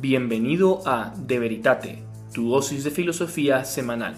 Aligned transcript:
Bienvenido 0.00 0.80
a 0.86 1.12
De 1.14 1.38
Veritate, 1.38 2.02
tu 2.32 2.48
dosis 2.48 2.84
de 2.84 2.90
filosofía 2.90 3.64
semanal. 3.64 4.16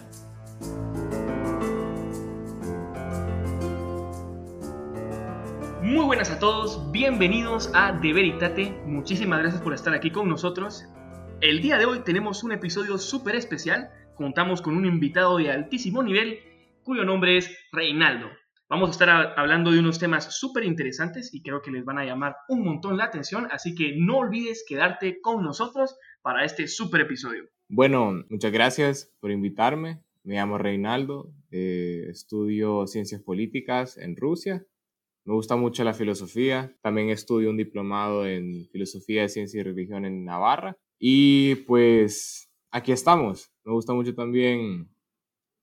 Muy 5.83 6.05
buenas 6.05 6.31
a 6.31 6.39
todos, 6.39 6.93
bienvenidos 6.93 7.69
a 7.75 7.91
De 7.95 8.13
Veritate. 8.13 8.81
Muchísimas 8.87 9.41
gracias 9.41 9.61
por 9.61 9.75
estar 9.75 9.93
aquí 9.93 10.13
con 10.13 10.29
nosotros. 10.29 10.85
El 11.41 11.61
día 11.61 11.79
de 11.79 11.87
hoy 11.87 11.99
tenemos 12.05 12.45
un 12.45 12.53
episodio 12.53 12.97
súper 12.97 13.35
especial. 13.35 13.91
Contamos 14.15 14.63
con 14.63 14.77
un 14.77 14.87
invitado 14.87 15.39
de 15.39 15.51
altísimo 15.51 16.05
nivel 16.05 16.39
cuyo 16.85 17.05
nombre 17.05 17.39
es 17.39 17.51
Reinaldo. 17.73 18.29
Vamos 18.73 18.89
a 18.89 18.93
estar 18.93 19.35
hablando 19.37 19.71
de 19.71 19.81
unos 19.81 19.99
temas 19.99 20.35
súper 20.35 20.65
interesantes 20.65 21.35
y 21.35 21.43
creo 21.43 21.61
que 21.61 21.71
les 21.71 21.85
van 21.85 21.99
a 21.99 22.07
llamar 22.07 22.37
un 22.49 22.65
montón 22.65 22.97
la 22.97 23.05
atención, 23.05 23.47
así 23.51 23.75
que 23.75 23.95
no 23.99 24.17
olvides 24.17 24.65
quedarte 24.67 25.21
con 25.21 25.45
nosotros 25.45 25.99
para 26.23 26.47
este 26.47 26.67
súper 26.67 27.03
episodio. 27.03 27.51
Bueno, 27.69 28.25
muchas 28.31 28.51
gracias 28.51 29.15
por 29.21 29.31
invitarme. 29.31 30.03
Me 30.25 30.37
llamo 30.37 30.57
Reinaldo, 30.57 31.35
eh, 31.51 32.07
estudio 32.09 32.87
ciencias 32.87 33.21
políticas 33.21 33.99
en 33.99 34.17
Rusia. 34.17 34.65
Me 35.27 35.35
gusta 35.35 35.57
mucho 35.57 35.85
la 35.85 35.93
filosofía. 35.93 36.75
También 36.81 37.11
estudio 37.11 37.51
un 37.51 37.59
diplomado 37.59 38.27
en 38.27 38.71
filosofía 38.73 39.21
de 39.21 39.29
ciencia 39.29 39.61
y 39.61 39.65
religión 39.65 40.07
en 40.07 40.25
Navarra. 40.25 40.79
Y 40.99 41.57
pues 41.67 42.51
aquí 42.71 42.93
estamos. 42.93 43.53
Me 43.65 43.73
gusta 43.75 43.93
mucho 43.93 44.15
también 44.15 44.89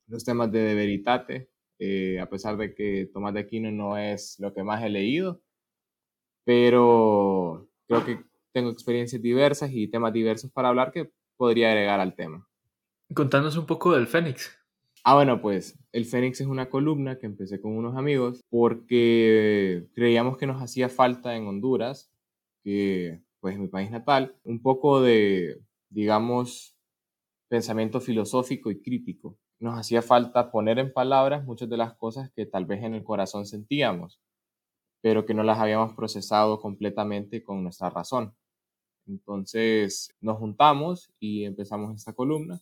los 0.06 0.24
temas 0.24 0.52
de, 0.52 0.76
veritate, 0.76 1.50
eh, 1.80 2.20
a 2.20 2.30
pesar 2.30 2.58
de 2.58 2.76
que 2.76 3.10
Tomás 3.14 3.34
de 3.34 3.40
Aquino 3.40 3.72
no 3.72 3.98
es 3.98 4.38
lo 4.40 4.54
que 4.54 4.64
más 4.64 4.84
he 4.84 4.90
leído, 4.90 5.42
pero 6.44 7.70
creo 7.88 8.06
que 8.06 8.20
tengo 8.52 8.70
experiencias 8.70 9.22
diversas 9.22 9.72
y 9.74 9.88
temas 9.88 10.12
diversos 10.12 10.52
para 10.52 10.68
hablar 10.68 10.92
que 10.92 11.12
podría 11.38 11.70
agregar 11.70 12.02
al 12.02 12.16
tema. 12.16 12.48
Contanos 13.14 13.56
un 13.56 13.66
poco 13.66 13.94
del 13.94 14.08
Fénix. 14.08 14.56
Ah, 15.06 15.16
bueno, 15.16 15.42
pues 15.42 15.80
el 15.94 16.06
Fénix 16.06 16.42
es 16.42 16.48
una 16.48 16.70
columna 16.70 17.18
que 17.18 17.26
empecé 17.26 17.62
con 17.62 17.78
unos 17.78 17.96
amigos 17.96 18.42
porque 18.50 19.88
creíamos 19.96 20.38
que 20.38 20.48
nos 20.48 20.62
hacía 20.62 20.90
falta 20.90 21.36
en 21.38 21.48
Honduras, 21.48 22.12
que 22.62 23.22
pues 23.40 23.58
mi 23.58 23.70
país 23.70 23.90
natal, 23.90 24.36
un 24.44 24.62
poco 24.62 25.02
de, 25.02 25.62
digamos, 25.90 26.76
pensamiento 27.48 28.02
filosófico 28.02 28.70
y 28.70 28.82
crítico 28.82 29.40
nos 29.60 29.78
hacía 29.78 30.02
falta 30.02 30.52
poner 30.52 30.80
en 30.80 30.94
palabras 30.94 31.44
muchas 31.44 31.70
de 31.70 31.78
las 31.78 31.94
cosas 31.96 32.32
que 32.32 32.46
tal 32.46 32.66
vez 32.66 32.84
en 32.84 32.96
el 32.96 33.04
corazón 33.04 33.46
sentíamos, 33.46 34.22
pero 35.02 35.26
que 35.26 35.34
no 35.34 35.44
las 35.44 35.60
habíamos 35.60 35.94
procesado 35.94 36.60
completamente 36.60 37.44
con 37.44 37.64
nuestra 37.64 37.90
razón. 37.90 38.34
Entonces 39.08 40.16
nos 40.22 40.38
juntamos 40.38 41.12
y 41.20 41.46
empezamos 41.46 41.96
esta 41.96 42.14
columna, 42.14 42.62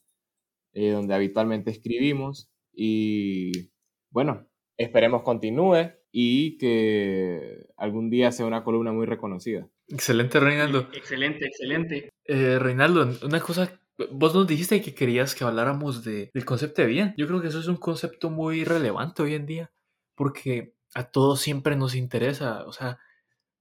eh, 0.73 0.92
donde 0.92 1.14
habitualmente 1.14 1.72
escribimos 1.72 2.50
y 2.73 3.70
bueno, 4.09 4.48
esperemos 4.78 5.23
continúe 5.23 5.92
y 6.12 6.58
que 6.58 7.68
algún 7.75 8.09
día 8.09 8.31
sea 8.31 8.45
una 8.45 8.64
columna 8.64 8.92
muy 8.92 9.06
reconocida. 9.06 9.70
Excelente, 9.88 10.40
Reinaldo. 10.40 10.88
Excelente, 10.94 11.45
excelente. 11.45 12.09
Eh, 12.25 12.59
Reinaldo, 12.59 13.09
una 13.23 13.40
cosa 13.40 13.80
Vos 14.12 14.36
nos 14.36 14.48
dijiste 14.48 14.81
que 14.81 14.94
querías 14.94 15.34
que 15.34 15.44
habláramos 15.44 16.03
de, 16.03 16.30
del 16.34 16.45
concepto 16.45 16.81
de 16.81 16.88
bien. 16.88 17.14
Yo 17.17 17.28
creo 17.28 17.42
que 17.42 17.48
eso 17.48 17.59
es 17.59 17.67
un 17.67 17.78
concepto 17.78 18.30
muy 18.30 18.64
relevante 18.64 19.23
hoy 19.23 19.34
en 19.34 19.45
día, 19.45 19.72
porque 20.16 20.76
a 20.94 21.06
todos 21.06 21.42
siempre 21.42 21.76
nos 21.76 21.95
interesa, 21.95 22.66
o 22.66 22.72
sea, 22.72 23.00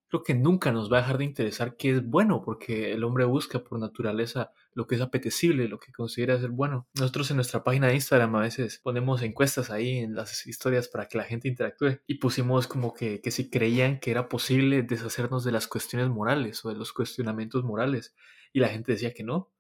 creo 0.09 0.23
que 0.23 0.35
nunca 0.35 0.73
nos 0.73 0.93
va 0.93 0.99
a 0.99 1.01
dejar 1.01 1.19
de 1.19 1.25
interesar 1.25 1.77
qué 1.77 1.91
es 1.91 2.05
bueno, 2.07 2.43
porque 2.45 2.93
el 2.93 3.05
hombre 3.05 3.25
busca 3.25 3.61
por 3.65 3.79
naturaleza 3.79 4.53
lo 4.73 4.87
que 4.87 4.95
es 4.95 5.01
apetecible, 5.01 5.69
lo 5.69 5.79
que 5.79 5.93
considera 5.93 6.39
ser 6.39 6.51
bueno. 6.51 6.87
Nosotros 6.95 7.31
en 7.31 7.37
nuestra 7.37 7.65
página 7.65 7.89
de 7.89 7.95
Instagram 7.95 8.37
a 8.37 8.43
veces 8.43 8.79
ponemos 8.83 9.23
encuestas 9.23 9.71
ahí 9.71 9.99
en 9.99 10.15
las 10.15 10.47
historias 10.47 10.89
para 10.89 11.09
que 11.09 11.19
la 11.19 11.25
gente 11.25 11.49
interactúe 11.49 12.01
y 12.07 12.15
pusimos 12.19 12.67
como 12.67 12.95
que, 12.95 13.21
que 13.21 13.31
si 13.31 13.51
creían 13.51 13.99
que 14.01 14.11
era 14.11 14.29
posible 14.29 14.83
deshacernos 14.83 15.45
de 15.45 15.53
las 15.53 15.67
cuestiones 15.67 16.09
morales 16.09 16.65
o 16.65 16.69
de 16.69 16.77
los 16.77 16.93
cuestionamientos 16.93 17.65
morales 17.65 18.15
y 18.53 18.61
la 18.61 18.69
gente 18.69 18.93
decía 18.93 19.13
que 19.13 19.25
no, 19.25 19.51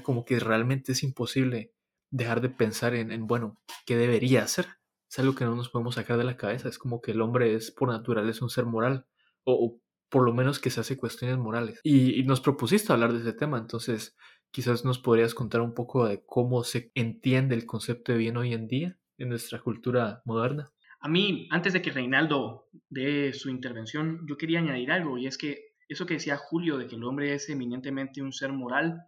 como 0.00 0.24
que 0.24 0.38
realmente 0.38 0.92
es 0.92 1.02
imposible 1.02 1.74
dejar 2.10 2.40
de 2.40 2.50
pensar 2.50 2.94
en, 2.94 3.26
bueno, 3.26 3.58
¿qué 3.84 3.96
debería 3.96 4.42
hacer? 4.42 4.66
Es 5.10 5.18
algo 5.18 5.34
que 5.34 5.44
no 5.44 5.54
nos 5.54 5.68
podemos 5.68 5.96
sacar 5.96 6.16
de 6.18 6.24
la 6.24 6.36
cabeza. 6.36 6.68
Es 6.68 6.78
como 6.78 7.00
que 7.00 7.10
el 7.10 7.20
hombre 7.20 7.54
es 7.54 7.70
por 7.70 7.88
naturaleza 7.88 8.44
un 8.44 8.50
ser 8.50 8.64
moral, 8.64 9.06
o, 9.44 9.80
por 10.08 10.24
lo 10.24 10.32
menos 10.32 10.58
que 10.58 10.70
se 10.70 10.80
hace 10.80 10.96
cuestiones 10.96 11.38
morales. 11.38 11.80
Y, 11.82 12.22
nos 12.24 12.40
propusiste 12.40 12.92
hablar 12.92 13.12
de 13.12 13.20
ese 13.20 13.32
tema, 13.32 13.58
entonces 13.58 14.16
quizás 14.50 14.84
nos 14.84 14.98
podrías 14.98 15.34
contar 15.34 15.62
un 15.62 15.74
poco 15.74 16.06
de 16.06 16.22
cómo 16.24 16.64
se 16.64 16.92
entiende 16.94 17.54
el 17.54 17.64
concepto 17.64 18.12
de 18.12 18.18
bien 18.18 18.36
hoy 18.36 18.52
en 18.52 18.68
día 18.68 18.98
en 19.16 19.30
nuestra 19.30 19.60
cultura 19.60 20.20
moderna. 20.26 20.70
A 21.00 21.08
mí, 21.08 21.48
antes 21.50 21.72
de 21.72 21.82
que 21.82 21.90
Reinaldo 21.90 22.68
dé 22.88 23.32
su 23.32 23.48
intervención, 23.48 24.26
yo 24.28 24.36
quería 24.36 24.60
añadir 24.60 24.92
algo, 24.92 25.18
y 25.18 25.26
es 25.26 25.38
que 25.38 25.72
eso 25.88 26.06
que 26.06 26.14
decía 26.14 26.36
Julio 26.36 26.78
de 26.78 26.86
que 26.86 26.96
el 26.96 27.04
hombre 27.04 27.34
es 27.34 27.48
eminentemente 27.48 28.22
un 28.22 28.32
ser 28.32 28.52
moral, 28.52 29.02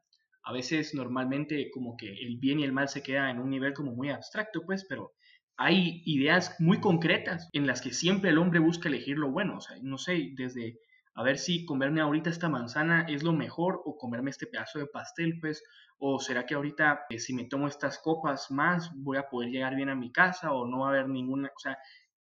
a 0.45 0.53
veces 0.53 0.95
normalmente 0.95 1.71
como 1.73 1.97
que 1.97 2.13
el 2.13 2.39
bien 2.39 2.61
y 2.61 2.65
el 2.65 2.73
mal 2.73 2.89
se 2.89 3.03
queda 3.03 3.31
en 3.31 3.39
un 3.39 3.51
nivel 3.51 3.73
como 3.73 3.93
muy 3.93 4.11
abstracto, 4.11 4.63
pues, 4.65 4.87
pero 4.89 5.13
hay 5.57 6.03
ideas 6.05 6.57
muy 6.59 6.81
concretas 6.81 7.49
en 7.53 7.67
las 7.67 7.81
que 7.81 7.93
siempre 7.93 8.31
el 8.31 8.39
hombre 8.39 8.61
busca 8.61 8.89
elegir 8.89 9.19
lo 9.19 9.31
bueno. 9.31 9.59
O 9.59 9.61
sea, 9.61 9.77
no 9.83 9.99
sé, 9.99 10.33
desde 10.37 10.79
a 11.15 11.23
ver 11.23 11.39
si 11.39 11.65
comerme 11.65 12.01
ahorita 12.01 12.29
esta 12.29 12.49
manzana 12.49 13.07
es 13.09 13.23
lo 13.23 13.33
mejor 13.33 13.81
o 13.85 13.97
comerme 13.97 14.31
este 14.31 14.47
pedazo 14.47 14.81
de 14.81 14.87
pastel, 14.87 15.39
pues, 15.41 15.63
o 15.99 16.19
será 16.19 16.45
que 16.45 16.55
ahorita 16.55 17.07
eh, 17.09 17.21
si 17.21 17.33
me 17.35 17.45
tomo 17.45 17.69
estas 17.69 18.01
copas 18.01 18.51
más 18.51 18.91
voy 18.97 19.17
a 19.17 19.29
poder 19.29 19.51
llegar 19.51 19.77
bien 19.77 19.91
a 19.91 19.95
mi 19.95 20.11
casa 20.11 20.53
o 20.53 20.67
no 20.67 20.81
va 20.81 20.89
a 20.89 20.91
haber 20.91 21.09
ninguna, 21.09 21.49
o 21.55 21.59
sea, 21.59 21.79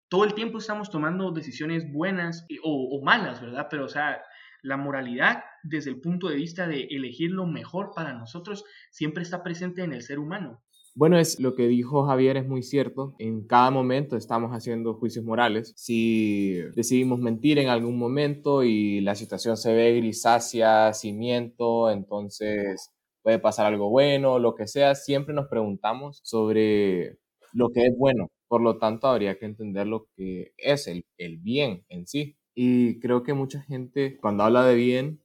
todo 0.09 0.25
el 0.25 0.35
tiempo 0.35 0.59
estamos 0.59 0.91
tomando 0.91 1.31
decisiones 1.31 1.91
buenas 1.91 2.45
o, 2.65 2.99
o 2.99 3.05
malas, 3.05 3.41
¿verdad? 3.41 3.69
Pero, 3.71 3.85
o 3.85 3.89
sea, 3.89 4.21
la 4.63 4.77
moralidad, 4.77 5.43
desde 5.63 5.91
el 5.91 6.01
punto 6.01 6.29
de 6.29 6.37
vista 6.37 6.67
de 6.67 6.85
elegir 6.91 7.31
lo 7.31 7.47
mejor 7.47 7.91
para 7.95 8.13
nosotros, 8.15 8.65
siempre 8.91 9.23
está 9.23 9.43
presente 9.43 9.83
en 9.83 9.93
el 9.93 10.03
ser 10.03 10.19
humano. 10.19 10.63
Bueno, 10.95 11.19
es 11.19 11.41
lo 11.41 11.55
que 11.55 11.69
dijo 11.69 12.05
Javier 12.05 12.37
es 12.37 12.47
muy 12.47 12.63
cierto. 12.63 13.15
En 13.19 13.47
cada 13.47 13.71
momento 13.71 14.17
estamos 14.17 14.51
haciendo 14.51 14.95
juicios 14.95 15.25
morales. 15.25 15.73
Si 15.75 16.59
decidimos 16.77 17.19
mentir 17.19 17.59
en 17.59 17.69
algún 17.69 17.99
momento 17.99 18.63
y 18.63 19.01
la 19.01 19.15
situación 19.15 19.57
se 19.57 19.73
ve 19.73 19.97
grisácea, 19.97 20.93
cimiento, 20.93 21.91
entonces 21.91 22.91
puede 23.23 23.39
pasar 23.39 23.67
algo 23.67 23.89
bueno, 23.89 24.39
lo 24.39 24.55
que 24.55 24.67
sea, 24.67 24.95
siempre 24.95 25.35
nos 25.35 25.47
preguntamos 25.49 26.21
sobre 26.25 27.19
lo 27.53 27.71
que 27.71 27.87
es 27.87 27.97
bueno. 27.97 28.29
Por 28.49 28.61
lo 28.61 28.79
tanto, 28.79 29.07
habría 29.07 29.39
que 29.39 29.47
entender 29.47 29.87
lo 29.87 30.09
que 30.15 30.53
es 30.59 30.87
el, 30.89 31.07
el 31.17 31.39
bien 31.39 31.85
en 31.89 32.07
sí. 32.07 32.37
Y 32.55 33.01
creo 33.01 33.23
que 33.23 33.35
mucha 33.35 33.61
gente 33.63 34.19
cuando 34.19 34.45
habla 34.45 34.65
de 34.65 34.75
bien 34.75 35.23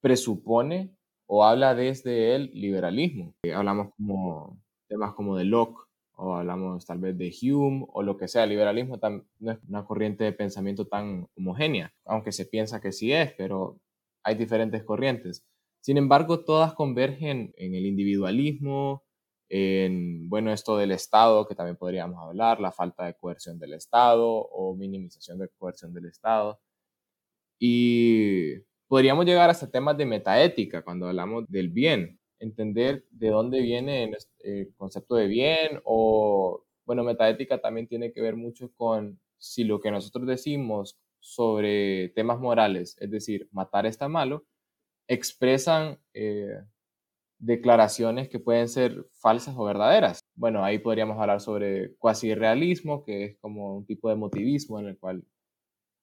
presupone 0.00 0.96
o 1.26 1.44
habla 1.44 1.74
desde 1.74 2.34
el 2.34 2.50
liberalismo. 2.54 3.34
Eh, 3.42 3.52
hablamos 3.52 3.92
como 3.96 4.58
temas 4.88 5.14
como 5.14 5.36
de 5.36 5.44
Locke 5.44 5.88
o 6.16 6.34
hablamos 6.34 6.86
tal 6.86 6.98
vez 6.98 7.16
de 7.16 7.32
Hume 7.42 7.86
o 7.92 8.02
lo 8.02 8.16
que 8.16 8.28
sea. 8.28 8.44
El 8.44 8.50
liberalismo 8.50 8.98
no 9.38 9.52
es 9.52 9.58
una 9.68 9.84
corriente 9.84 10.24
de 10.24 10.32
pensamiento 10.32 10.86
tan 10.86 11.28
homogénea, 11.36 11.92
aunque 12.04 12.32
se 12.32 12.46
piensa 12.46 12.80
que 12.80 12.92
sí 12.92 13.12
es, 13.12 13.32
pero 13.34 13.78
hay 14.24 14.34
diferentes 14.34 14.82
corrientes. 14.84 15.44
Sin 15.80 15.96
embargo, 15.96 16.44
todas 16.44 16.74
convergen 16.74 17.52
en 17.56 17.74
el 17.74 17.86
individualismo, 17.86 19.04
en, 19.48 20.28
bueno, 20.28 20.52
esto 20.52 20.76
del 20.76 20.92
Estado, 20.92 21.46
que 21.46 21.54
también 21.54 21.76
podríamos 21.76 22.18
hablar, 22.22 22.60
la 22.60 22.72
falta 22.72 23.06
de 23.06 23.14
coerción 23.14 23.58
del 23.58 23.74
Estado 23.74 24.26
o 24.28 24.74
minimización 24.74 25.38
de 25.38 25.48
coerción 25.58 25.94
del 25.94 26.06
Estado. 26.06 26.60
Y 27.58 28.60
podríamos 28.88 29.24
llegar 29.26 29.50
hasta 29.50 29.70
temas 29.70 29.96
de 29.96 30.06
metaética 30.06 30.82
cuando 30.82 31.08
hablamos 31.08 31.46
del 31.48 31.70
bien, 31.70 32.20
entender 32.38 33.04
de 33.10 33.28
dónde 33.30 33.60
viene 33.60 34.12
el 34.40 34.74
concepto 34.76 35.16
de 35.16 35.26
bien 35.26 35.80
o, 35.84 36.64
bueno, 36.84 37.04
metaética 37.04 37.60
también 37.60 37.88
tiene 37.88 38.12
que 38.12 38.20
ver 38.20 38.36
mucho 38.36 38.72
con 38.74 39.20
si 39.38 39.64
lo 39.64 39.80
que 39.80 39.90
nosotros 39.90 40.26
decimos 40.26 40.98
sobre 41.20 42.10
temas 42.10 42.38
morales, 42.38 42.96
es 43.00 43.10
decir, 43.10 43.48
matar 43.50 43.86
está 43.86 44.08
malo, 44.08 44.44
expresan 45.08 45.98
eh, 46.14 46.60
declaraciones 47.38 48.28
que 48.28 48.40
pueden 48.40 48.68
ser 48.68 49.06
falsas 49.20 49.54
o 49.56 49.64
verdaderas. 49.64 50.20
Bueno, 50.34 50.64
ahí 50.64 50.78
podríamos 50.78 51.18
hablar 51.18 51.40
sobre 51.40 51.94
cuasi 51.96 52.34
realismo, 52.34 53.04
que 53.04 53.24
es 53.24 53.36
como 53.40 53.76
un 53.76 53.86
tipo 53.86 54.08
de 54.08 54.16
motivismo 54.16 54.80
en 54.80 54.86
el 54.88 54.98
cual 54.98 55.24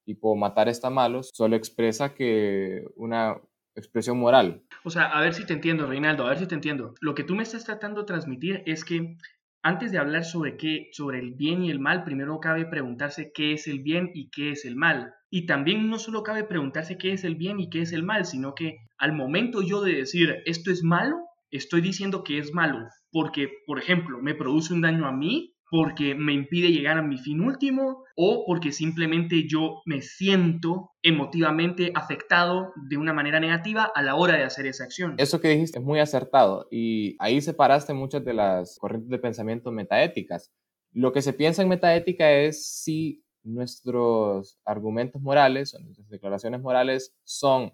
tipo 0.04 0.36
matar 0.36 0.68
está 0.68 0.88
malo, 0.88 1.22
solo 1.22 1.56
expresa 1.56 2.14
que 2.14 2.84
una 2.94 3.36
expresión 3.74 4.18
moral. 4.18 4.62
O 4.84 4.90
sea, 4.90 5.06
a 5.06 5.20
ver 5.20 5.34
si 5.34 5.44
te 5.44 5.52
entiendo, 5.52 5.86
Reinaldo, 5.86 6.24
a 6.24 6.30
ver 6.30 6.38
si 6.38 6.46
te 6.46 6.54
entiendo. 6.54 6.94
Lo 7.00 7.14
que 7.14 7.24
tú 7.24 7.34
me 7.34 7.42
estás 7.42 7.64
tratando 7.64 8.00
de 8.00 8.06
transmitir 8.06 8.62
es 8.66 8.84
que 8.84 9.16
antes 9.62 9.90
de 9.90 9.98
hablar 9.98 10.24
sobre 10.24 10.56
qué, 10.56 10.88
sobre 10.92 11.18
el 11.18 11.34
bien 11.34 11.64
y 11.64 11.70
el 11.70 11.80
mal, 11.80 12.04
primero 12.04 12.38
cabe 12.38 12.66
preguntarse 12.66 13.32
qué 13.34 13.52
es 13.52 13.66
el 13.66 13.80
bien 13.80 14.12
y 14.14 14.30
qué 14.30 14.52
es 14.52 14.64
el 14.64 14.76
mal. 14.76 15.15
Y 15.30 15.46
también 15.46 15.88
no 15.90 15.98
solo 15.98 16.22
cabe 16.22 16.44
preguntarse 16.44 16.98
qué 16.98 17.12
es 17.12 17.24
el 17.24 17.34
bien 17.34 17.60
y 17.60 17.68
qué 17.68 17.82
es 17.82 17.92
el 17.92 18.02
mal, 18.02 18.26
sino 18.26 18.54
que 18.54 18.76
al 18.98 19.12
momento 19.12 19.62
yo 19.62 19.82
de 19.82 19.94
decir 19.94 20.36
esto 20.46 20.70
es 20.70 20.82
malo, 20.82 21.16
estoy 21.50 21.80
diciendo 21.80 22.22
que 22.24 22.38
es 22.38 22.52
malo 22.52 22.86
porque, 23.16 23.48
por 23.66 23.78
ejemplo, 23.78 24.18
me 24.20 24.34
produce 24.34 24.74
un 24.74 24.82
daño 24.82 25.06
a 25.06 25.12
mí, 25.12 25.54
porque 25.70 26.14
me 26.14 26.34
impide 26.34 26.70
llegar 26.70 26.98
a 26.98 27.02
mi 27.02 27.16
fin 27.16 27.40
último 27.40 28.04
o 28.14 28.44
porque 28.46 28.72
simplemente 28.72 29.48
yo 29.48 29.80
me 29.86 30.02
siento 30.02 30.90
emotivamente 31.02 31.92
afectado 31.94 32.72
de 32.88 32.98
una 32.98 33.14
manera 33.14 33.40
negativa 33.40 33.90
a 33.94 34.02
la 34.02 34.16
hora 34.16 34.36
de 34.36 34.44
hacer 34.44 34.66
esa 34.66 34.84
acción. 34.84 35.14
Eso 35.16 35.40
que 35.40 35.48
dijiste 35.48 35.78
es 35.78 35.84
muy 35.84 35.98
acertado 35.98 36.68
y 36.70 37.16
ahí 37.18 37.40
separaste 37.40 37.94
muchas 37.94 38.22
de 38.22 38.34
las 38.34 38.78
corrientes 38.78 39.08
de 39.08 39.18
pensamiento 39.18 39.72
metaéticas. 39.72 40.52
Lo 40.92 41.12
que 41.12 41.22
se 41.22 41.32
piensa 41.32 41.62
en 41.62 41.68
metaética 41.68 42.30
es 42.30 42.82
si 42.82 43.24
nuestros 43.46 44.58
argumentos 44.64 45.22
morales 45.22 45.74
o 45.74 45.80
nuestras 45.80 46.08
declaraciones 46.08 46.60
morales 46.60 47.14
son 47.24 47.72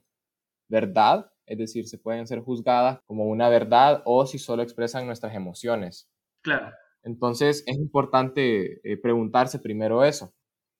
verdad, 0.69 1.31
es 1.47 1.59
decir, 1.59 1.87
se 1.87 1.99
pueden 1.99 2.27
ser 2.27 2.41
juzgadas 2.41 3.01
como 3.07 3.27
una 3.27 3.49
verdad 3.49 4.03
o 4.05 4.27
si 4.27 4.39
solo 4.39 4.63
expresan 4.63 5.07
nuestras 5.07 5.35
emociones. 5.35 6.09
Claro. 6.43 6.75
Entonces 7.03 7.65
es 7.67 7.77
importante 7.77 8.81
eh, 8.91 8.97
preguntarse 8.97 9.59
primero 9.59 10.05
eso. 10.05 10.33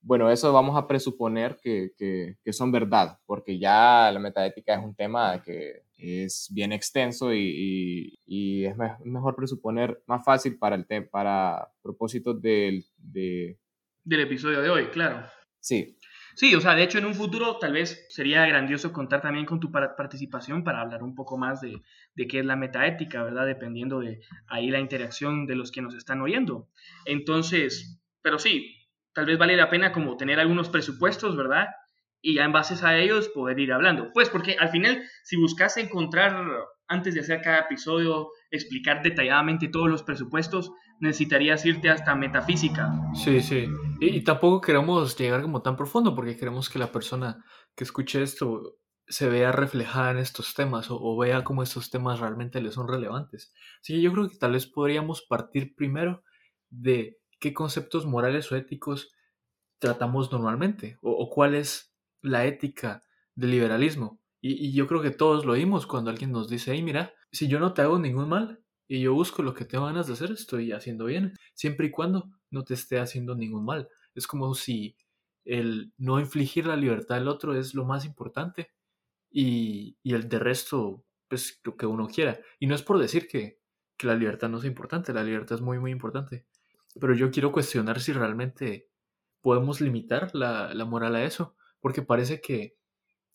Bueno, 0.05 0.31
eso 0.33 0.53
vamos 0.53 0.77
a 0.77 0.89
presuponer 0.89 1.59
que, 1.63 1.93
que, 1.97 2.53
son 2.53 2.73
verdad, 2.73 3.19
porque 3.25 3.59
ya 3.59 4.11
la 4.13 4.19
metaética 4.19 4.75
es 4.75 4.85
un 4.85 4.97
tema 4.97 5.41
que 5.43 5.85
es 5.97 6.49
bien 6.53 6.73
extenso 6.73 7.33
y, 7.33 8.19
y, 8.27 8.65
es 8.65 8.75
mejor 9.05 9.37
presuponer 9.37 10.03
más 10.07 10.25
fácil 10.25 10.59
para, 10.59 10.75
el 10.75 10.87
para 11.09 11.73
propósitos 11.83 12.43
del, 12.43 12.85
de... 12.97 13.61
del 14.05 14.21
episodio 14.21 14.61
de 14.61 14.71
hoy, 14.71 14.87
claro. 14.87 15.27
Sí. 15.61 15.97
Sí, 16.35 16.55
o 16.55 16.61
sea, 16.61 16.75
de 16.75 16.83
hecho 16.83 16.99
en 16.99 17.05
un 17.05 17.15
futuro 17.15 17.59
tal 17.59 17.73
vez 17.73 18.07
sería 18.09 18.47
grandioso 18.47 18.93
contar 18.93 19.21
también 19.21 19.45
con 19.45 19.61
tu 19.61 19.71
participación 19.71 20.65
para 20.65 20.81
hablar 20.81 21.03
un 21.03 21.15
poco 21.15 21.37
más 21.37 21.61
de, 21.61 21.83
de 22.15 22.27
qué 22.27 22.39
es 22.39 22.45
la 22.45 22.57
metaética, 22.57 23.23
¿verdad? 23.23 23.47
Dependiendo 23.47 24.01
de 24.01 24.21
ahí 24.49 24.71
la 24.71 24.81
interacción 24.81 25.47
de 25.47 25.57
los 25.57 25.71
que 25.71 25.83
nos 25.83 25.95
están 25.95 26.23
oyendo. 26.23 26.69
Entonces, 27.05 28.01
pero 28.23 28.39
sí, 28.39 28.75
tal 29.13 29.27
vez 29.27 29.39
vale 29.39 29.57
la 29.57 29.69
pena 29.69 29.93
como 29.93 30.17
tener 30.17 30.41
algunos 30.41 30.71
presupuestos, 30.71 31.37
¿verdad? 31.37 31.69
Y 32.23 32.35
ya 32.35 32.45
en 32.45 32.53
bases 32.53 32.83
a 32.83 32.97
ellos 32.97 33.29
poder 33.29 33.59
ir 33.59 33.73
hablando. 33.73 34.11
Pues 34.15 34.31
porque 34.31 34.57
al 34.59 34.71
final, 34.71 35.03
si 35.25 35.37
buscas 35.37 35.77
encontrar, 35.77 36.35
antes 36.87 37.15
de 37.15 37.21
hacer 37.21 37.41
cada 37.43 37.61
episodio, 37.61 38.29
explicar 38.51 39.03
detalladamente 39.03 39.69
todos 39.69 39.91
los 39.91 40.03
presupuestos, 40.03 40.71
necesitarías 41.03 41.67
irte 41.67 41.91
hasta 41.91 42.15
metafísica. 42.15 42.93
Sí, 43.13 43.43
sí. 43.43 43.67
Y, 44.01 44.23
tampoco 44.23 44.61
queremos 44.61 45.19
llegar 45.19 45.43
como 45.43 45.61
tan 45.61 45.77
profundo 45.77 46.15
porque 46.15 46.37
queremos 46.37 46.71
que 46.71 46.79
la 46.79 46.93
persona 46.93 47.45
que 47.75 47.83
escuche 47.83 48.23
esto 48.23 48.79
se 49.09 49.29
vea 49.29 49.51
reflejada 49.51 50.13
en 50.13 50.19
estos 50.19 50.55
temas 50.55 50.87
o, 50.91 51.17
vea 51.19 51.43
cómo 51.43 51.65
estos 51.65 51.91
temas 51.91 52.21
realmente 52.21 52.61
le 52.61 52.71
son 52.71 52.87
relevantes. 52.87 53.53
Sí, 53.81 54.01
yo 54.01 54.13
creo 54.13 54.29
que 54.29 54.37
tal 54.37 54.53
vez 54.53 54.67
podríamos 54.67 55.23
partir 55.23 55.75
primero 55.75 56.23
de 56.71 57.19
qué 57.41 57.53
conceptos 57.53 58.07
morales 58.07 58.51
o 58.53 58.57
éticos 58.57 59.13
tratamos 59.81 60.31
normalmente 60.31 60.99
o, 61.03 61.29
cuál 61.29 61.57
es 61.57 61.93
la 62.21 62.47
ética 62.47 63.03
del 63.35 63.51
liberalismo. 63.51 64.21
Y, 64.41 64.69
y, 64.69 64.73
yo 64.73 64.87
creo 64.87 65.03
que 65.03 65.11
todos 65.11 65.45
lo 65.45 65.53
oímos 65.53 65.85
cuando 65.85 66.11
alguien 66.11 66.31
nos 66.31 66.49
dice, 66.49 66.73
hey, 66.73 66.83
mira, 66.83 67.13
si 67.33 67.49
yo 67.49 67.59
no 67.59 67.73
te 67.73 67.83
hago 67.83 67.99
ningún 67.99 68.29
mal, 68.29 68.62
y 68.89 69.01
yo 69.01 69.15
busco 69.15 69.43
lo 69.43 69.55
que 69.55 69.65
tengo 69.65 69.87
ganas 69.87 70.07
de 70.07 70.15
hacer, 70.15 70.31
estoy 70.31 70.73
haciendo 70.73 71.07
bien, 71.07 71.35
siempre 71.55 71.87
y 71.87 71.91
cuando 71.91 72.31
no 72.51 72.65
te 72.65 72.75
esté 72.75 72.99
haciendo 72.99 73.35
ningún 73.35 73.65
mal. 73.65 73.89
Es 74.15 74.27
como 74.27 74.55
si 74.55 74.97
el 75.45 75.93
no 75.99 76.21
infligir 76.21 76.67
la 76.67 76.77
libertad 76.77 77.17
del 77.17 77.29
otro 77.29 77.55
es 77.55 77.75
lo 77.75 77.85
más 77.85 78.05
importante 78.05 78.71
y, 79.31 79.97
el 80.05 80.29
de 80.29 80.39
resto, 80.39 81.05
pues 81.29 81.61
lo 81.65 81.77
que 81.77 81.87
uno 81.87 82.09
quiera. 82.09 82.39
Y 82.61 82.67
no 82.67 82.75
es 82.75 82.83
por 82.83 82.99
decir 82.99 83.27
que, 83.27 83.61
que 83.97 84.07
la 84.07 84.15
libertad 84.15 84.49
no 84.49 84.59
es 84.59 84.65
importante, 84.65 85.13
la 85.13 85.25
libertad 85.25 85.57
es 85.57 85.63
muy, 85.63 85.79
muy 85.79 85.91
importante. 85.91 86.47
Pero 87.01 87.15
yo 87.15 87.31
quiero 87.31 87.53
cuestionar 87.53 88.01
si 88.01 88.13
realmente 88.13 88.91
podemos 89.41 89.81
limitar 89.81 90.31
la, 90.35 90.75
la 90.75 90.85
moral 90.85 91.17
a 91.17 91.25
eso, 91.25 91.57
porque 91.81 92.03
parece 92.03 92.41
que 92.41 92.77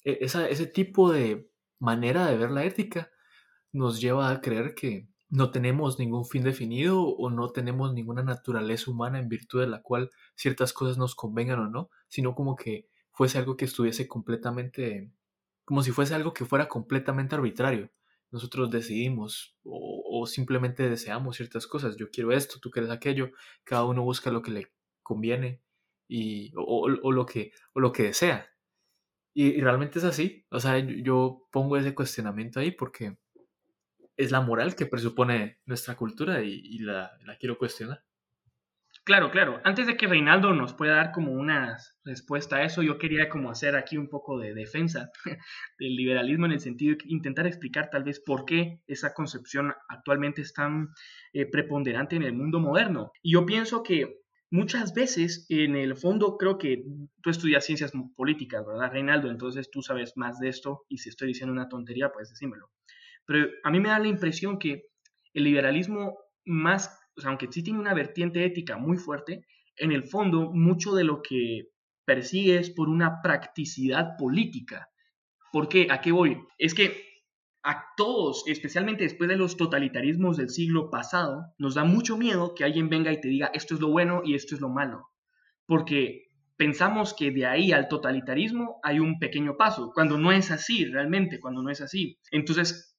e, 0.03 0.19
esa, 0.21 0.47
ese 0.47 0.67
tipo 0.67 1.11
de 1.11 1.49
manera 1.79 2.27
de 2.27 2.37
ver 2.37 2.51
la 2.51 2.63
ética 2.65 3.11
nos 3.71 3.99
lleva 3.99 4.31
a 4.31 4.41
creer 4.41 4.75
que, 4.75 5.07
no 5.29 5.51
tenemos 5.51 5.99
ningún 5.99 6.25
fin 6.25 6.43
definido 6.43 7.01
o 7.01 7.29
no 7.29 7.49
tenemos 7.51 7.93
ninguna 7.93 8.23
naturaleza 8.23 8.89
humana 8.89 9.19
en 9.19 9.27
virtud 9.27 9.61
de 9.61 9.67
la 9.67 9.81
cual 9.81 10.09
ciertas 10.35 10.73
cosas 10.73 10.97
nos 10.97 11.15
convengan 11.15 11.59
o 11.59 11.69
no, 11.69 11.89
sino 12.07 12.33
como 12.33 12.55
que 12.55 12.87
fuese 13.11 13.37
algo 13.37 13.57
que 13.57 13.65
estuviese 13.65 14.07
completamente, 14.07 15.11
como 15.65 15.83
si 15.83 15.91
fuese 15.91 16.15
algo 16.15 16.33
que 16.33 16.45
fuera 16.45 16.69
completamente 16.69 17.35
arbitrario. 17.35 17.91
Nosotros 18.31 18.69
decidimos 18.71 19.57
o, 19.63 20.25
simplemente 20.27 20.89
deseamos 20.89 21.37
ciertas 21.37 21.67
cosas. 21.67 21.95
Yo 21.97 22.09
quiero 22.11 22.31
esto, 22.31 22.59
tú 22.59 22.69
quieres 22.71 22.91
aquello, 22.91 23.31
cada 23.63 23.85
uno 23.85 24.03
busca 24.03 24.31
lo 24.31 24.41
que 24.41 24.51
le 24.51 24.71
conviene 25.01 25.61
y, 26.07 26.51
o, 26.55 26.89
lo, 26.89 27.25
que, 27.25 27.51
o 27.73 27.79
lo 27.79 27.91
que 27.91 28.03
desea. 28.03 28.47
Y, 29.33 29.61
realmente 29.61 29.99
es 29.99 30.05
así. 30.05 30.45
O 30.51 30.59
sea, 30.59 30.77
yo 30.79 31.47
pongo 31.51 31.77
ese 31.77 31.95
cuestionamiento 31.95 32.59
ahí 32.59 32.71
porque 32.71 33.17
es 34.17 34.31
la 34.31 34.41
moral 34.41 34.75
que 34.75 34.87
presupone 34.87 35.59
nuestra 35.65 35.95
cultura 35.95 36.41
y, 36.43 36.79
la, 36.79 37.11
quiero 37.39 37.57
cuestionar. 37.57 38.03
Claro, 39.03 39.31
claro. 39.31 39.61
Antes 39.63 39.87
de 39.87 39.95
que 39.95 40.07
Reinaldo 40.07 40.53
nos 40.53 40.73
pueda 40.73 40.95
dar 40.95 41.11
como 41.13 41.31
una 41.31 41.77
respuesta 42.03 42.57
a 42.57 42.63
eso, 42.63 42.83
yo 42.83 42.97
quería 42.97 43.29
como 43.29 43.49
hacer 43.49 43.77
aquí 43.77 43.95
un 43.95 44.09
poco 44.09 44.37
de 44.37 44.53
defensa 44.53 45.11
del 45.79 45.95
liberalismo 45.95 46.45
en 46.45 46.51
el 46.53 46.59
sentido 46.59 46.97
de 46.97 47.05
intentar 47.07 47.47
explicar 47.47 47.89
tal 47.89 48.03
vez 48.03 48.19
por 48.19 48.43
qué 48.43 48.81
esa 48.85 49.13
concepción 49.13 49.73
actualmente 49.87 50.41
es 50.41 50.53
tan 50.53 50.89
eh, 51.31 51.45
preponderante 51.45 52.17
en 52.17 52.23
el 52.23 52.33
mundo 52.33 52.59
moderno. 52.59 53.11
Y 53.21 53.33
yo 53.33 53.45
pienso 53.45 53.81
que 53.81 54.19
muchas 54.49 54.93
veces, 54.93 55.45
en 55.47 55.77
el 55.77 55.95
fondo, 55.95 56.37
creo 56.37 56.57
que 56.57 56.83
tú 57.21 57.29
estudias 57.29 57.65
ciencias 57.65 57.93
políticas, 58.15 58.65
¿verdad, 58.65 58.91
Reinaldo? 58.91 59.29
Entonces 59.29 59.69
tú 59.71 59.81
sabes 59.81 60.17
más 60.17 60.39
de 60.39 60.49
esto 60.49 60.85
y 60.89 60.97
si 60.97 61.09
estoy 61.09 61.29
diciendo 61.29 61.53
una 61.53 61.69
tontería, 61.69 62.11
pues 62.11 62.29
decímelo. 62.29 62.69
Pero 63.27 63.47
a 63.63 63.69
mí 63.69 63.79
me 63.79 63.89
da 63.89 63.99
la 63.99 64.07
impresión 64.07 64.57
que 64.57 64.85
el 65.33 65.43
liberalismo 65.43 66.17
más, 66.45 66.97
o 67.15 67.21
sea, 67.21 67.29
aunque 67.29 67.47
sí 67.51 67.61
tiene 67.61 67.79
una 67.79 67.93
vertiente 67.93 68.43
ética 68.43 68.77
muy 68.77 68.97
fuerte, 68.97 69.45
en 69.75 69.91
el 69.91 70.03
fondo 70.05 70.51
mucho 70.51 70.95
de 70.95 71.03
lo 71.03 71.21
que 71.21 71.67
persigue 72.05 72.57
es 72.57 72.71
por 72.71 72.89
una 72.89 73.21
practicidad 73.21 74.17
política. 74.17 74.89
¿Por 75.51 75.67
qué? 75.69 75.87
¿A 75.91 76.01
qué 76.01 76.11
voy? 76.11 76.37
Es 76.57 76.73
que 76.73 77.05
a 77.63 77.83
todos, 77.97 78.45
especialmente 78.47 79.03
después 79.03 79.29
de 79.29 79.35
los 79.35 79.57
totalitarismos 79.57 80.37
del 80.37 80.49
siglo 80.49 80.89
pasado, 80.89 81.53
nos 81.57 81.75
da 81.75 81.83
mucho 81.83 82.17
miedo 82.17 82.55
que 82.55 82.63
alguien 82.63 82.87
venga 82.87 83.11
y 83.11 83.19
te 83.19 83.27
diga 83.27 83.51
esto 83.53 83.75
es 83.75 83.81
lo 83.81 83.89
bueno 83.89 84.21
y 84.23 84.35
esto 84.35 84.55
es 84.55 84.61
lo 84.61 84.69
malo. 84.69 85.09
Porque 85.65 86.27
pensamos 86.55 87.13
que 87.13 87.31
de 87.31 87.45
ahí 87.45 87.73
al 87.73 87.89
totalitarismo 87.89 88.79
hay 88.83 88.99
un 88.99 89.19
pequeño 89.19 89.57
paso, 89.57 89.91
cuando 89.93 90.17
no 90.17 90.31
es 90.31 90.49
así 90.49 90.85
realmente, 90.85 91.41
cuando 91.41 91.61
no 91.61 91.69
es 91.69 91.81
así. 91.81 92.17
Entonces, 92.31 92.96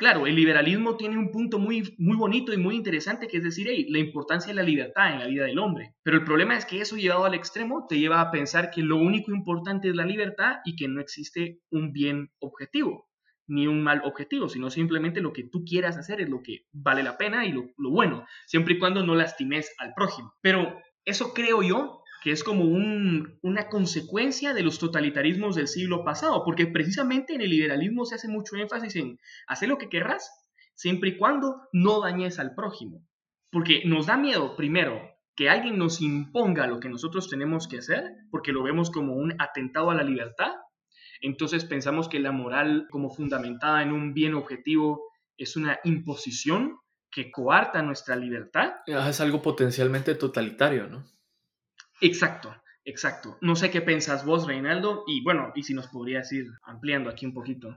Claro, 0.00 0.26
el 0.26 0.34
liberalismo 0.34 0.96
tiene 0.96 1.18
un 1.18 1.30
punto 1.30 1.58
muy, 1.58 1.94
muy 1.98 2.16
bonito 2.16 2.54
y 2.54 2.56
muy 2.56 2.74
interesante, 2.74 3.28
que 3.28 3.36
es 3.36 3.44
decir, 3.44 3.68
la 3.88 3.98
importancia 3.98 4.48
de 4.48 4.54
la 4.54 4.62
libertad 4.62 5.12
en 5.12 5.18
la 5.18 5.26
vida 5.26 5.44
del 5.44 5.58
hombre. 5.58 5.94
Pero 6.02 6.16
el 6.16 6.24
problema 6.24 6.56
es 6.56 6.64
que 6.64 6.80
eso 6.80 6.96
llevado 6.96 7.26
al 7.26 7.34
extremo 7.34 7.84
te 7.86 7.98
lleva 7.98 8.22
a 8.22 8.30
pensar 8.30 8.70
que 8.70 8.80
lo 8.80 8.96
único 8.96 9.30
importante 9.30 9.90
es 9.90 9.94
la 9.94 10.06
libertad 10.06 10.56
y 10.64 10.74
que 10.74 10.88
no 10.88 11.02
existe 11.02 11.60
un 11.70 11.92
bien 11.92 12.30
objetivo, 12.38 13.10
ni 13.46 13.66
un 13.66 13.82
mal 13.82 14.00
objetivo, 14.04 14.48
sino 14.48 14.70
simplemente 14.70 15.20
lo 15.20 15.34
que 15.34 15.44
tú 15.44 15.64
quieras 15.64 15.98
hacer 15.98 16.22
es 16.22 16.30
lo 16.30 16.40
que 16.42 16.64
vale 16.72 17.02
la 17.02 17.18
pena 17.18 17.44
y 17.44 17.52
lo, 17.52 17.66
lo 17.76 17.90
bueno, 17.90 18.24
siempre 18.46 18.74
y 18.74 18.78
cuando 18.78 19.04
no 19.04 19.14
lastimes 19.14 19.74
al 19.78 19.92
prójimo. 19.94 20.32
Pero 20.40 20.78
eso 21.04 21.34
creo 21.34 21.62
yo 21.62 21.99
que 22.22 22.32
es 22.32 22.44
como 22.44 22.64
una 22.64 23.68
consecuencia 23.68 24.52
de 24.52 24.62
los 24.62 24.78
totalitarismos 24.78 25.56
del 25.56 25.68
siglo 25.68 26.04
pasado, 26.04 26.42
porque 26.44 26.66
precisamente 26.66 27.34
en 27.34 27.40
el 27.40 27.50
liberalismo 27.50 28.04
se 28.04 28.16
hace 28.16 28.28
mucho 28.28 28.56
énfasis 28.56 28.96
en 28.96 29.18
hacer 29.46 29.68
lo 29.68 29.78
que 29.78 29.88
querrás, 29.88 30.30
siempre 30.74 31.10
y 31.10 31.16
cuando 31.16 31.62
no 31.72 32.00
dañes 32.00 32.38
al 32.38 32.54
prójimo. 32.54 33.06
Porque 33.50 33.82
nos 33.86 34.06
da 34.06 34.16
miedo, 34.16 34.54
primero, 34.54 35.00
que 35.34 35.48
alguien 35.48 35.78
nos 35.78 36.02
imponga 36.02 36.66
lo 36.66 36.78
que 36.78 36.90
nosotros 36.90 37.28
tenemos 37.30 37.66
que 37.66 37.78
hacer, 37.78 38.04
porque 38.30 38.52
lo 38.52 38.62
vemos 38.62 38.90
como 38.90 39.14
un 39.14 39.34
atentado 39.40 39.90
a 39.90 39.94
la 39.94 40.02
libertad. 40.02 40.52
Entonces 41.22 41.64
pensamos 41.64 42.08
que 42.08 42.20
la 42.20 42.32
moral 42.32 42.86
como 42.90 43.10
fundamentada 43.10 43.82
en 43.82 43.92
un 43.92 44.12
bien 44.12 44.34
objetivo 44.34 45.02
es 45.38 45.56
una 45.56 45.80
imposición 45.84 46.76
que 47.10 47.30
coarta 47.30 47.82
nuestra 47.82 48.14
libertad. 48.14 48.74
Es 48.86 49.20
algo 49.20 49.40
potencialmente 49.40 50.14
totalitario, 50.14 50.86
¿no? 50.86 51.04
Exacto, 52.00 52.54
exacto. 52.84 53.36
No 53.40 53.56
sé 53.56 53.70
qué 53.70 53.80
pensás 53.80 54.24
vos, 54.24 54.46
Reinaldo, 54.46 55.04
y 55.06 55.22
bueno, 55.22 55.52
y 55.54 55.62
si 55.62 55.74
nos 55.74 55.88
podrías 55.88 56.32
ir 56.32 56.46
ampliando 56.62 57.10
aquí 57.10 57.26
un 57.26 57.34
poquito. 57.34 57.76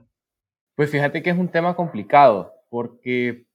Pues 0.76 0.90
fíjate 0.90 1.22
que 1.22 1.30
es 1.30 1.38
un 1.38 1.48
tema 1.48 1.76
complicado, 1.76 2.52
porque 2.68 3.46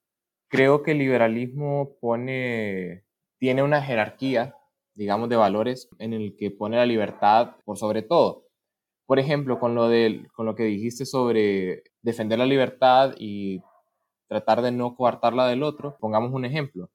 creo 0.48 0.84
que 0.84 0.92
el 0.92 1.00
liberalismo 1.00 1.98
pone, 2.00 3.04
tiene 3.40 3.64
una 3.64 3.82
jerarquía 3.82 4.56
digamos, 5.00 5.30
de 5.30 5.38
valores 5.38 5.90
en 5.98 6.12
el 6.12 6.36
que 6.36 6.52
pone 6.52 6.76
la 6.76 6.86
libertad 6.86 7.56
por 7.64 7.78
sobre 7.78 8.02
todo. 8.02 8.48
Por 9.06 9.18
ejemplo, 9.18 9.58
con 9.58 9.74
lo, 9.74 9.88
de, 9.88 10.28
con 10.36 10.46
lo 10.46 10.56
que 10.56 10.64
dijiste 10.64 11.06
sobre 11.06 11.84
defender 12.02 12.38
la 12.38 12.46
libertad 12.46 13.16
y 13.18 13.64
tratar 14.28 14.62
de 14.62 14.74
no 14.74 14.98
coartarla 14.98 15.48
del 15.48 15.64
otro, 15.64 15.96
pongamos 16.02 16.34
un 16.34 16.44
ejemplo. 16.44 16.90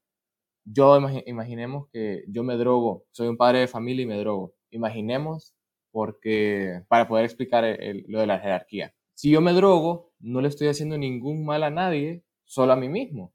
Yo 0.65 0.99
imaginemos 1.27 1.89
que 1.93 2.25
yo 2.29 2.43
me 2.43 2.57
drogo, 2.57 3.05
soy 3.11 3.29
un 3.29 3.37
padre 3.37 3.61
de 3.61 3.69
familia 3.69 4.05
y 4.05 4.07
me 4.07 4.19
drogo. 4.19 4.55
Imaginemos 4.71 5.55
porque 5.91 6.83
para 6.89 7.07
poder 7.07 7.25
explicar 7.27 7.65
lo 8.09 8.21
de 8.21 8.27
la 8.27 8.41
jerarquía. 8.41 8.95
Si 9.15 9.31
yo 9.31 9.41
me 9.41 9.53
drogo, 9.53 10.13
no 10.19 10.41
le 10.41 10.49
estoy 10.49 10.69
haciendo 10.69 10.99
ningún 10.99 11.45
mal 11.45 11.63
a 11.63 11.71
nadie, 11.71 12.25
solo 12.45 12.73
a 12.73 12.77
mí 12.77 12.89
mismo. 12.89 13.33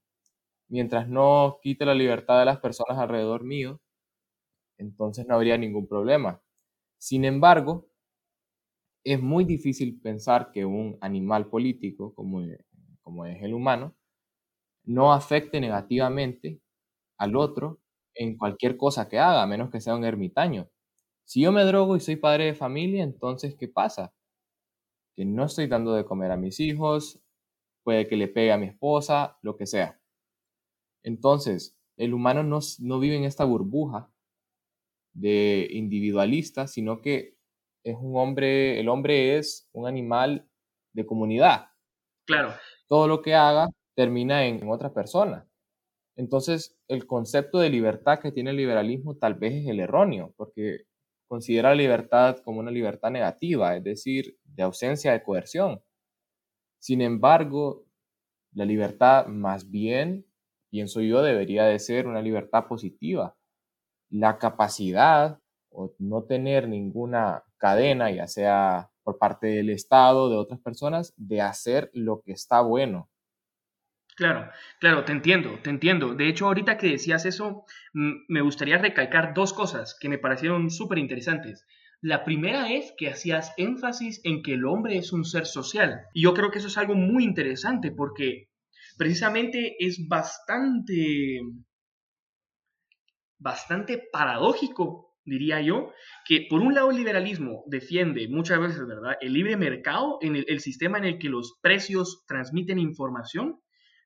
Mientras 0.69 1.07
no 1.07 1.59
quite 1.62 1.86
la 1.86 1.95
libertad 1.95 2.39
de 2.39 2.45
las 2.45 2.59
personas 2.59 2.98
alrededor 2.98 3.43
mío, 3.43 3.79
entonces 4.77 5.27
no 5.27 5.36
habría 5.36 5.57
ningún 5.57 5.88
problema. 5.88 6.41
Sin 6.98 7.25
embargo, 7.25 7.88
es 9.03 9.21
muy 9.21 9.45
difícil 9.45 10.00
pensar 10.01 10.51
que 10.51 10.65
un 10.65 10.98
animal 11.01 11.48
político, 11.50 12.13
como, 12.15 12.41
como 13.01 13.25
es 13.25 13.41
el 13.43 13.53
humano, 13.53 13.95
no 14.86 15.13
afecte 15.13 15.62
negativamente 15.62 16.62
al 17.19 17.35
otro 17.35 17.79
en 18.15 18.38
cualquier 18.38 18.77
cosa 18.77 19.07
que 19.07 19.19
haga, 19.19 19.43
a 19.43 19.47
menos 19.47 19.69
que 19.69 19.81
sea 19.81 19.95
un 19.95 20.05
ermitaño. 20.05 20.69
Si 21.25 21.41
yo 21.41 21.51
me 21.51 21.63
drogo 21.63 21.95
y 21.95 21.99
soy 21.99 22.15
padre 22.15 22.45
de 22.45 22.55
familia, 22.55 23.03
entonces, 23.03 23.55
¿qué 23.55 23.67
pasa? 23.67 24.13
Que 25.15 25.25
no 25.25 25.45
estoy 25.45 25.67
dando 25.67 25.93
de 25.93 26.05
comer 26.05 26.31
a 26.31 26.38
mis 26.38 26.59
hijos, 26.59 27.21
puede 27.83 28.07
que 28.07 28.17
le 28.17 28.27
pegue 28.27 28.51
a 28.51 28.57
mi 28.57 28.67
esposa, 28.67 29.38
lo 29.41 29.55
que 29.55 29.67
sea. 29.67 29.99
Entonces, 31.03 31.77
el 31.97 32.13
humano 32.13 32.43
no, 32.43 32.59
no 32.79 32.99
vive 32.99 33.15
en 33.15 33.25
esta 33.25 33.45
burbuja 33.45 34.11
de 35.13 35.67
individualista, 35.71 36.67
sino 36.67 37.01
que 37.01 37.38
es 37.83 37.95
un 37.99 38.17
hombre, 38.17 38.79
el 38.79 38.89
hombre 38.89 39.38
es 39.38 39.69
un 39.71 39.88
animal 39.88 40.47
de 40.93 41.05
comunidad. 41.05 41.67
Claro. 42.25 42.53
Todo 42.88 43.07
lo 43.07 43.21
que 43.21 43.35
haga 43.35 43.67
termina 43.95 44.45
en, 44.45 44.63
en 44.63 44.69
otra 44.69 44.93
persona. 44.93 45.48
Entonces, 46.19 46.77
el 46.89 47.07
concepto 47.07 47.59
de 47.59 47.69
libertad 47.69 48.19
que 48.19 48.33
tiene 48.33 48.49
el 48.49 48.57
liberalismo 48.57 49.15
tal 49.15 49.35
vez 49.35 49.53
es 49.53 49.67
el 49.69 49.79
erróneo, 49.79 50.33
porque 50.35 50.81
considera 51.29 51.69
la 51.69 51.75
libertad 51.75 52.39
como 52.43 52.59
una 52.59 52.71
libertad 52.71 53.09
negativa, 53.09 53.77
es 53.77 53.85
decir, 53.85 54.38
de 54.43 54.63
ausencia 54.63 55.13
de 55.13 55.23
coerción. 55.23 55.81
Sin 56.77 56.99
embargo, 56.99 57.85
la 58.51 58.65
libertad 58.65 59.27
más 59.27 59.71
bien, 59.71 60.25
pienso 60.69 60.99
yo, 60.99 61.21
debería 61.21 61.63
de 61.63 61.79
ser 61.79 62.05
una 62.05 62.21
libertad 62.21 62.67
positiva. 62.67 63.38
La 64.09 64.39
capacidad 64.39 65.39
o 65.69 65.93
no 65.99 66.23
tener 66.23 66.67
ninguna 66.67 67.45
cadena, 67.55 68.11
ya 68.11 68.27
sea 68.27 68.91
por 69.03 69.17
parte 69.19 69.47
del 69.47 69.69
Estado, 69.69 70.29
de 70.29 70.35
otras 70.35 70.59
personas, 70.59 71.13
de 71.15 71.39
hacer 71.39 71.89
lo 71.93 72.19
que 72.23 72.33
está 72.33 72.59
bueno. 72.59 73.09
Claro, 74.19 74.51
claro, 74.81 75.05
te 75.05 75.13
entiendo, 75.13 75.59
te 75.63 75.69
entiendo. 75.69 76.13
De 76.13 76.27
hecho, 76.27 76.45
ahorita 76.47 76.77
que 76.77 76.88
decías 76.89 77.25
eso, 77.25 77.63
me 77.93 78.41
gustaría 78.41 78.77
recalcar 78.77 79.33
dos 79.33 79.53
cosas 79.53 79.97
que 79.99 80.09
me 80.09 80.17
parecieron 80.17 80.69
súper 80.69 80.97
interesantes. 80.97 81.65
La 82.01 82.25
primera 82.25 82.69
es 82.71 82.93
que 82.97 83.09
hacías 83.09 83.53
énfasis 83.57 84.19
en 84.25 84.43
que 84.43 84.53
el 84.55 84.65
hombre 84.65 84.97
es 84.97 85.13
un 85.13 85.23
ser 85.23 85.45
social. 85.45 86.01
Y 86.13 86.23
yo 86.23 86.33
creo 86.33 86.51
que 86.51 86.59
eso 86.59 86.67
es 86.67 86.77
algo 86.77 86.95
muy 86.95 87.23
interesante 87.23 87.91
porque 87.91 88.49
precisamente 88.97 89.77
es 89.79 90.05
bastante, 90.09 91.39
bastante 93.38 94.03
paradójico, 94.11 95.15
diría 95.23 95.61
yo, 95.61 95.93
que 96.25 96.45
por 96.49 96.61
un 96.61 96.73
lado 96.73 96.91
el 96.91 96.97
liberalismo 96.97 97.63
defiende 97.67 98.27
muchas 98.27 98.59
veces, 98.59 98.85
¿verdad?, 98.85 99.13
el 99.21 99.33
libre 99.33 99.55
mercado 99.57 100.17
en 100.21 100.35
el 100.35 100.59
sistema 100.59 100.97
en 100.97 101.05
el 101.05 101.19
que 101.19 101.29
los 101.29 101.57
precios 101.61 102.23
transmiten 102.27 102.79
información 102.79 103.59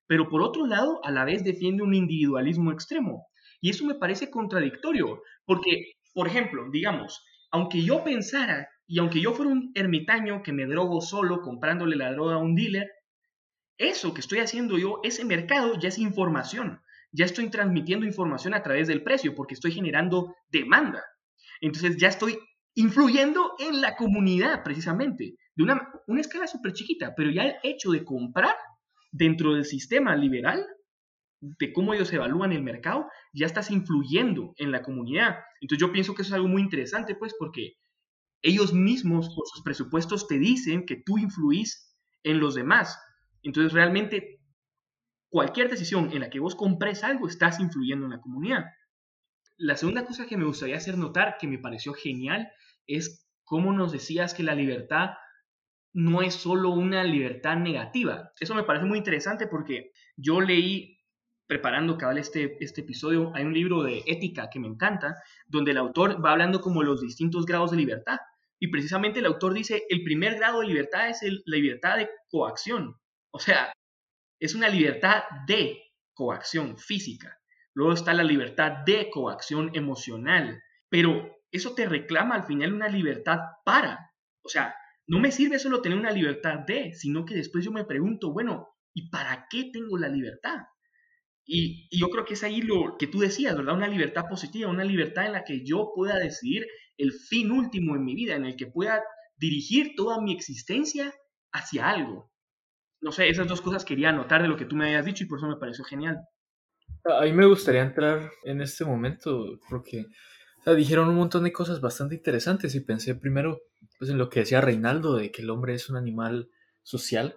pero 0.08 0.30
por 0.30 0.42
otro 0.42 0.66
lado, 0.66 1.00
a 1.04 1.12
la 1.12 1.26
vez 1.26 1.44
defiende 1.44 1.84
un 1.84 1.94
individualismo 1.94 2.72
extremo. 2.72 3.28
Y 3.62 3.70
eso 3.70 3.86
me 3.86 3.96
parece 3.96 4.30
contradictorio, 4.30 5.22
porque, 5.46 5.94
por 6.14 6.28
ejemplo, 6.28 6.66
digamos, 6.72 7.24
aunque 7.52 7.84
yo 7.84 8.04
pensara 8.04 8.68
y 8.88 9.00
aunque 9.00 9.22
yo 9.22 9.34
fuera 9.34 9.52
un 9.52 9.72
ermitaño 9.76 10.44
que 10.44 10.52
me 10.52 10.66
drogo 10.66 11.02
solo 11.02 11.42
comprándole 11.42 11.96
la 11.96 12.12
droga 12.12 12.36
a 12.36 12.40
un 12.40 12.56
dealer, 12.56 12.90
eso 13.78 14.14
que 14.14 14.22
estoy 14.22 14.40
haciendo 14.40 14.78
yo, 14.78 15.00
ese 15.04 15.26
mercado 15.26 15.80
ya 15.80 15.90
es 15.90 15.98
información. 15.98 16.82
Ya 17.12 17.26
estoy 17.26 17.50
transmitiendo 17.50 18.06
información 18.06 18.54
a 18.54 18.64
través 18.64 18.88
del 18.88 19.04
precio 19.04 19.36
porque 19.36 19.54
estoy 19.54 19.72
generando 19.72 20.36
demanda. 20.50 21.04
Entonces 21.62 21.98
ya 21.98 22.08
estoy 22.08 22.38
influyendo 22.76 23.54
en 23.60 23.82
la 23.82 23.96
comunidad 23.96 24.64
precisamente, 24.64 25.36
de 25.56 25.64
una, 25.64 25.90
una 26.08 26.22
escala 26.22 26.48
súper 26.48 26.74
chiquita, 26.74 27.14
pero 27.16 27.30
ya 27.30 27.44
el 27.44 27.56
hecho 27.64 27.92
de 27.92 28.04
comprar 28.04 28.56
dentro 29.14 29.54
del 29.54 29.64
sistema 29.64 30.16
liberal, 30.16 30.66
de 31.40 31.72
cómo 31.72 31.94
ellos 31.94 32.12
evalúan 32.12 32.52
el 32.52 32.64
mercado, 32.64 33.08
ya 33.32 33.46
estás 33.46 33.70
influyendo 33.72 34.54
en 34.58 34.72
la 34.72 34.82
comunidad. 34.82 35.38
Entonces 35.62 35.80
yo 35.80 35.94
pienso 35.94 36.16
que 36.16 36.24
eso 36.24 36.30
es 36.30 36.36
algo 36.36 36.48
muy 36.48 36.62
interesante, 36.62 37.16
pues, 37.16 37.34
porque 37.38 37.76
ellos 38.42 38.74
mismos 38.74 39.34
por 39.36 39.48
sus 39.48 39.62
presupuestos 39.64 40.28
te 40.28 40.40
dicen 40.40 40.86
que 40.86 41.02
tú 41.06 41.18
influís 41.18 41.96
en 42.24 42.40
los 42.40 42.56
demás. 42.56 43.00
Entonces 43.44 43.72
realmente 43.72 44.40
cualquier 45.30 45.70
decisión 45.70 46.12
en 46.12 46.22
la 46.22 46.30
que 46.30 46.40
vos 46.40 46.56
compres 46.56 47.04
algo, 47.04 47.28
estás 47.28 47.60
influyendo 47.60 48.06
en 48.06 48.12
la 48.12 48.22
comunidad. 48.22 48.66
La 49.58 49.78
segunda 49.78 50.06
cosa 50.06 50.26
que 50.26 50.38
me 50.38 50.46
gustaría 50.46 50.78
hacer 50.78 50.98
notar, 50.98 51.38
que 51.40 51.48
me 51.48 51.60
pareció 51.60 51.94
genial, 51.94 52.52
es 52.88 53.28
cómo 53.44 53.74
nos 53.74 53.92
decías 53.92 54.34
que 54.34 54.44
la 54.44 54.56
libertad 54.56 55.12
no 55.94 56.22
es 56.22 56.34
solo 56.34 56.72
una 56.72 57.04
libertad 57.04 57.58
negativa. 57.58 58.32
Eso 58.40 58.56
me 58.56 58.64
parece 58.64 58.86
muy 58.86 58.98
interesante 58.98 59.48
porque 59.48 59.92
yo 60.18 60.42
leí, 60.42 61.00
preparando 61.48 61.98
cabal 61.98 62.18
este, 62.18 62.58
este 62.64 62.82
episodio, 62.82 63.32
hay 63.36 63.44
un 63.44 63.54
libro 63.54 63.84
de 63.84 64.04
ética 64.08 64.50
que 64.50 64.60
me 64.60 64.68
encanta, 64.68 65.16
donde 65.46 65.72
el 65.72 65.78
autor 65.78 66.24
va 66.24 66.32
hablando 66.32 66.62
como 66.62 66.84
los 66.84 67.02
distintos 67.02 67.46
grados 67.46 67.72
de 67.72 67.78
libertad. 67.78 68.18
Y 68.60 68.68
precisamente 68.70 69.20
el 69.20 69.26
autor 69.26 69.54
dice, 69.54 69.84
el 69.90 70.04
primer 70.04 70.36
grado 70.36 70.62
de 70.62 70.68
libertad 70.68 71.10
es 71.10 71.22
la 71.46 71.58
libertad 71.58 71.98
de 71.98 72.10
coacción. 72.30 72.96
O 73.32 73.40
sea, 73.40 73.72
es 74.40 74.56
una 74.56 74.70
libertad 74.70 75.24
de 75.48 75.84
coacción 76.14 76.78
física. 76.78 77.40
Luego 77.74 77.94
está 77.94 78.14
la 78.14 78.24
libertad 78.24 78.84
de 78.86 79.10
coacción 79.10 79.72
emocional. 79.74 80.62
Pero 80.90 81.40
eso 81.52 81.76
te 81.76 81.88
reclama 81.88 82.36
al 82.36 82.46
final 82.46 82.74
una 82.74 82.88
libertad 82.88 83.40
para. 83.66 84.12
O 84.44 84.50
sea, 84.50 84.76
no 85.08 85.20
me 85.20 85.32
sirve 85.32 85.60
solo 85.60 85.82
tener 85.82 85.98
una 85.98 86.12
libertad 86.12 86.60
de, 86.60 86.94
sino 86.94 87.26
que 87.26 87.36
después 87.36 87.66
yo 87.66 87.72
me 87.72 87.86
pregunto, 87.86 88.32
bueno, 88.32 88.70
¿y 88.94 89.10
para 89.10 89.48
qué 89.50 89.70
tengo 89.72 89.98
la 89.98 90.08
libertad? 90.08 90.60
Y, 91.46 91.90
yo 91.98 92.10
creo 92.10 92.26
que 92.26 92.36
es 92.36 92.44
ahí 92.44 92.62
lo 92.62 92.96
que 92.98 93.08
tú 93.08 93.20
decías, 93.20 93.56
¿verdad? 93.56 93.76
Una 93.76 93.88
libertad 93.88 94.26
positiva, 94.30 94.70
una 94.70 94.86
libertad 94.86 95.26
en 95.26 95.34
la 95.34 95.44
que 95.44 95.66
yo 95.66 95.92
pueda 95.94 96.18
decidir 96.18 96.66
el 96.98 97.12
fin 97.12 97.52
último 97.52 97.96
en 97.96 98.06
mi 98.06 98.16
vida, 98.16 98.36
en 98.36 98.46
el 98.46 98.56
que 98.56 98.68
pueda 98.68 99.04
dirigir 99.36 99.94
toda 99.96 100.22
mi 100.22 100.34
existencia 100.34 101.14
hacia 101.52 101.90
algo. 101.90 102.32
No 103.02 103.12
sé, 103.12 103.28
esas 103.28 103.48
dos 103.48 103.62
cosas 103.62 103.84
quería 103.84 104.10
anotar 104.10 104.42
de 104.42 104.48
lo 104.48 104.56
que 104.56 104.66
tú 104.66 104.76
me 104.76 104.86
habías 104.86 105.06
dicho 105.06 105.26
y 105.26 105.28
por 105.28 105.40
eso 105.40 105.48
me 105.48 105.58
pareció 105.58 105.84
genial. 105.84 106.18
A 107.04 107.26
mí 107.26 107.34
me 107.34 107.46
gustaría 107.46 107.82
entrar 107.82 108.32
en 108.46 108.62
este 108.62 108.86
momento 108.86 109.60
porque 109.70 110.06
dijeron 110.72 111.10
un 111.10 111.16
montón 111.16 111.44
de 111.44 111.52
cosas 111.52 111.82
bastante 111.82 112.16
interesantes 112.16 112.74
y 112.76 112.80
pensé 112.80 113.16
primero 113.16 113.62
pues, 114.00 114.10
en 114.10 114.18
lo 114.18 114.30
que 114.30 114.42
decía 114.42 114.62
Reinaldo 114.62 115.16
de 115.16 115.32
que 115.32 115.42
el 115.42 115.50
hombre 115.50 115.74
es 115.74 115.90
un 115.90 115.98
animal 115.98 116.50
social, 116.82 117.36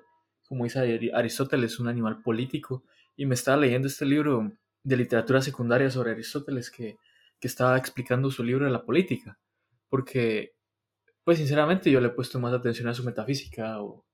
como 0.49 0.64
dice 0.64 1.11
Aristóteles, 1.12 1.80
un 1.80 1.88
animal 1.88 2.23
político. 2.23 2.85
Y 3.16 3.26
me 3.26 3.35
estaba 3.35 3.56
leyendo 3.56 3.88
este 3.88 4.04
libro 4.04 4.52
de 4.83 4.97
literatura 4.97 5.40
secundaria 5.40 5.90
sobre 5.90 6.12
Aristóteles 6.12 6.71
que, 6.71 6.99
que 7.40 7.49
estaba 7.49 7.76
explicando 7.76 8.30
su 8.30 8.45
libro 8.45 8.64
de 8.64 8.71
la 8.71 8.85
política. 8.85 9.38
Porque, 9.88 10.54
pues 11.25 11.38
sinceramente 11.38 11.90
yo 11.90 12.00
le 12.00 12.09
he 12.09 12.11
puesto 12.11 12.38
más 12.38 12.52
atención 12.52 12.88
a 12.88 12.95
su 12.95 13.02
metafísica 13.02 13.83
o, 13.83 14.04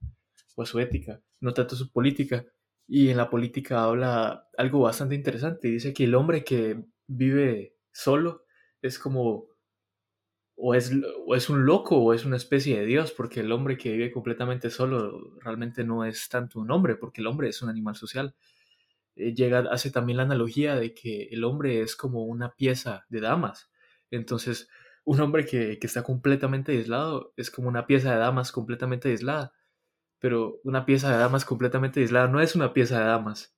o 0.56 0.62
a 0.62 0.66
su 0.66 0.78
ética, 0.80 1.20
no 1.40 1.52
tanto 1.52 1.74
a 1.74 1.78
su 1.78 1.90
política. 1.90 2.46
Y 2.86 3.10
en 3.10 3.16
la 3.18 3.28
política 3.28 3.84
habla 3.84 4.48
algo 4.56 4.80
bastante 4.80 5.14
interesante. 5.14 5.68
Dice 5.68 5.92
que 5.92 6.04
el 6.04 6.14
hombre 6.14 6.44
que 6.44 6.82
vive 7.06 7.76
solo 7.92 8.44
es 8.82 8.98
como 8.98 9.48
o 10.56 10.74
es, 10.74 10.92
o 11.26 11.34
es 11.34 11.48
un 11.50 11.64
loco 11.66 11.96
o 11.98 12.14
es 12.14 12.24
una 12.24 12.36
especie 12.36 12.78
de 12.78 12.86
Dios, 12.86 13.12
porque 13.12 13.40
el 13.40 13.52
hombre 13.52 13.76
que 13.76 13.92
vive 13.92 14.12
completamente 14.12 14.70
solo 14.70 15.34
realmente 15.40 15.84
no 15.84 16.04
es 16.04 16.28
tanto 16.28 16.60
un 16.60 16.70
hombre, 16.70 16.96
porque 16.96 17.20
el 17.20 17.26
hombre 17.26 17.48
es 17.48 17.62
un 17.62 17.68
animal 17.68 17.96
social. 17.96 18.34
Eh, 19.16 19.34
llega, 19.34 19.60
hace 19.70 19.90
también 19.90 20.18
la 20.18 20.24
analogía 20.24 20.76
de 20.76 20.94
que 20.94 21.24
el 21.32 21.44
hombre 21.44 21.82
es 21.82 21.96
como 21.96 22.24
una 22.24 22.54
pieza 22.54 23.06
de 23.08 23.20
damas. 23.20 23.70
Entonces, 24.10 24.68
un 25.04 25.20
hombre 25.20 25.46
que, 25.46 25.78
que 25.78 25.86
está 25.86 26.02
completamente 26.04 26.72
aislado 26.72 27.32
es 27.36 27.50
como 27.50 27.68
una 27.68 27.86
pieza 27.86 28.12
de 28.12 28.18
damas 28.18 28.52
completamente 28.52 29.10
aislada. 29.10 29.52
Pero 30.20 30.60
una 30.64 30.86
pieza 30.86 31.12
de 31.12 31.18
damas 31.18 31.44
completamente 31.44 32.00
aislada 32.00 32.28
no 32.28 32.40
es 32.40 32.54
una 32.56 32.72
pieza 32.74 33.00
de 33.00 33.06
damas. 33.06 33.56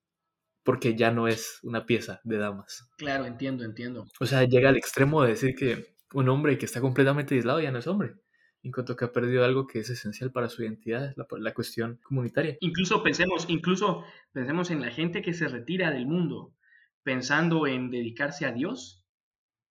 Porque 0.64 0.96
ya 0.96 1.10
no 1.10 1.28
es 1.28 1.60
una 1.62 1.86
pieza 1.86 2.20
de 2.24 2.38
damas. 2.38 2.88
Claro, 2.96 3.26
entiendo, 3.26 3.64
entiendo. 3.64 4.06
O 4.18 4.26
sea, 4.26 4.44
llega 4.44 4.70
al 4.70 4.76
extremo 4.76 5.22
de 5.22 5.30
decir 5.30 5.54
que 5.54 5.94
un 6.12 6.28
hombre 6.28 6.58
que 6.58 6.64
está 6.64 6.80
completamente 6.80 7.34
aislado 7.34 7.60
ya 7.60 7.70
no 7.70 7.78
es 7.78 7.86
hombre, 7.86 8.14
en 8.62 8.72
cuanto 8.72 8.96
que 8.96 9.04
ha 9.04 9.12
perdido 9.12 9.44
algo 9.44 9.66
que 9.66 9.80
es 9.80 9.90
esencial 9.90 10.32
para 10.32 10.48
su 10.48 10.62
identidad, 10.62 11.12
la, 11.16 11.26
la 11.38 11.54
cuestión 11.54 12.00
comunitaria. 12.02 12.56
Incluso 12.60 13.02
pensemos, 13.02 13.44
incluso 13.48 14.04
pensemos 14.32 14.70
en 14.70 14.80
la 14.80 14.90
gente 14.90 15.22
que 15.22 15.34
se 15.34 15.48
retira 15.48 15.90
del 15.90 16.06
mundo 16.06 16.54
pensando 17.02 17.66
en 17.66 17.90
dedicarse 17.90 18.46
a 18.46 18.52
Dios, 18.52 19.04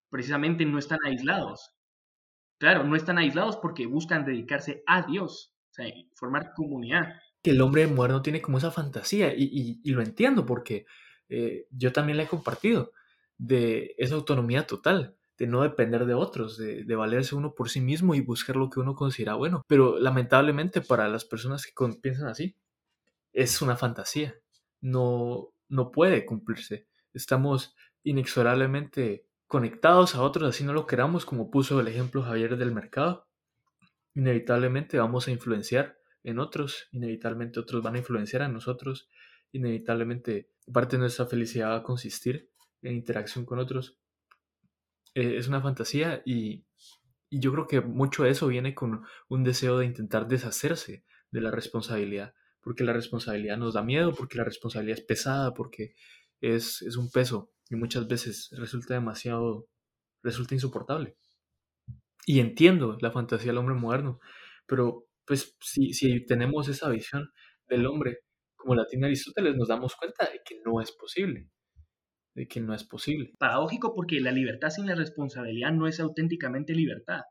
precisamente 0.09 0.63
no 0.65 0.77
están 0.77 0.99
aislados. 1.03 1.73
Claro, 2.59 2.83
no 2.83 2.95
están 2.95 3.17
aislados 3.17 3.57
porque 3.57 3.87
buscan 3.87 4.25
dedicarse 4.25 4.83
a 4.85 5.01
Dios, 5.01 5.55
o 5.71 5.73
sea, 5.73 5.91
formar 6.15 6.53
comunidad 6.55 7.15
que 7.43 7.51
el 7.51 7.61
hombre 7.61 7.85
moderno 7.87 8.21
tiene 8.21 8.41
como 8.41 8.57
esa 8.57 8.71
fantasía 8.71 9.33
y, 9.35 9.81
lo 9.91 10.01
entiendo 10.01 10.45
porque 10.45 10.85
eh, 11.29 11.67
yo 11.71 11.91
también 11.91 12.17
la 12.17 12.23
he 12.23 12.27
compartido 12.27 12.93
de 13.37 13.95
esa 13.97 14.15
autonomía 14.15 14.65
total, 14.65 15.17
de 15.37 15.47
no 15.47 15.61
depender 15.61 16.05
de 16.05 16.13
otros, 16.13 16.57
de, 16.57 16.95
valerse 16.95 17.35
uno 17.35 17.53
por 17.53 17.69
sí 17.69 17.81
mismo 17.81 18.15
y 18.15 18.21
buscar 18.21 18.55
lo 18.55 18.69
que 18.69 18.79
uno 18.79 18.95
considera 18.95 19.33
bueno. 19.33 19.61
Pero 19.67 19.99
lamentablemente 19.99 20.79
para 20.79 21.09
las 21.09 21.25
personas 21.25 21.65
que 21.65 21.73
piensan 22.01 22.29
así, 22.29 22.55
es 23.33 23.61
una 23.61 23.75
fantasía, 23.75 24.35
no, 24.79 25.49
no 25.67 25.91
puede 25.91 26.25
cumplirse. 26.25 26.87
Estamos 27.13 27.75
inexorablemente 28.03 29.25
conectados 29.47 30.15
a 30.15 30.21
otros, 30.21 30.49
así 30.49 30.63
no 30.63 30.71
lo 30.71 30.87
queramos, 30.87 31.25
como 31.25 31.51
puso 31.51 31.79
el 31.81 31.87
ejemplo 31.89 32.23
Javier 32.23 32.57
del 32.57 32.71
mercado. 32.71 33.27
Inevitablemente 34.13 34.97
vamos 34.97 35.27
a 35.27 35.31
influenciar 35.31 35.97
en 36.23 36.39
otros, 36.39 36.87
inevitablemente 36.91 37.59
otros 37.59 37.83
van 37.83 37.95
a 37.95 37.99
influenciar 37.99 38.41
a 38.41 38.47
nosotros, 38.47 39.09
inevitablemente 39.51 40.49
parte 40.71 40.95
de 40.95 41.01
nuestra 41.01 41.25
felicidad 41.25 41.69
va 41.69 41.77
a 41.77 41.83
consistir 41.83 42.49
en 42.81 42.95
interacción 42.95 43.45
con 43.45 43.59
otros. 43.59 43.99
Eh, 45.15 45.37
es 45.37 45.47
una 45.47 45.61
fantasía 45.61 46.21
y, 46.25 46.65
y 47.29 47.39
yo 47.39 47.51
creo 47.51 47.67
que 47.67 47.81
mucho 47.81 48.23
de 48.23 48.31
eso 48.31 48.47
viene 48.47 48.73
con 48.73 49.03
un 49.27 49.43
deseo 49.43 49.77
de 49.77 49.85
intentar 49.85 50.27
deshacerse 50.27 51.05
de 51.31 51.41
la 51.41 51.51
responsabilidad, 51.51 52.33
porque 52.61 52.83
la 52.83 52.93
responsabilidad 52.93 53.57
nos 53.57 53.73
da 53.73 53.83
miedo, 53.83 54.13
porque 54.13 54.37
la 54.37 54.43
responsabilidad 54.43 54.99
es 54.99 55.05
pesada, 55.05 55.53
porque 55.53 55.95
es, 56.41 56.81
es 56.81 56.95
un 56.95 57.09
peso 57.11 57.51
y 57.69 57.75
muchas 57.75 58.07
veces 58.07 58.49
resulta 58.57 58.93
demasiado, 58.93 59.67
resulta 60.21 60.53
insoportable. 60.53 61.15
Y 62.25 62.39
entiendo 62.39 62.97
la 63.01 63.11
fantasía 63.11 63.47
del 63.47 63.57
hombre 63.57 63.75
moderno, 63.75 64.19
pero 64.65 65.07
pues 65.25 65.55
si, 65.61 65.93
si 65.93 66.25
tenemos 66.25 66.67
esa 66.67 66.89
visión 66.89 67.31
del 67.67 67.85
hombre 67.85 68.19
como 68.55 68.75
la 68.75 68.85
tiene 68.85 69.07
Aristóteles, 69.07 69.55
nos 69.57 69.67
damos 69.67 69.95
cuenta 69.95 70.25
de 70.25 70.41
que 70.43 70.61
no 70.65 70.79
es 70.79 70.91
posible, 70.93 71.49
de 72.33 72.47
que 72.47 72.61
no 72.61 72.73
es 72.73 72.83
posible. 72.85 73.33
Paradójico 73.37 73.93
porque 73.93 74.21
la 74.21 74.31
libertad 74.31 74.69
sin 74.69 74.87
la 74.87 74.95
responsabilidad 74.95 75.71
no 75.73 75.85
es 75.85 75.99
auténticamente 75.99 76.73
libertad. 76.73 77.21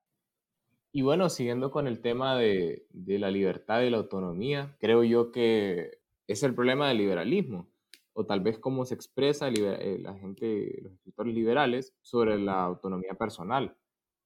Y 0.92 1.00
bueno, 1.00 1.30
siguiendo 1.30 1.70
con 1.70 1.86
el 1.86 2.02
tema 2.02 2.36
de, 2.38 2.86
de 2.90 3.18
la 3.18 3.30
libertad 3.30 3.80
y 3.80 3.88
la 3.88 3.96
autonomía, 3.96 4.76
creo 4.78 5.04
yo 5.04 5.32
que 5.32 6.02
es 6.26 6.42
el 6.42 6.54
problema 6.54 6.88
del 6.88 6.98
liberalismo, 6.98 7.72
o 8.12 8.26
tal 8.26 8.40
vez 8.40 8.58
cómo 8.58 8.84
se 8.84 8.94
expresa 8.94 9.48
eh, 9.48 9.98
la 10.00 10.14
gente, 10.18 10.80
los 10.82 10.92
escritores 10.92 11.34
liberales, 11.34 11.94
sobre 12.02 12.38
la 12.38 12.62
autonomía 12.62 13.14
personal. 13.14 13.74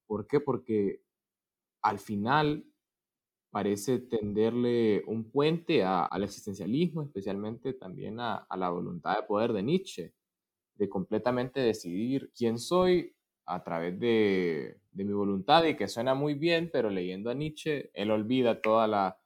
¿Por 0.06 0.26
qué? 0.26 0.40
Porque 0.40 1.02
al 1.82 2.00
final 2.00 2.64
parece 3.56 4.00
tenderle 4.00 5.02
un 5.06 5.30
puente 5.30 5.82
al 5.82 6.22
existencialismo, 6.22 7.04
especialmente 7.04 7.72
también 7.72 8.20
a, 8.20 8.46
la 8.54 8.68
voluntad 8.68 9.16
de 9.16 9.22
poder 9.22 9.54
de 9.54 9.62
Nietzsche, 9.62 10.12
de 10.74 10.88
completamente 10.90 11.60
decidir 11.60 12.30
quién 12.36 12.58
soy 12.58 13.16
a 13.46 13.64
través 13.64 13.98
de, 13.98 14.78
mi 14.92 15.10
voluntad 15.10 15.64
y 15.64 15.74
que 15.74 15.88
suena 15.88 16.12
muy 16.12 16.34
bien, 16.34 16.68
pero 16.70 16.90
leyendo 16.90 17.30
a 17.30 17.34
Nietzsche, 17.34 17.90
él 17.94 18.10
olvida 18.10 18.60
toda 18.60 18.86
la, 18.86 19.18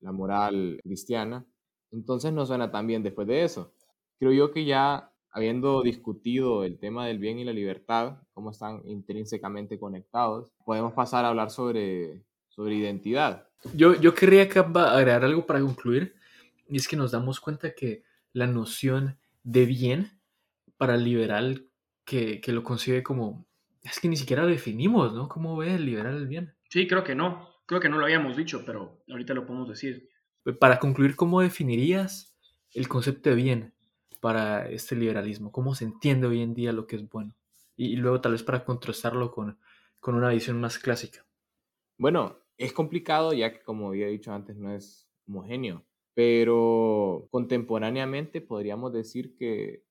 la 0.00 0.12
moral 0.12 0.80
cristiana. 0.82 1.44
Entonces 1.90 2.32
no 2.32 2.46
suena 2.46 2.70
tan 2.70 2.86
bien 2.86 3.02
después 3.02 3.28
de 3.28 3.44
eso. 3.44 3.74
Creo 4.18 4.32
yo 4.32 4.50
que 4.50 4.64
ya 4.64 5.12
habiendo 5.30 5.82
discutido 5.82 6.64
el 6.64 6.78
tema 6.78 7.06
del 7.06 7.18
bien 7.18 7.38
y 7.38 7.44
la 7.44 7.52
libertad, 7.52 8.22
cómo 8.32 8.50
están 8.50 8.80
intrínsecamente 8.86 9.78
conectados, 9.78 10.54
podemos 10.64 10.94
pasar 10.94 11.26
a 11.26 11.28
hablar 11.28 11.50
sobre 11.50 12.24
sobre 12.54 12.76
identidad. 12.76 13.48
Yo, 13.72 13.94
yo 13.94 14.14
querría 14.14 14.42
agregar 14.42 15.24
algo 15.24 15.46
para 15.46 15.60
concluir, 15.60 16.14
y 16.68 16.76
es 16.76 16.86
que 16.86 16.96
nos 16.96 17.12
damos 17.12 17.40
cuenta 17.40 17.74
que 17.74 18.04
la 18.32 18.46
noción 18.46 19.18
de 19.42 19.64
bien 19.64 20.20
para 20.76 20.96
el 20.96 21.04
liberal 21.04 21.66
que, 22.04 22.40
que 22.40 22.52
lo 22.52 22.62
concibe 22.62 23.02
como, 23.02 23.46
es 23.82 24.00
que 24.00 24.08
ni 24.08 24.16
siquiera 24.16 24.42
lo 24.42 24.48
definimos, 24.48 25.14
¿no? 25.14 25.28
¿Cómo 25.28 25.56
ve 25.56 25.74
el 25.74 25.86
liberal 25.86 26.16
el 26.16 26.26
bien? 26.26 26.54
Sí, 26.68 26.86
creo 26.86 27.04
que 27.04 27.14
no, 27.14 27.48
creo 27.66 27.80
que 27.80 27.88
no 27.88 27.98
lo 27.98 28.04
habíamos 28.04 28.36
dicho, 28.36 28.64
pero 28.66 29.02
ahorita 29.08 29.34
lo 29.34 29.46
podemos 29.46 29.68
decir. 29.68 30.08
Para 30.58 30.78
concluir, 30.78 31.16
¿cómo 31.16 31.40
definirías 31.40 32.36
el 32.72 32.88
concepto 32.88 33.30
de 33.30 33.36
bien 33.36 33.74
para 34.20 34.68
este 34.68 34.96
liberalismo? 34.96 35.52
¿Cómo 35.52 35.74
se 35.74 35.84
entiende 35.84 36.26
hoy 36.26 36.42
en 36.42 36.54
día 36.54 36.72
lo 36.72 36.86
que 36.86 36.96
es 36.96 37.08
bueno? 37.08 37.34
Y, 37.76 37.92
y 37.92 37.96
luego 37.96 38.20
tal 38.20 38.32
vez 38.32 38.42
para 38.42 38.64
contrastarlo 38.64 39.30
con, 39.30 39.58
con 40.00 40.14
una 40.14 40.28
visión 40.30 40.60
más 40.60 40.78
clásica. 40.78 41.24
Bueno, 41.96 42.43
es 42.56 42.72
complicado 42.72 43.32
ya 43.32 43.52
que, 43.52 43.62
como 43.62 43.88
había 43.88 44.06
dicho 44.06 44.32
antes, 44.32 44.56
no 44.56 44.72
es 44.74 45.08
homogéneo, 45.26 45.84
pero 46.14 47.28
contemporáneamente 47.30 48.40
podríamos 48.40 48.92
decir 48.92 49.34
que, 49.36 49.82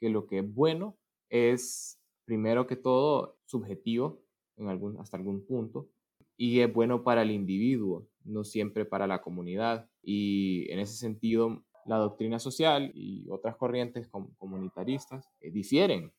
lo 0.00 0.26
que 0.26 0.38
es 0.38 0.54
bueno 0.54 0.98
es, 1.28 2.00
primero 2.24 2.66
que 2.66 2.76
todo, 2.76 3.38
subjetivo 3.44 4.24
en 4.56 4.68
algún, 4.68 4.98
hasta 4.98 5.16
algún 5.16 5.46
punto 5.46 5.88
y 6.36 6.60
es 6.60 6.72
bueno 6.72 7.04
para 7.04 7.22
el 7.22 7.30
individuo, 7.30 8.08
no 8.24 8.42
siempre 8.42 8.84
para 8.84 9.06
la 9.06 9.22
comunidad. 9.22 9.88
Y 10.02 10.66
en 10.72 10.80
ese 10.80 10.96
sentido, 10.96 11.64
la 11.86 11.98
doctrina 11.98 12.40
social 12.40 12.90
y 12.94 13.28
otras 13.30 13.56
corrientes 13.56 14.08
comunitaristas 14.38 15.28
eh, 15.40 15.52
difieren, 15.52 16.12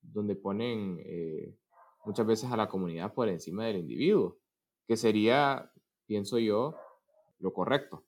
donde 0.00 0.34
ponen 0.34 0.98
eh, 1.04 1.54
muchas 2.04 2.26
veces 2.26 2.50
a 2.50 2.56
la 2.56 2.68
comunidad 2.68 3.14
por 3.14 3.28
encima 3.28 3.66
del 3.66 3.76
individuo 3.76 4.41
que 4.86 4.96
sería, 4.96 5.72
pienso 6.06 6.38
yo, 6.38 6.76
lo 7.38 7.52
correcto. 7.52 8.04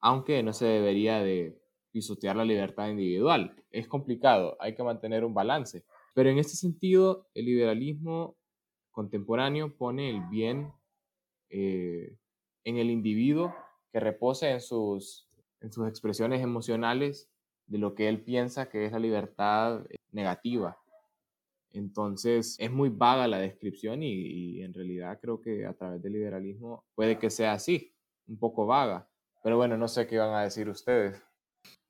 Aunque 0.00 0.42
no 0.42 0.52
se 0.52 0.66
debería 0.66 1.20
de 1.20 1.60
pisotear 1.92 2.36
la 2.36 2.44
libertad 2.44 2.88
individual. 2.88 3.54
Es 3.70 3.86
complicado, 3.86 4.56
hay 4.60 4.74
que 4.74 4.82
mantener 4.82 5.24
un 5.24 5.34
balance. 5.34 5.84
Pero 6.14 6.30
en 6.30 6.38
este 6.38 6.56
sentido, 6.56 7.28
el 7.34 7.46
liberalismo 7.46 8.36
contemporáneo 8.90 9.76
pone 9.76 10.10
el 10.10 10.20
bien 10.28 10.72
eh, 11.50 12.16
en 12.64 12.76
el 12.78 12.90
individuo 12.90 13.54
que 13.92 14.00
repose 14.00 14.50
en 14.50 14.60
sus, 14.60 15.28
en 15.60 15.72
sus 15.72 15.88
expresiones 15.88 16.42
emocionales 16.42 17.30
de 17.66 17.78
lo 17.78 17.94
que 17.94 18.08
él 18.08 18.22
piensa 18.22 18.68
que 18.68 18.84
es 18.84 18.92
la 18.92 18.98
libertad 18.98 19.86
negativa 20.10 20.81
entonces 21.74 22.56
es 22.58 22.70
muy 22.70 22.88
vaga 22.90 23.26
la 23.28 23.38
descripción 23.38 24.02
y, 24.02 24.62
en 24.62 24.74
realidad 24.74 25.18
creo 25.20 25.40
que 25.40 25.66
a 25.66 25.74
través 25.74 26.02
del 26.02 26.12
liberalismo 26.12 26.84
puede 26.94 27.18
que 27.18 27.30
sea 27.30 27.52
así, 27.52 27.94
un 28.26 28.38
poco 28.38 28.66
vaga. 28.66 29.08
Pero 29.42 29.56
bueno, 29.56 29.76
no 29.76 29.88
sé 29.88 30.06
qué 30.06 30.18
van 30.18 30.34
a 30.34 30.42
decir 30.42 30.68
ustedes. 30.68 31.20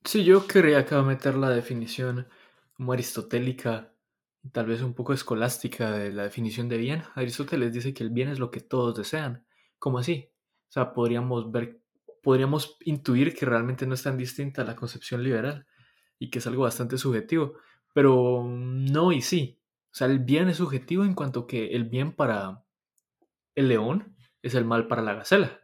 Sí, 0.03 0.23
yo 0.23 0.47
querría 0.47 0.79
acá 0.79 1.01
meter 1.03 1.35
la 1.35 1.49
definición 1.49 2.27
como 2.73 2.93
aristotélica 2.93 3.93
tal 4.51 4.65
vez 4.65 4.81
un 4.81 4.93
poco 4.93 5.13
escolástica 5.13 5.91
de 5.91 6.11
la 6.11 6.23
definición 6.23 6.67
de 6.67 6.77
bien. 6.77 7.03
Aristóteles 7.15 7.71
dice 7.71 7.93
que 7.93 8.03
el 8.03 8.09
bien 8.09 8.29
es 8.29 8.39
lo 8.39 8.51
que 8.51 8.59
todos 8.59 8.95
desean. 8.95 9.45
¿Cómo 9.79 9.99
así? 9.99 10.29
O 10.67 10.71
sea, 10.71 10.93
podríamos 10.93 11.51
ver, 11.51 11.79
podríamos 12.21 12.77
intuir 12.81 13.35
que 13.35 13.45
realmente 13.45 13.85
no 13.85 13.93
es 13.93 14.03
tan 14.03 14.17
distinta 14.17 14.63
a 14.63 14.65
la 14.65 14.75
concepción 14.75 15.23
liberal 15.23 15.65
y 16.19 16.29
que 16.29 16.39
es 16.39 16.47
algo 16.47 16.63
bastante 16.63 16.97
subjetivo. 16.97 17.53
Pero 17.93 18.43
no 18.45 19.11
y 19.11 19.21
sí. 19.21 19.59
O 19.93 19.95
sea, 19.95 20.07
el 20.07 20.17
bien 20.17 20.49
es 20.49 20.57
subjetivo 20.57 21.05
en 21.05 21.13
cuanto 21.13 21.45
que 21.45 21.67
el 21.75 21.83
bien 21.83 22.13
para 22.15 22.65
el 23.53 23.67
león 23.67 24.17
es 24.41 24.55
el 24.55 24.65
mal 24.65 24.87
para 24.87 25.03
la 25.03 25.13
gacela. 25.13 25.61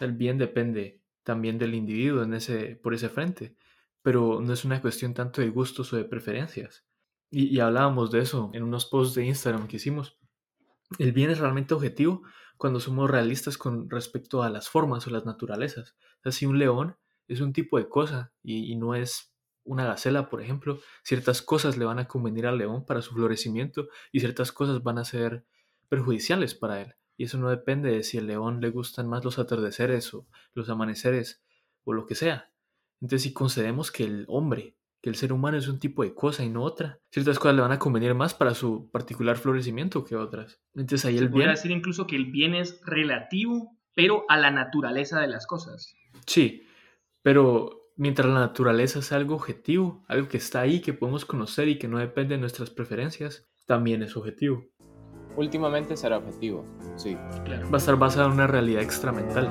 El 0.00 0.12
bien 0.12 0.38
depende 0.38 1.02
también 1.24 1.58
del 1.58 1.74
individuo 1.74 2.22
en 2.22 2.32
ese, 2.32 2.76
por 2.76 2.94
ese 2.94 3.10
frente, 3.10 3.54
pero 4.00 4.40
no 4.40 4.50
es 4.54 4.64
una 4.64 4.80
cuestión 4.80 5.12
tanto 5.12 5.42
de 5.42 5.50
gustos 5.50 5.92
o 5.92 5.96
de 5.96 6.04
preferencias. 6.04 6.86
Y, 7.30 7.60
hablábamos 7.60 8.10
de 8.10 8.20
eso 8.20 8.50
en 8.54 8.62
unos 8.62 8.86
posts 8.86 9.16
de 9.16 9.26
Instagram 9.26 9.68
que 9.68 9.76
hicimos. 9.76 10.18
El 10.98 11.12
bien 11.12 11.30
es 11.30 11.38
realmente 11.38 11.74
objetivo 11.74 12.22
cuando 12.56 12.80
somos 12.80 13.10
realistas 13.10 13.58
con 13.58 13.90
respecto 13.90 14.42
a 14.42 14.48
las 14.48 14.70
formas 14.70 15.06
o 15.06 15.10
las 15.10 15.26
naturalezas. 15.26 15.98
O 16.20 16.22
sea, 16.22 16.32
si 16.32 16.46
un 16.46 16.58
león 16.58 16.96
es 17.26 17.42
un 17.42 17.52
tipo 17.52 17.76
de 17.76 17.90
cosa 17.90 18.32
y 18.42 18.74
no 18.76 18.94
es 18.94 19.34
una 19.68 19.86
gacela, 19.86 20.28
por 20.28 20.42
ejemplo, 20.42 20.80
ciertas 21.02 21.42
cosas 21.42 21.76
le 21.76 21.84
van 21.84 21.98
a 21.98 22.08
convenir 22.08 22.46
al 22.46 22.58
león 22.58 22.84
para 22.84 23.02
su 23.02 23.14
florecimiento 23.14 23.88
y 24.10 24.20
ciertas 24.20 24.50
cosas 24.50 24.82
van 24.82 24.98
a 24.98 25.04
ser 25.04 25.44
perjudiciales 25.88 26.54
para 26.54 26.80
él. 26.80 26.94
Y 27.16 27.24
eso 27.24 27.38
no 27.38 27.50
depende 27.50 27.90
de 27.90 28.02
si 28.02 28.18
al 28.18 28.26
león 28.26 28.60
le 28.60 28.70
gustan 28.70 29.08
más 29.08 29.24
los 29.24 29.38
atardeceres 29.38 30.12
o 30.14 30.26
los 30.54 30.68
amaneceres 30.70 31.42
o 31.84 31.92
lo 31.92 32.06
que 32.06 32.14
sea. 32.14 32.52
Entonces, 33.00 33.22
si 33.22 33.32
concedemos 33.32 33.92
que 33.92 34.04
el 34.04 34.24
hombre 34.28 34.78
que 35.00 35.10
el 35.10 35.16
ser 35.16 35.32
humano 35.32 35.56
es 35.56 35.68
un 35.68 35.78
tipo 35.78 36.02
de 36.02 36.14
cosa 36.14 36.44
y 36.44 36.50
no 36.50 36.62
otra. 36.62 36.98
Ciertas 37.10 37.38
cosas 37.38 37.54
le 37.56 37.62
van 37.62 37.72
a 37.72 37.78
convenir 37.78 38.14
más 38.14 38.34
para 38.34 38.54
su 38.54 38.90
particular 38.90 39.36
florecimiento 39.36 40.04
que 40.04 40.16
otras. 40.16 40.60
Entonces 40.74 41.04
ahí 41.04 41.18
el 41.18 41.28
bien... 41.28 41.50
decir 41.50 41.70
incluso 41.70 42.06
que 42.06 42.16
el 42.16 42.26
bien 42.26 42.54
es 42.54 42.80
relativo, 42.84 43.76
pero 43.94 44.24
a 44.28 44.36
la 44.36 44.50
naturaleza 44.50 45.20
de 45.20 45.28
las 45.28 45.46
cosas. 45.46 45.94
Sí, 46.26 46.66
pero 47.22 47.87
mientras 47.98 48.28
la 48.28 48.38
naturaleza 48.38 49.00
es 49.00 49.12
algo 49.12 49.34
objetivo, 49.34 50.04
algo 50.06 50.28
que 50.28 50.38
está 50.38 50.60
ahí, 50.60 50.80
que 50.80 50.94
podemos 50.94 51.26
conocer 51.26 51.68
y 51.68 51.78
que 51.78 51.88
no 51.88 51.98
depende 51.98 52.36
de 52.36 52.40
nuestras 52.40 52.70
preferencias, 52.70 53.46
también 53.66 54.02
es 54.02 54.16
objetivo. 54.16 54.64
Últimamente 55.36 55.96
será 55.96 56.18
objetivo, 56.18 56.64
sí. 56.96 57.16
Va 57.16 57.70
a 57.72 57.76
estar 57.76 57.96
basado 57.96 58.26
en 58.28 58.32
una 58.32 58.46
realidad 58.46 58.82
extramental. 58.82 59.50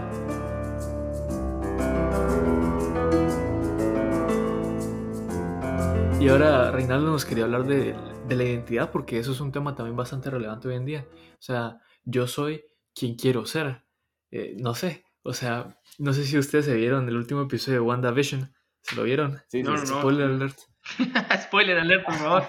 Y 6.19 6.29
ahora 6.29 6.71
Reinaldo 6.71 7.11
nos 7.11 7.25
quería 7.25 7.43
hablar 7.43 7.65
de, 7.65 7.95
la 8.29 8.43
identidad, 8.43 8.91
porque 8.91 9.19
eso 9.19 9.33
es 9.33 9.39
un 9.39 9.51
tema 9.51 9.75
también 9.75 9.95
bastante 9.95 10.29
relevante 10.29 10.69
hoy 10.69 10.75
en 10.75 10.85
día. 10.85 11.05
O 11.33 11.41
sea, 11.41 11.79
yo 12.03 12.27
soy 12.27 12.63
quien 12.93 13.15
quiero 13.15 13.45
ser. 13.45 13.83
Eh, 14.31 14.55
no 14.59 14.73
sé, 14.73 15.05
o 15.27 15.33
sea, 15.33 15.77
no 15.97 16.13
sé 16.13 16.23
si 16.23 16.37
ustedes 16.37 16.65
se 16.65 16.73
vieron 16.73 17.09
el 17.09 17.17
último 17.17 17.41
episodio 17.41 17.79
de 17.79 17.85
WandaVision. 17.85 18.53
¿Se 18.81 18.95
lo 18.95 19.03
vieron? 19.03 19.41
Sí, 19.49 19.61
no, 19.61 19.75
no, 19.75 19.85
Spoiler 19.85 20.29
alert. 20.29 20.57
Spoiler 21.43 21.77
alert, 21.77 22.05
por 22.05 22.13
favor. 22.15 22.43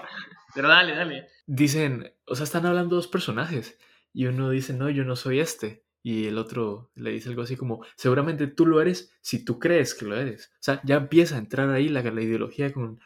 Pero 0.55 0.69
dale, 0.69 0.95
dale. 0.95 1.27
Dicen, 1.45 2.13
o 2.25 2.35
sea, 2.35 2.45
están 2.45 2.65
hablando 2.65 2.95
dos 2.95 3.09
personajes. 3.09 3.77
Y 4.13 4.27
uno 4.27 4.49
dice, 4.49 4.73
no, 4.73 4.89
yo 4.89 5.03
no 5.03 5.17
soy 5.17 5.41
este. 5.41 5.83
Y 6.01 6.27
el 6.27 6.37
otro 6.37 6.91
le 6.95 7.11
dice 7.11 7.27
algo 7.27 7.41
así 7.41 7.57
como, 7.57 7.83
seguramente 7.97 8.47
tú 8.47 8.65
lo 8.65 8.79
eres 8.79 9.13
si 9.21 9.43
tú 9.43 9.59
crees 9.59 9.93
que 9.93 10.05
lo 10.05 10.15
eres. 10.15 10.51
O 10.53 10.61
sea, 10.61 10.81
ya 10.85 10.95
empieza 10.95 11.35
a 11.35 11.39
entrar 11.39 11.69
ahí 11.69 11.89
la, 11.89 12.01
la 12.01 12.21
ideología 12.21 12.71
con 12.71 13.01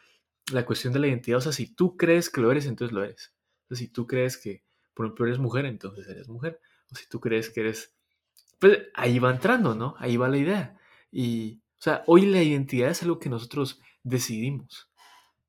la 0.52 0.64
cuestión 0.64 0.92
de 0.92 1.00
la 1.00 1.08
identidad. 1.08 1.38
O 1.38 1.40
sea, 1.40 1.50
si 1.50 1.74
tú 1.74 1.96
crees 1.96 2.30
que 2.30 2.40
lo 2.40 2.52
eres, 2.52 2.66
entonces 2.66 2.94
lo 2.94 3.02
eres. 3.02 3.34
O 3.64 3.74
sea, 3.74 3.78
si 3.78 3.88
tú 3.88 4.06
crees 4.06 4.38
que, 4.38 4.62
por 4.94 5.06
ejemplo, 5.06 5.26
eres 5.26 5.40
mujer, 5.40 5.66
entonces 5.66 6.06
eres 6.06 6.28
mujer. 6.28 6.60
O 6.92 6.94
si 6.94 7.08
tú 7.08 7.18
crees 7.18 7.50
que 7.50 7.60
eres... 7.60 7.96
Pues 8.60 8.88
ahí 8.94 9.18
va 9.18 9.30
entrando, 9.30 9.74
¿no? 9.74 9.94
Ahí 9.98 10.16
va 10.16 10.28
la 10.28 10.38
idea. 10.38 10.78
Y, 11.10 11.62
o 11.78 11.82
sea, 11.82 12.04
hoy 12.06 12.26
la 12.26 12.42
identidad 12.42 12.90
es 12.90 13.02
algo 13.02 13.18
que 13.18 13.28
nosotros 13.28 13.80
decidimos. 14.02 14.90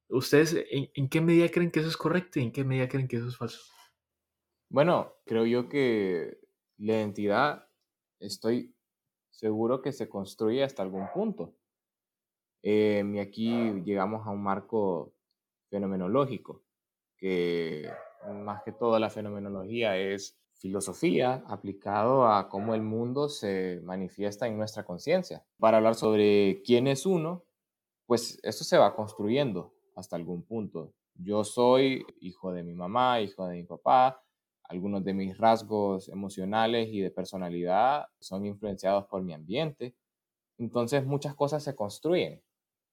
¿Ustedes 0.10 0.56
en, 0.70 1.10
qué 1.10 1.22
medida 1.22 1.50
creen 1.50 1.72
que 1.72 1.80
eso 1.80 1.89
es 1.89 1.98
correcto 1.98 2.39
y 2.39 2.44
en 2.44 2.52
qué 2.52 2.63
medida 2.63 2.88
creen 2.88 3.08
que 3.08 3.18
eso 3.18 3.28
es 3.28 3.38
falso? 3.38 3.60
Bueno, 4.70 5.13
creo 5.26 5.46
yo 5.46 5.68
que 5.68 6.38
la 6.78 6.94
identidad, 6.94 7.68
estoy 8.20 8.76
seguro 9.32 9.82
que 9.82 9.91
se 9.91 10.08
construye 10.08 10.63
hasta 10.63 10.84
algún 10.84 11.08
punto. 11.13 11.56
Eh, 12.63 13.04
y 13.13 13.20
aquí 13.20 13.82
llegamos 13.84 14.26
a 14.26 14.32
un 14.32 14.44
marco 14.44 15.13
fenomenológico, 15.70 16.63
que 17.18 17.89
más 18.44 18.63
que 18.63 18.72
todo 18.72 18.98
la 19.00 19.10
fenomenología 19.10 19.98
es 19.98 20.39
filosofía 20.58 21.44
aplicado 21.48 22.28
a 22.28 22.50
cómo 22.50 22.74
el 22.76 22.82
mundo 22.82 23.30
se 23.30 23.82
manifiesta 23.84 24.48
en 24.48 24.58
nuestra 24.58 24.84
conciencia. 24.84 25.46
Para 25.60 25.78
hablar 25.78 25.96
sobre 25.96 26.62
quién 26.63 26.88
es 26.88 27.06
uno, 27.06 27.44
pues 28.06 28.39
esto 28.44 28.63
se 28.63 28.78
va 28.78 28.96
construyendo 28.96 29.74
hasta 29.96 30.15
algún 30.15 30.44
punto. 30.44 30.94
Yo 31.15 31.44
soy 31.44 32.06
hijo 32.20 32.52
de 32.52 32.63
mi 32.63 32.74
mamá, 32.74 33.22
hijo 33.22 33.48
de 33.48 33.56
mi 33.56 33.63
papá, 33.63 34.22
algunos 34.63 35.04
de 35.04 35.13
mis 35.13 35.38
rasgos 35.38 36.10
emocionales 36.10 36.89
y 36.91 37.00
de 37.00 37.12
personalidad 37.12 38.08
son 38.20 38.46
influenciados 38.46 39.06
por 39.06 39.22
mi 39.22 39.34
ambiente. 39.34 39.96
Entonces 40.58 41.06
muchas 41.06 41.36
cosas 41.36 41.63
se 41.63 41.76
construyen 41.76 42.41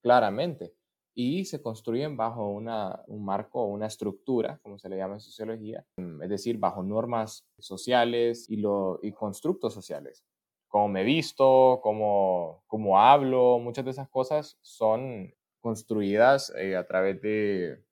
claramente, 0.02 0.74
y 1.14 1.44
se 1.44 1.60
construyen 1.60 2.16
bajo 2.16 2.48
una, 2.48 3.02
un 3.06 3.24
marco 3.24 3.62
o 3.62 3.66
una 3.66 3.86
estructura, 3.86 4.58
como 4.62 4.78
se 4.78 4.88
le 4.88 4.96
llama 4.96 5.14
en 5.14 5.20
sociología, 5.20 5.86
es 5.96 6.28
decir, 6.28 6.58
bajo 6.58 6.82
normas 6.82 7.46
sociales 7.58 8.48
y, 8.48 8.56
lo, 8.56 8.98
y 9.02 9.12
constructos 9.12 9.74
sociales. 9.74 10.24
Cómo 10.68 10.88
me 10.88 11.04
visto, 11.04 11.80
cómo, 11.82 12.64
cómo 12.66 12.98
hablo, 12.98 13.58
muchas 13.58 13.84
de 13.84 13.90
esas 13.90 14.08
cosas 14.08 14.58
son 14.62 15.34
construidas 15.60 16.52
eh, 16.56 16.76
a 16.76 16.86
través 16.86 17.20
de, 17.20 17.84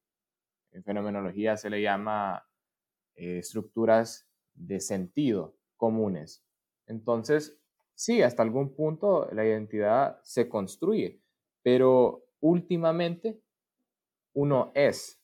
en 0.72 0.82
fenomenología 0.82 1.56
se 1.56 1.70
le 1.70 1.82
llama 1.82 2.46
eh, 3.14 3.38
estructuras 3.38 4.26
de 4.54 4.80
sentido 4.80 5.56
comunes. 5.76 6.42
Entonces, 6.86 7.58
sí, 7.94 8.22
hasta 8.22 8.42
algún 8.42 8.74
punto 8.74 9.28
la 9.32 9.44
identidad 9.44 10.20
se 10.22 10.48
construye, 10.48 11.20
pero 11.62 12.24
últimamente 12.40 13.40
uno 14.32 14.72
es. 14.74 15.20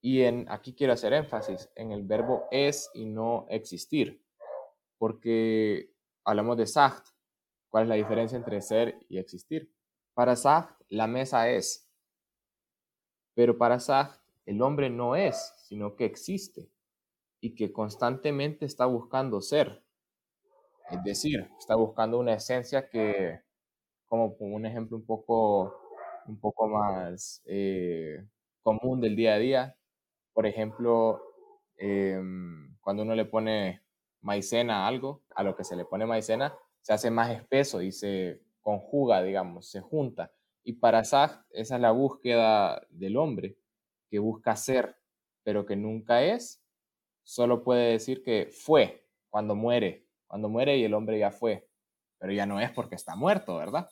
Y 0.00 0.22
en, 0.22 0.46
aquí 0.50 0.74
quiero 0.74 0.92
hacer 0.92 1.12
énfasis 1.14 1.70
en 1.76 1.92
el 1.92 2.02
verbo 2.02 2.46
es 2.50 2.90
y 2.92 3.06
no 3.06 3.46
existir, 3.48 4.22
porque 4.98 5.90
hablamos 6.24 6.56
de 6.58 6.66
Sacht. 6.66 7.08
¿Cuál 7.70 7.84
es 7.84 7.88
la 7.88 7.94
diferencia 7.96 8.36
entre 8.36 8.60
ser 8.60 8.98
y 9.08 9.18
existir? 9.18 9.72
Para 10.12 10.36
Sacht, 10.36 10.80
la 10.88 11.06
mesa 11.06 11.48
es, 11.48 11.90
pero 13.34 13.56
para 13.56 13.80
Sacht, 13.80 14.20
el 14.46 14.60
hombre 14.60 14.90
no 14.90 15.16
es, 15.16 15.54
sino 15.56 15.96
que 15.96 16.04
existe 16.04 16.70
y 17.40 17.54
que 17.54 17.72
constantemente 17.72 18.66
está 18.66 18.86
buscando 18.86 19.40
ser. 19.40 19.84
Es 20.90 21.02
decir, 21.02 21.50
está 21.58 21.76
buscando 21.76 22.18
una 22.18 22.34
esencia 22.34 22.88
que, 22.88 23.40
como 24.06 24.36
un 24.38 24.66
ejemplo 24.66 24.96
un 24.96 25.06
poco 25.06 25.83
un 26.26 26.38
poco 26.38 26.68
más 26.68 27.42
eh, 27.46 28.24
común 28.62 29.00
del 29.00 29.16
día 29.16 29.34
a 29.34 29.38
día. 29.38 29.76
Por 30.32 30.46
ejemplo, 30.46 31.22
em, 31.76 32.76
cuando 32.80 33.02
uno 33.02 33.14
le 33.14 33.24
pone 33.24 33.82
maicena 34.20 34.84
a 34.84 34.88
algo, 34.88 35.22
a 35.34 35.42
lo 35.42 35.56
que 35.56 35.64
se 35.64 35.76
le 35.76 35.84
pone 35.84 36.06
maicena, 36.06 36.54
se 36.80 36.92
hace 36.92 37.10
más 37.10 37.30
espeso 37.30 37.82
y 37.82 37.92
se 37.92 38.40
conjuga, 38.60 39.22
digamos, 39.22 39.68
se 39.70 39.80
junta. 39.80 40.32
Y 40.64 40.74
para 40.74 41.04
Zag, 41.04 41.44
esa 41.50 41.76
es 41.76 41.80
la 41.80 41.90
búsqueda 41.92 42.86
del 42.90 43.16
hombre, 43.16 43.58
que 44.10 44.18
busca 44.18 44.56
ser, 44.56 44.96
pero 45.42 45.66
que 45.66 45.76
nunca 45.76 46.22
es. 46.22 46.62
Solo 47.22 47.62
puede 47.62 47.92
decir 47.92 48.22
que 48.22 48.48
fue 48.50 49.06
cuando 49.30 49.54
muere, 49.54 50.06
cuando 50.26 50.48
muere 50.48 50.76
y 50.78 50.84
el 50.84 50.94
hombre 50.94 51.18
ya 51.18 51.30
fue, 51.30 51.68
pero 52.18 52.32
ya 52.32 52.46
no 52.46 52.60
es 52.60 52.70
porque 52.70 52.94
está 52.94 53.16
muerto, 53.16 53.56
¿verdad? 53.56 53.88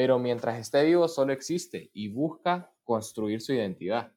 Pero 0.00 0.18
mientras 0.18 0.58
esté 0.58 0.82
vivo 0.86 1.08
solo 1.08 1.30
existe 1.30 1.90
y 1.92 2.08
busca 2.08 2.72
construir 2.84 3.42
su 3.42 3.52
identidad. 3.52 4.14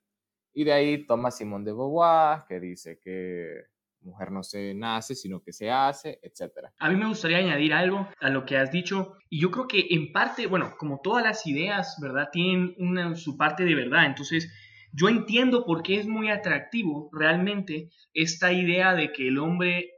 Y 0.53 0.63
de 0.63 0.71
ahí 0.71 1.05
toma 1.05 1.29
Simón 1.29 1.65
de 1.65 1.73
Beauvoir, 1.73 2.45
que 2.47 2.61
dice 2.61 3.01
que 3.03 3.65
mujer 3.99 4.31
no 4.31 4.43
se 4.43 4.73
nace, 4.73 5.13
sino 5.13 5.43
que 5.43 5.51
se 5.51 5.69
hace, 5.69 6.21
etc. 6.23 6.69
A 6.79 6.89
mí 6.89 6.95
me 6.95 7.05
gustaría 7.05 7.39
añadir 7.39 7.73
algo 7.73 8.07
a 8.21 8.29
lo 8.29 8.45
que 8.45 8.55
has 8.55 8.71
dicho, 8.71 9.17
y 9.29 9.41
yo 9.41 9.51
creo 9.51 9.67
que 9.67 9.87
en 9.89 10.13
parte, 10.13 10.47
bueno, 10.47 10.73
como 10.77 11.01
todas 11.03 11.21
las 11.21 11.45
ideas, 11.47 11.97
¿verdad? 12.01 12.29
Tienen 12.31 12.73
una, 12.77 13.13
su 13.17 13.35
parte 13.35 13.65
de 13.65 13.75
verdad, 13.75 14.05
entonces 14.05 14.53
yo 14.93 15.09
entiendo 15.09 15.65
por 15.65 15.83
qué 15.83 15.99
es 15.99 16.07
muy 16.07 16.29
atractivo 16.29 17.09
realmente 17.11 17.89
esta 18.13 18.53
idea 18.53 18.95
de 18.95 19.11
que 19.11 19.27
el 19.27 19.37
hombre, 19.37 19.91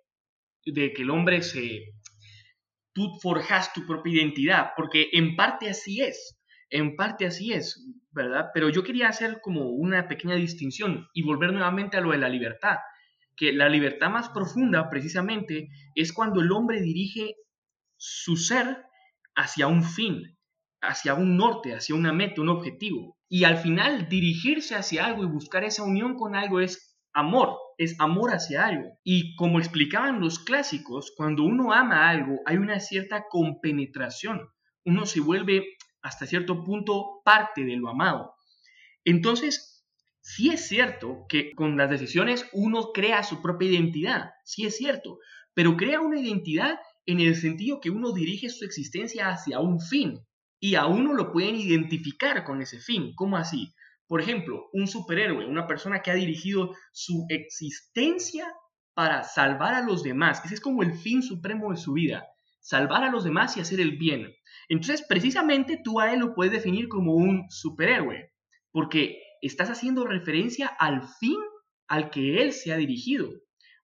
de 0.66 0.94
que 0.94 1.04
el 1.04 1.12
hombre 1.12 1.44
se 1.44 1.95
tú 2.96 3.20
forjas 3.22 3.74
tu 3.74 3.86
propia 3.86 4.14
identidad, 4.14 4.72
porque 4.76 5.10
en 5.12 5.36
parte 5.36 5.70
así 5.70 6.02
es, 6.02 6.40
en 6.70 6.96
parte 6.96 7.26
así 7.26 7.52
es, 7.52 7.86
¿verdad? 8.12 8.48
Pero 8.54 8.70
yo 8.70 8.84
quería 8.84 9.10
hacer 9.10 9.42
como 9.42 9.70
una 9.70 10.08
pequeña 10.08 10.36
distinción 10.36 11.08
y 11.14 11.22
volver 11.22 11.52
nuevamente 11.52 11.98
a 11.98 12.02
lo 12.02 12.12
de 12.12 12.18
la 12.18 12.30
libertad, 12.30 12.78
que 13.36 13.52
la 13.52 13.68
libertad 13.68 14.10
más 14.10 14.30
profunda 14.30 14.90
precisamente 14.90 15.68
es 15.94 16.14
cuando 16.14 16.40
el 16.40 16.52
hombre 16.54 16.82
dirige 16.82 17.36
su 17.98 18.38
ser 18.38 18.86
hacia 19.36 19.68
un 19.68 19.84
fin, 19.84 20.38
hacia 20.82 21.16
un 21.16 21.36
norte, 21.36 21.76
hacia 21.76 21.96
una 21.96 22.14
meta, 22.14 22.42
un 22.42 22.50
objetivo. 22.50 23.18
Y 23.28 23.44
al 23.44 23.58
final 23.58 24.08
dirigirse 24.08 24.76
hacia 24.76 25.06
algo 25.06 25.24
y 25.24 25.28
buscar 25.28 25.66
esa 25.66 25.84
unión 25.84 26.16
con 26.16 26.34
algo 26.36 26.62
es 26.62 26.95
amor, 27.16 27.58
es 27.78 27.96
amor 28.00 28.32
hacia 28.32 28.66
algo. 28.66 29.00
Y 29.04 29.36
como 29.36 29.60
explicaban 29.60 30.20
los 30.20 30.38
clásicos, 30.38 31.12
cuando 31.18 31.44
uno 31.44 31.74
ama 31.74 32.10
algo 32.10 32.42
hay 32.46 32.58
una 32.58 32.80
cierta 32.80 33.26
compenetración. 33.30 34.50
Uno 34.84 35.08
se 35.08 35.22
vuelve 35.22 35.66
hasta 36.02 36.28
cierto 36.28 36.64
punto 36.64 37.22
parte 37.24 37.64
de 37.64 37.78
lo 37.78 37.90
amado. 37.90 38.36
Entonces, 39.04 39.84
sí 40.22 40.50
es 40.50 40.68
cierto 40.68 41.26
que 41.28 41.54
con 41.54 41.78
las 41.78 41.90
decisiones 41.90 42.48
uno 42.54 42.92
crea 42.94 43.24
su 43.24 43.42
propia 43.42 43.70
identidad, 43.70 44.32
sí 44.44 44.66
es 44.66 44.78
cierto, 44.78 45.20
pero 45.54 45.78
crea 45.78 46.02
una 46.02 46.20
identidad 46.20 46.80
en 47.06 47.20
el 47.20 47.36
sentido 47.36 47.80
que 47.80 47.92
uno 47.92 48.12
dirige 48.12 48.50
su 48.50 48.66
existencia 48.66 49.30
hacia 49.30 49.60
un 49.60 49.80
fin 49.80 50.20
y 50.60 50.76
a 50.76 50.86
uno 50.86 51.14
lo 51.14 51.32
pueden 51.32 51.56
identificar 51.56 52.44
con 52.44 52.62
ese 52.62 52.80
fin. 52.80 53.14
¿Cómo 53.16 53.38
así? 53.38 53.74
Por 54.08 54.22
ejemplo, 54.22 54.70
un 54.74 54.88
superhéroe, 54.88 55.46
una 55.46 55.68
persona 55.68 56.02
que 56.02 56.12
ha 56.12 56.16
dirigido 56.16 56.76
su 56.92 57.26
existencia 57.30 58.54
para 58.94 59.24
salvar 59.24 59.74
a 59.74 59.82
los 59.82 60.04
demás. 60.04 60.44
Ese 60.46 60.56
es 60.56 60.62
como 60.62 60.84
el 60.84 60.94
fin 60.94 61.22
supremo 61.22 61.72
de 61.72 61.78
su 61.78 61.94
vida, 61.94 62.26
salvar 62.60 63.04
a 63.04 63.12
los 63.12 63.24
demás 63.24 63.58
y 63.58 63.62
hacer 63.62 63.80
el 63.80 63.98
bien. 63.98 64.34
Entonces, 64.70 65.06
precisamente 65.08 65.80
tú 65.84 66.00
a 66.00 66.14
él 66.14 66.20
lo 66.20 66.34
puedes 66.34 66.54
definir 66.54 66.88
como 66.88 67.14
un 67.16 67.46
superhéroe. 67.50 68.32
porque 68.72 69.22
estás 69.42 69.70
haciendo 69.70 70.06
referencia 70.06 70.68
al 70.68 71.04
fin 71.20 71.38
al 71.88 72.10
que 72.10 72.42
él 72.42 72.52
se 72.52 72.74
ha 72.74 72.78
dirigido. 72.78 73.30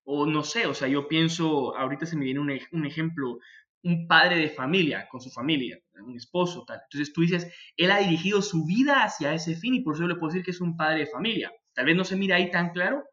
O 0.03 0.25
no 0.25 0.43
sé, 0.43 0.65
o 0.65 0.73
sea, 0.73 0.87
yo 0.87 1.07
pienso, 1.07 1.75
ahorita 1.77 2.05
se 2.05 2.17
me 2.17 2.25
viene 2.25 2.39
un, 2.39 2.51
un 2.71 2.85
ejemplo, 2.85 3.37
un 3.83 4.07
padre 4.07 4.37
de 4.37 4.49
familia, 4.49 5.07
con 5.09 5.21
su 5.21 5.29
familia, 5.29 5.79
un 6.05 6.15
esposo, 6.15 6.63
tal. 6.65 6.79
Entonces 6.83 7.13
tú 7.13 7.21
dices, 7.21 7.51
él 7.77 7.91
ha 7.91 7.99
dirigido 7.99 8.41
su 8.41 8.65
vida 8.65 9.03
hacia 9.03 9.33
ese 9.33 9.55
fin 9.55 9.73
y 9.73 9.81
por 9.81 9.95
eso 9.95 10.07
le 10.07 10.15
puedo 10.15 10.31
decir 10.31 10.43
que 10.43 10.51
es 10.51 10.61
un 10.61 10.77
padre 10.77 10.99
de 10.99 11.07
familia. 11.07 11.51
Tal 11.73 11.85
vez 11.85 11.95
no 11.95 12.03
se 12.03 12.15
mira 12.15 12.35
ahí 12.35 12.51
tan 12.51 12.71
claro, 12.71 13.03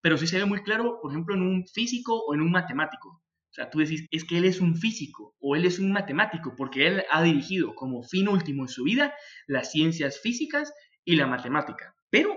pero 0.00 0.16
sí 0.18 0.26
se 0.26 0.38
ve 0.38 0.44
muy 0.44 0.62
claro, 0.62 0.98
por 1.00 1.12
ejemplo, 1.12 1.34
en 1.34 1.42
un 1.42 1.66
físico 1.66 2.18
o 2.24 2.34
en 2.34 2.40
un 2.40 2.50
matemático. 2.50 3.08
O 3.08 3.54
sea, 3.54 3.68
tú 3.68 3.80
decís, 3.80 4.06
es 4.10 4.24
que 4.24 4.38
él 4.38 4.46
es 4.46 4.60
un 4.60 4.76
físico 4.76 5.36
o 5.38 5.56
él 5.56 5.66
es 5.66 5.78
un 5.78 5.92
matemático, 5.92 6.54
porque 6.56 6.86
él 6.86 7.04
ha 7.10 7.22
dirigido 7.22 7.74
como 7.74 8.02
fin 8.02 8.28
último 8.28 8.64
en 8.64 8.68
su 8.68 8.84
vida 8.84 9.14
las 9.46 9.70
ciencias 9.70 10.20
físicas 10.20 10.72
y 11.04 11.16
la 11.16 11.26
matemática. 11.26 11.94
Pero, 12.08 12.34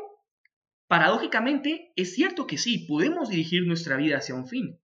paradójicamente, 0.88 1.94
es 1.96 2.16
cierto 2.16 2.46
que 2.48 2.58
sí, 2.58 2.86
podemos 2.88 3.30
dirigir 3.30 3.66
nuestra 3.66 3.96
vida 3.96 4.18
hacia 4.18 4.36
un 4.36 4.48
fin, 4.48 4.80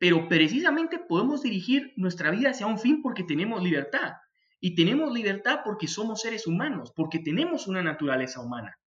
pero 0.00 0.28
precisamente 0.28 0.98
podemos 0.98 1.42
dirigir 1.42 1.92
nuestra 1.96 2.30
vida 2.30 2.50
hacia 2.50 2.66
un 2.66 2.78
fin 2.78 3.02
porque 3.02 3.22
tenemos 3.22 3.62
libertad. 3.62 4.14
Y 4.58 4.74
tenemos 4.74 5.12
libertad 5.12 5.60
porque 5.62 5.88
somos 5.88 6.22
seres 6.22 6.46
humanos, 6.46 6.92
porque 6.96 7.18
tenemos 7.18 7.68
una 7.68 7.82
naturaleza 7.82 8.40
humana. 8.40 8.78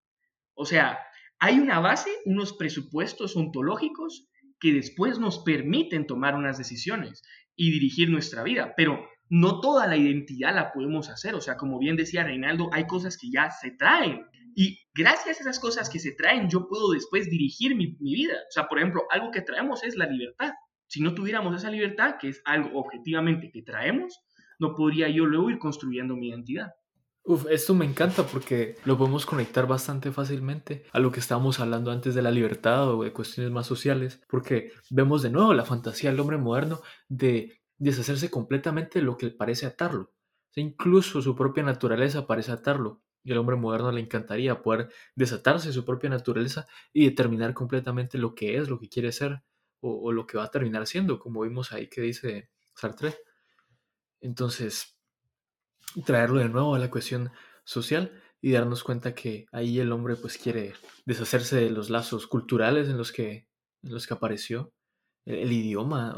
O 0.55 0.65
sea, 0.65 0.99
hay 1.39 1.59
una 1.59 1.81
base, 1.81 2.11
unos 2.25 2.55
presupuestos 2.55 3.37
ontológicos 3.37 4.27
que 4.59 4.73
después 4.73 5.19
nos 5.19 5.41
permiten 5.41 6.07
tomar 6.07 6.35
unas 6.35 6.57
decisiones 6.57 7.23
y 7.57 7.71
dirigir 7.71 8.09
nuestra 8.09 8.43
vida, 8.43 8.73
pero 8.75 9.07
no 9.29 9.61
toda 9.61 9.87
la 9.87 9.99
identidad 9.99 10.55
la 10.55 10.73
podemos 10.73 11.11
hacer. 11.11 11.35
O 11.35 11.43
sea, 11.43 11.59
como 11.59 11.79
bien 11.79 11.97
decía 11.97 12.25
Reinaldo, 12.25 12.71
hay 12.73 12.87
cosas 12.87 13.19
que 13.19 13.31
ya 13.31 13.51
se 13.51 13.73
traen. 13.73 14.25
Y 14.55 14.79
gracias 14.95 15.39
a 15.39 15.43
esas 15.43 15.59
cosas 15.59 15.91
que 15.91 15.99
se 15.99 16.13
traen, 16.13 16.49
yo 16.49 16.69
puedo 16.69 16.93
después 16.93 17.29
dirigir 17.29 17.77
mi, 17.77 17.97
vida. 18.01 18.35
O 18.49 18.53
sea, 18.53 18.67
por 18.67 18.79
ejemplo, 18.79 19.03
algo 19.11 19.31
que 19.31 19.43
traemos 19.43 19.85
es 19.85 19.95
la 19.97 20.07
libertad. 20.07 20.53
Si 20.93 21.01
no 21.01 21.15
tuviéramos 21.15 21.57
esa 21.57 21.71
libertad, 21.71 22.17
que 22.21 22.29
es 22.29 22.43
algo 22.45 22.79
objetivamente 22.79 23.51
que 23.51 23.63
traemos, 23.63 24.21
no 24.59 24.75
podría 24.75 25.09
yo 25.09 25.25
luego 25.25 25.49
ir 25.49 25.59
construyendo 25.59 26.17
mi 26.17 26.29
identidad. 26.29 26.75
Uf, 27.25 27.47
esto 27.49 27.75
me 27.75 27.87
encanta 27.87 28.25
porque 28.27 28.75
lo 28.85 28.99
podemos 28.99 29.25
conectar 29.25 29.67
bastante 29.67 30.13
fácilmente 30.13 30.85
a 30.93 30.99
lo 30.99 31.11
que 31.11 31.21
estábamos 31.21 31.61
hablando 31.61 31.91
antes 31.91 32.15
de 32.15 32.21
la 32.21 32.31
libertad 32.31 32.91
o 32.91 33.05
de 33.05 33.13
cuestiones 33.15 33.51
más 33.51 33.67
sociales, 33.67 34.21
porque 34.29 34.73
vemos 34.91 35.23
de 35.23 35.31
nuevo 35.31 35.55
la 35.55 35.65
fantasía 35.65 36.11
del 36.11 36.21
hombre 36.21 36.37
moderno 36.37 36.83
de 37.09 37.63
deshacerse 37.79 38.31
completamente 38.31 38.99
de 38.99 39.07
lo 39.07 39.17
que 39.17 39.31
parece 39.31 39.65
atarlo. 39.65 40.13
incluso 40.57 41.23
su 41.23 41.35
propia 41.35 41.63
naturaleza 41.63 42.27
parece 42.27 42.53
atarlo. 42.53 43.01
Y 43.25 43.33
al 43.33 43.39
hombre 43.39 43.57
moderno 43.57 43.93
le 43.93 44.03
encantaría 44.03 44.61
poder 44.61 44.91
desatarse 45.15 45.69
de 45.69 45.73
su 45.73 45.87
propia 45.87 46.11
naturaleza 46.11 46.67
y 46.93 47.07
determinar 47.07 47.55
completamente 47.55 48.19
lo 48.19 48.35
que 48.35 48.59
es, 48.59 48.69
lo 48.69 48.79
que 48.79 48.91
quiere 48.91 49.11
ser 49.11 49.43
o, 49.83 50.13
lo 50.13 50.27
que 50.27 50.39
va 50.39 50.45
a 50.45 50.51
terminar 50.51 50.87
siendo, 50.87 51.19
como 51.19 51.43
vimos 51.43 51.73
ahí 51.73 51.89
que 51.89 52.01
dice 52.01 52.51
Sartre. 52.75 53.17
Entonces, 54.21 54.97
traerlo 56.07 56.39
de 56.39 56.49
nuevo 56.49 56.75
a 56.75 56.79
la 56.79 56.91
cuestión 56.91 57.33
social 57.65 58.23
y 58.41 58.53
darnos 58.53 58.85
cuenta 58.85 59.15
que 59.15 59.47
ahí 59.51 59.81
el 59.81 59.91
hombre 59.91 60.15
pues 60.17 60.39
quiere 60.39 60.75
deshacerse 61.05 61.57
de 61.57 61.71
los 61.71 61.91
lazos 61.91 62.29
culturales 62.29 62.89
en 62.89 62.97
los 62.97 63.11
que, 63.11 63.49
en 63.83 63.93
los 63.93 64.07
que 64.07 64.15
apareció, 64.15 64.73
el, 65.25 65.53
idioma, 65.53 66.15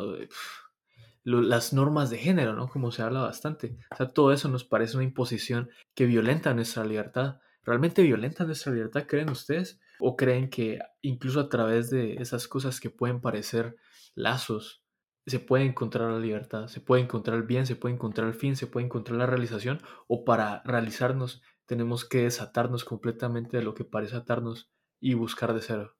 las 1.24 1.72
normas 1.72 2.10
de 2.10 2.18
género, 2.18 2.52
¿no? 2.54 2.68
Como 2.68 2.92
se 2.92 3.02
habla 3.02 3.22
bastante. 3.22 3.78
O 3.92 3.96
sea, 3.96 4.12
todo 4.12 4.32
eso 4.32 4.48
nos 4.48 4.64
parece 4.64 4.96
una 4.96 5.04
imposición 5.04 5.70
que 5.94 6.04
violenta 6.04 6.52
nuestra 6.52 6.84
libertad. 6.84 7.40
¿Realmente 7.62 8.02
violenta 8.02 8.44
nuestra 8.44 8.72
libertad, 8.72 9.06
creen 9.06 9.30
ustedes? 9.30 9.80
¿O 9.98 10.16
creen 10.16 10.50
que 10.50 10.78
incluso 11.02 11.40
a 11.40 11.48
través 11.48 11.90
de 11.90 12.14
esas 12.14 12.48
cosas 12.48 12.80
que 12.80 12.90
pueden 12.90 13.20
parecer 13.20 13.76
lazos 14.14 14.84
se 15.26 15.40
puede 15.40 15.64
encontrar 15.64 16.10
la 16.10 16.18
libertad, 16.18 16.66
se 16.66 16.80
puede 16.80 17.02
encontrar 17.02 17.38
el 17.38 17.44
bien, 17.44 17.66
se 17.66 17.76
puede 17.76 17.94
encontrar 17.94 18.28
el 18.28 18.34
fin, 18.34 18.56
se 18.56 18.66
puede 18.66 18.84
encontrar 18.86 19.16
la 19.18 19.26
realización, 19.26 19.80
o 20.06 20.24
para 20.24 20.62
realizarnos 20.64 21.42
tenemos 21.66 22.06
que 22.06 22.24
desatarnos 22.24 22.84
completamente 22.84 23.56
de 23.56 23.62
lo 23.62 23.74
que 23.74 23.84
parece 23.84 24.16
atarnos 24.16 24.70
y 25.00 25.14
buscar 25.14 25.54
de 25.54 25.62
cero. 25.62 25.96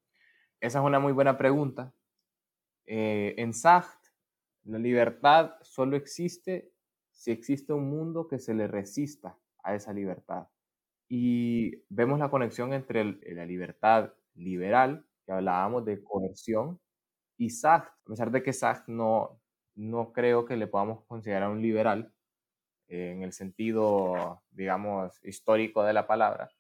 Esa 0.61 0.81
es 0.81 0.85
una 0.85 0.99
muy 0.99 1.13
buena 1.13 1.39
pregunta. 1.39 1.95
Eh, 2.87 3.35
en 3.39 3.55
Sacht, 3.55 4.09
la 4.65 4.79
libertad 4.79 5.55
solo 5.63 5.97
existe 5.97 6.73
si 7.11 7.31
existe 7.31 7.73
un 7.73 7.89
mundo 7.89 8.29
que 8.29 8.39
se 8.39 8.55
le 8.55 8.67
resista 8.67 9.39
a 9.63 9.75
esa 9.75 9.93
libertad. 9.93 10.49
Y 11.09 11.83
vemos 11.89 12.19
la 12.19 12.31
conexión 12.31 12.73
entre 12.73 13.05
la 13.35 13.45
libertad 13.45 14.13
liberal, 14.35 15.07
que 15.27 15.33
hablábamos 15.33 15.85
de 15.85 16.03
coerción, 16.03 16.81
y 17.37 17.51
Sartre, 17.51 17.91
a 18.07 18.09
pesar 18.11 18.31
de 18.31 18.43
que 18.43 18.53
Sartre 18.53 18.95
no, 18.95 19.41
no 19.75 20.13
creo 20.13 20.45
que 20.45 20.57
le 20.57 20.67
podamos 20.67 21.05
considerar 21.07 21.51
un 21.51 21.63
liberal 21.63 22.13
eh, 22.89 23.13
en 23.13 23.23
el 23.23 23.33
sentido, 23.33 24.43
digamos, 24.51 25.21
histórico 25.25 25.83
de 25.83 25.93
la 25.93 26.07
palabra, 26.07 26.51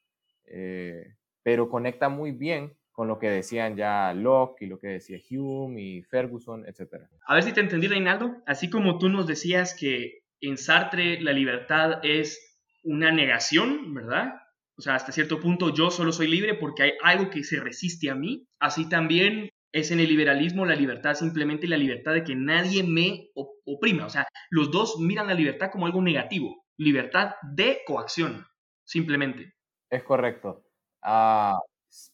eh, 0.46 1.14
pero 1.42 1.68
conecta 1.68 2.08
muy 2.08 2.32
bien 2.32 2.76
con 2.92 3.08
lo 3.08 3.18
que 3.18 3.28
decían 3.28 3.76
ya 3.76 4.14
Locke 4.14 4.62
y 4.62 4.66
lo 4.66 4.78
que 4.78 4.86
decía 4.86 5.18
Hume 5.30 5.82
y 5.82 6.02
Ferguson, 6.02 6.64
etc. 6.66 7.08
A 7.26 7.34
ver 7.34 7.42
si 7.42 7.52
te 7.52 7.60
entendí, 7.60 7.88
Reinaldo. 7.88 8.36
Así 8.46 8.70
como 8.70 8.98
tú 8.98 9.08
nos 9.08 9.26
decías 9.26 9.74
que 9.74 10.22
en 10.40 10.56
Sartre 10.56 11.20
la 11.20 11.32
libertad 11.32 11.98
es 12.04 12.53
una 12.84 13.10
negación, 13.10 13.92
¿verdad? 13.94 14.34
O 14.76 14.82
sea, 14.82 14.94
hasta 14.94 15.12
cierto 15.12 15.40
punto 15.40 15.72
yo 15.72 15.90
solo 15.90 16.12
soy 16.12 16.28
libre 16.28 16.54
porque 16.54 16.84
hay 16.84 16.92
algo 17.02 17.30
que 17.30 17.44
se 17.44 17.60
resiste 17.60 18.10
a 18.10 18.14
mí. 18.14 18.46
Así 18.58 18.88
también 18.88 19.50
es 19.72 19.90
en 19.90 20.00
el 20.00 20.08
liberalismo 20.08 20.64
la 20.66 20.76
libertad 20.76 21.14
simplemente 21.14 21.66
la 21.66 21.76
libertad 21.76 22.12
de 22.12 22.24
que 22.24 22.34
nadie 22.36 22.82
me 22.84 23.30
oprima. 23.34 24.06
O 24.06 24.10
sea, 24.10 24.26
los 24.50 24.70
dos 24.70 24.98
miran 25.00 25.26
la 25.26 25.34
libertad 25.34 25.70
como 25.70 25.86
algo 25.86 26.00
negativo. 26.00 26.64
Libertad 26.76 27.34
de 27.42 27.80
coacción, 27.86 28.46
simplemente. 28.84 29.54
Es 29.90 30.02
correcto. 30.02 30.64
Ah, 31.02 31.58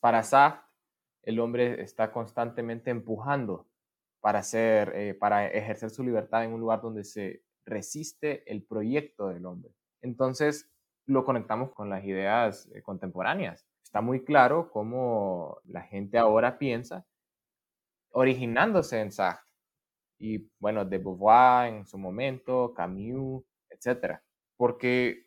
para 0.01 0.23
Sartre, 0.23 0.67
el 1.23 1.39
hombre 1.39 1.83
está 1.83 2.13
constantemente 2.13 2.91
empujando 2.91 3.69
para, 4.21 4.41
hacer, 4.41 4.93
eh, 4.95 5.15
para 5.15 5.47
ejercer 5.47 5.91
su 5.91 6.03
libertad 6.03 6.45
en 6.45 6.53
un 6.53 6.61
lugar 6.61 6.81
donde 6.81 7.05
se 7.05 7.43
resiste 7.65 8.51
el 8.51 8.63
proyecto 8.65 9.29
del 9.29 9.47
hombre. 9.47 9.73
Entonces, 10.03 10.71
lo 11.07 11.25
conectamos 11.25 11.73
con 11.73 11.91
las 11.91 12.05
ideas 12.05 12.71
eh, 12.75 12.83
contemporáneas. 12.83 13.67
Está 13.83 14.01
muy 14.01 14.25
claro 14.25 14.71
cómo 14.71 15.59
la 15.65 15.83
gente 15.83 16.19
ahora 16.19 16.59
piensa 16.59 17.07
originándose 18.13 19.01
en 19.01 19.13
Sartre. 19.13 19.45
Y 20.19 20.51
bueno, 20.59 20.85
de 20.85 20.99
Beauvoir 20.99 21.73
en 21.73 21.87
su 21.87 21.97
momento, 21.99 22.75
Camus, 22.75 23.43
etc. 23.71 24.21
Porque 24.57 25.27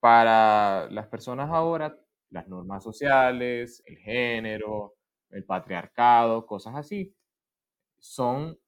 para 0.00 0.88
las 0.90 1.08
personas 1.08 1.50
ahora, 1.50 1.98
las 2.30 2.46
normas 2.48 2.84
sociales, 2.84 3.82
el 3.86 3.96
género, 3.98 4.94
el 5.30 5.44
patriarcado, 5.44 6.46
cosas 6.46 6.74
así, 6.76 7.14
son 7.98 8.58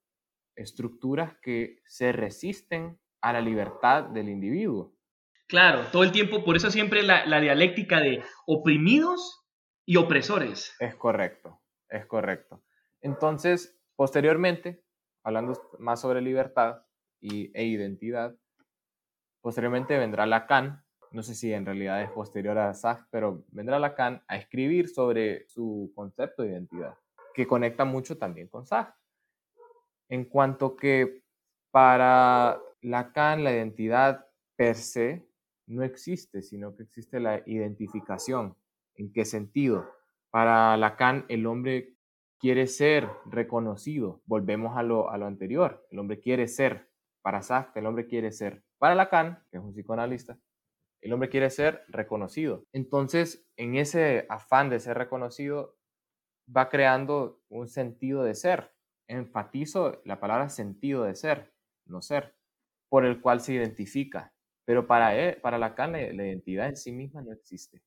estructuras 0.56 1.36
que 1.40 1.80
se 1.84 2.12
resisten 2.12 2.98
a 3.20 3.32
la 3.32 3.40
libertad 3.40 4.04
del 4.04 4.28
individuo. 4.28 4.94
Claro, 5.46 5.86
todo 5.90 6.04
el 6.04 6.12
tiempo, 6.12 6.44
por 6.44 6.56
eso 6.56 6.70
siempre 6.70 7.02
la, 7.02 7.26
la 7.26 7.40
dialéctica 7.40 8.00
de 8.00 8.22
oprimidos 8.46 9.44
y 9.84 9.96
opresores. 9.96 10.76
Es 10.78 10.94
correcto, 10.94 11.60
es 11.88 12.06
correcto. 12.06 12.62
Entonces, 13.00 13.76
posteriormente, 13.96 14.84
hablando 15.24 15.60
más 15.78 16.00
sobre 16.00 16.20
libertad 16.20 16.82
y, 17.20 17.50
e 17.54 17.64
identidad, 17.64 18.36
posteriormente 19.40 19.98
vendrá 19.98 20.26
Lacan, 20.26 20.84
no 21.10 21.22
sé 21.22 21.34
si 21.34 21.52
en 21.52 21.66
realidad 21.66 22.02
es 22.02 22.10
posterior 22.10 22.56
a 22.58 22.72
Sartre, 22.74 23.08
pero 23.10 23.44
vendrá 23.48 23.78
Lacan 23.78 24.22
a 24.28 24.36
escribir 24.36 24.88
sobre 24.88 25.48
su 25.48 25.90
concepto 25.94 26.42
de 26.42 26.50
identidad, 26.50 26.94
que 27.34 27.46
conecta 27.46 27.84
mucho 27.84 28.16
también 28.16 28.48
con 28.48 28.64
Sartre. 28.64 28.94
En 30.08 30.24
cuanto 30.24 30.76
que 30.76 31.24
para 31.70 32.60
Lacan 32.82 33.44
la 33.44 33.52
identidad 33.52 34.26
per 34.56 34.74
se 34.74 35.26
no 35.66 35.84
existe, 35.84 36.42
sino 36.42 36.74
que 36.74 36.82
existe 36.82 37.20
la 37.20 37.42
identificación. 37.46 38.56
¿En 38.94 39.12
qué 39.12 39.24
sentido? 39.24 39.88
Para 40.30 40.76
Lacan 40.76 41.24
el 41.28 41.46
hombre 41.46 41.96
quiere 42.38 42.66
ser 42.66 43.08
reconocido. 43.26 44.22
Volvemos 44.26 44.76
a 44.76 44.82
lo, 44.82 45.10
a 45.10 45.18
lo 45.18 45.26
anterior. 45.26 45.86
El 45.90 46.00
hombre 46.00 46.20
quiere 46.20 46.48
ser. 46.48 46.90
Para 47.22 47.42
Sartre, 47.42 47.80
el 47.80 47.86
hombre 47.86 48.06
quiere 48.06 48.32
ser. 48.32 48.64
Para 48.78 48.94
Lacan, 48.94 49.44
que 49.50 49.58
es 49.58 49.62
un 49.62 49.72
psicoanalista, 49.72 50.38
el 51.02 51.12
hombre 51.12 51.28
quiere 51.28 51.50
ser 51.50 51.84
reconocido. 51.88 52.66
Entonces, 52.72 53.46
en 53.56 53.76
ese 53.76 54.26
afán 54.28 54.70
de 54.70 54.80
ser 54.80 54.96
reconocido, 54.98 55.76
va 56.54 56.68
creando 56.68 57.40
un 57.48 57.68
sentido 57.68 58.22
de 58.22 58.34
ser. 58.34 58.72
Enfatizo 59.06 60.00
la 60.04 60.18
palabra 60.18 60.48
sentido 60.48 61.04
de 61.04 61.14
ser, 61.14 61.52
no 61.84 62.00
ser, 62.00 62.34
por 62.90 63.06
el 63.06 63.22
cual 63.22 63.40
se 63.40 63.54
identifica. 63.54 64.34
Pero 64.66 64.86
para, 64.86 65.16
él, 65.16 65.40
para 65.40 65.56
Lacan 65.56 65.92
la, 65.92 66.00
la 66.12 66.26
identidad 66.26 66.68
en 66.68 66.76
sí 66.76 66.92
misma 66.92 67.22
no 67.22 67.32
existe. 67.32 67.82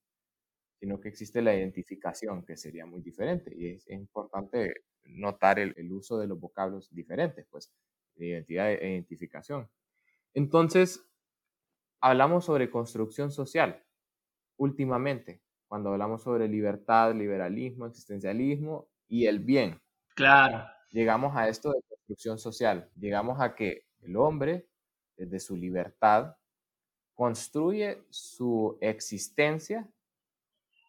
sino 0.79 0.99
que 0.99 1.09
existe 1.09 1.41
la 1.41 1.55
identificación, 1.55 2.43
que 2.45 2.57
sería 2.57 2.85
muy 2.85 3.01
diferente. 3.01 3.53
Y 3.55 3.67
es, 3.67 3.87
importante 3.89 4.73
notar 5.05 5.59
el, 5.59 5.91
uso 5.91 6.17
de 6.17 6.27
los 6.27 6.39
vocablos 6.39 6.89
diferentes, 6.93 7.45
pues, 7.49 7.71
identidad 8.15 8.71
e 8.71 8.93
identificación. 8.93 9.69
Entonces, 10.33 11.05
hablamos 12.01 12.45
sobre 12.45 12.69
construcción 12.69 13.31
social 13.31 13.83
últimamente, 14.57 15.41
cuando 15.67 15.91
hablamos 15.91 16.23
sobre 16.23 16.47
libertad, 16.47 17.15
liberalismo, 17.15 17.85
existencialismo 17.85 18.89
y 19.07 19.25
el 19.25 19.39
bien. 19.39 19.81
Claro. 20.15 20.65
Llegamos 20.91 21.35
a 21.35 21.47
esto 21.47 21.71
de 21.71 21.81
construcción 21.87 22.37
social, 22.37 22.89
llegamos 22.95 23.41
a 23.41 23.55
que 23.55 23.85
el 24.01 24.15
hombre, 24.17 24.67
desde 25.17 25.39
su 25.39 25.55
libertad, 25.55 26.35
construye 27.13 28.03
su 28.09 28.77
existencia 28.81 29.87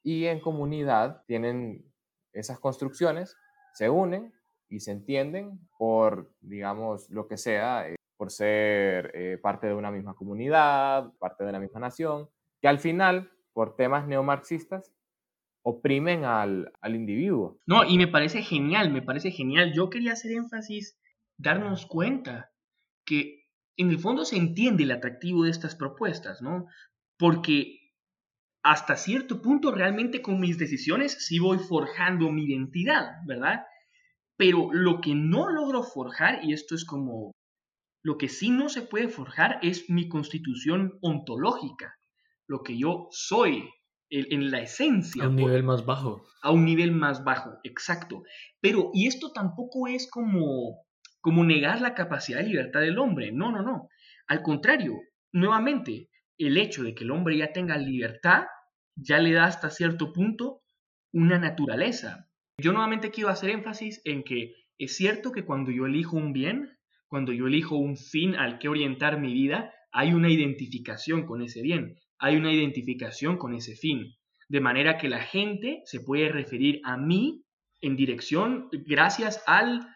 y 0.03 0.27
en 0.27 0.41
comunidad 0.41 1.23
tienen 1.27 1.85
esas 2.33 2.59
construcciones, 2.59 3.37
se 3.75 3.89
unen 3.89 4.33
y 4.69 4.81
se 4.81 4.93
entienden 4.93 5.61
por, 5.79 6.33
digamos, 6.41 7.09
lo 7.11 7.27
que 7.27 7.37
sea, 7.37 7.89
eh, 7.89 7.97
por 8.17 8.31
ser 8.31 9.11
eh, 9.15 9.39
parte 9.41 9.67
de 9.67 9.75
una 9.75 9.91
misma 9.91 10.15
comunidad, 10.15 11.13
parte 11.19 11.45
de 11.45 11.53
la 11.53 11.61
misma 11.61 11.81
nación, 11.81 12.29
que 12.61 12.69
al 12.69 12.79
final, 12.79 13.31
por 13.53 13.77
temas 13.77 14.07
neomarxistas, 14.07 14.93
oprimen 15.63 16.25
al, 16.25 16.73
al 16.81 16.95
individuo. 16.95 17.59
No, 17.67 17.85
y 17.85 17.97
me 17.97 18.09
parece 18.09 18.43
genial, 18.43 18.91
me 18.91 19.03
parece 19.03 19.31
genial. 19.31 19.73
Yo 19.73 19.89
quería 19.89 20.13
hacer 20.13 20.33
énfasis, 20.33 20.99
darnos 21.39 21.87
cuenta 21.87 22.53
que 23.07 23.44
en 23.77 23.91
el 23.91 23.99
fondo 23.99 24.25
se 24.25 24.37
entiende 24.37 24.85
el 24.85 24.93
atractivo 24.93 25.45
de 25.45 25.51
estas 25.51 25.75
propuestas, 25.75 26.43
¿no? 26.43 26.67
Porque 27.19 27.81
hasta 28.63 28.97
cierto 28.97 29.43
punto 29.43 29.73
realmente 29.73 30.23
con 30.23 30.41
mis 30.41 30.59
decisiones 30.59 31.27
sí 31.27 31.39
voy 31.39 31.59
forjando 31.59 32.31
mi 32.31 32.45
identidad, 32.45 33.17
¿verdad? 33.27 33.65
Pero 34.37 34.73
lo 34.73 35.01
que 35.01 35.15
no 35.15 35.51
logro 35.51 35.83
forjar, 35.83 36.45
y 36.45 36.53
esto 36.53 36.75
es 36.75 36.85
como, 36.85 37.33
lo 38.03 38.19
que 38.19 38.29
sí 38.29 38.51
no 38.51 38.69
se 38.69 38.83
puede 38.83 39.09
forjar 39.09 39.59
es 39.63 39.91
mi 39.91 40.09
constitución 40.09 40.99
ontológica, 41.03 41.95
lo 42.49 42.63
que 42.63 42.79
yo 42.79 43.09
soy 43.11 43.69
en 44.11 44.51
la 44.51 44.61
esencia. 44.61 45.25
A 45.25 45.29
un 45.29 45.37
nivel 45.37 45.63
más 45.63 45.85
bajo. 45.85 46.25
A 46.43 46.51
un 46.51 46.65
nivel 46.65 46.93
más 46.93 47.25
bajo, 47.25 47.59
exacto. 47.65 48.23
Pero, 48.61 48.91
y 48.93 49.07
esto 49.09 49.33
tampoco 49.33 49.89
es 49.89 50.09
como 50.11 50.85
como 51.25 51.43
negar 51.43 51.81
la 51.81 51.95
capacidad 51.95 52.41
de 52.41 52.49
libertad 52.49 52.81
del 52.81 52.99
hombre. 52.99 53.33
No, 53.33 53.51
no, 53.51 53.63
no. 53.63 53.89
Al 54.27 54.43
contrario, 54.43 54.93
nuevamente, 55.33 56.11
el 56.37 56.59
hecho 56.59 56.83
de 56.83 56.95
que 56.95 57.05
el 57.05 57.13
hombre 57.13 57.39
ya 57.39 57.51
tenga 57.51 57.79
libertad 57.79 58.45
ya 58.95 59.19
le 59.21 59.33
da 59.33 59.47
hasta 59.47 59.71
cierto 59.71 60.13
punto 60.13 60.61
una 61.15 61.39
naturaleza. 61.39 62.29
Yo 62.59 62.73
nuevamente 62.73 63.11
quiero 63.11 63.31
hacer 63.31 63.49
énfasis 63.49 64.03
en 64.05 64.23
que 64.23 64.53
es 64.77 64.97
cierto 64.97 65.33
que 65.33 65.47
cuando 65.47 65.71
yo 65.71 65.87
elijo 65.87 66.15
un 66.19 66.35
bien, 66.35 66.77
cuando 67.09 67.33
yo 67.33 67.47
elijo 67.47 67.79
un 67.79 67.97
fin 67.97 68.35
al 68.35 68.59
que 68.59 68.69
orientar 68.69 69.19
mi 69.19 69.33
vida, 69.33 69.73
hay 69.93 70.13
una 70.13 70.29
identificación 70.29 71.25
con 71.25 71.41
ese 71.41 71.63
bien, 71.63 71.97
hay 72.19 72.37
una 72.37 72.53
identificación 72.53 73.39
con 73.39 73.55
ese 73.55 73.77
fin, 73.77 74.13
de 74.51 74.61
manera 74.61 74.99
que 74.99 75.09
la 75.09 75.23
gente 75.23 75.81
se 75.87 76.01
puede 76.01 76.29
referir 76.29 76.83
a 76.85 76.99
mí 76.99 77.47
en 77.81 77.97
dirección 77.97 78.69
gracias 78.87 79.43
al 79.47 79.94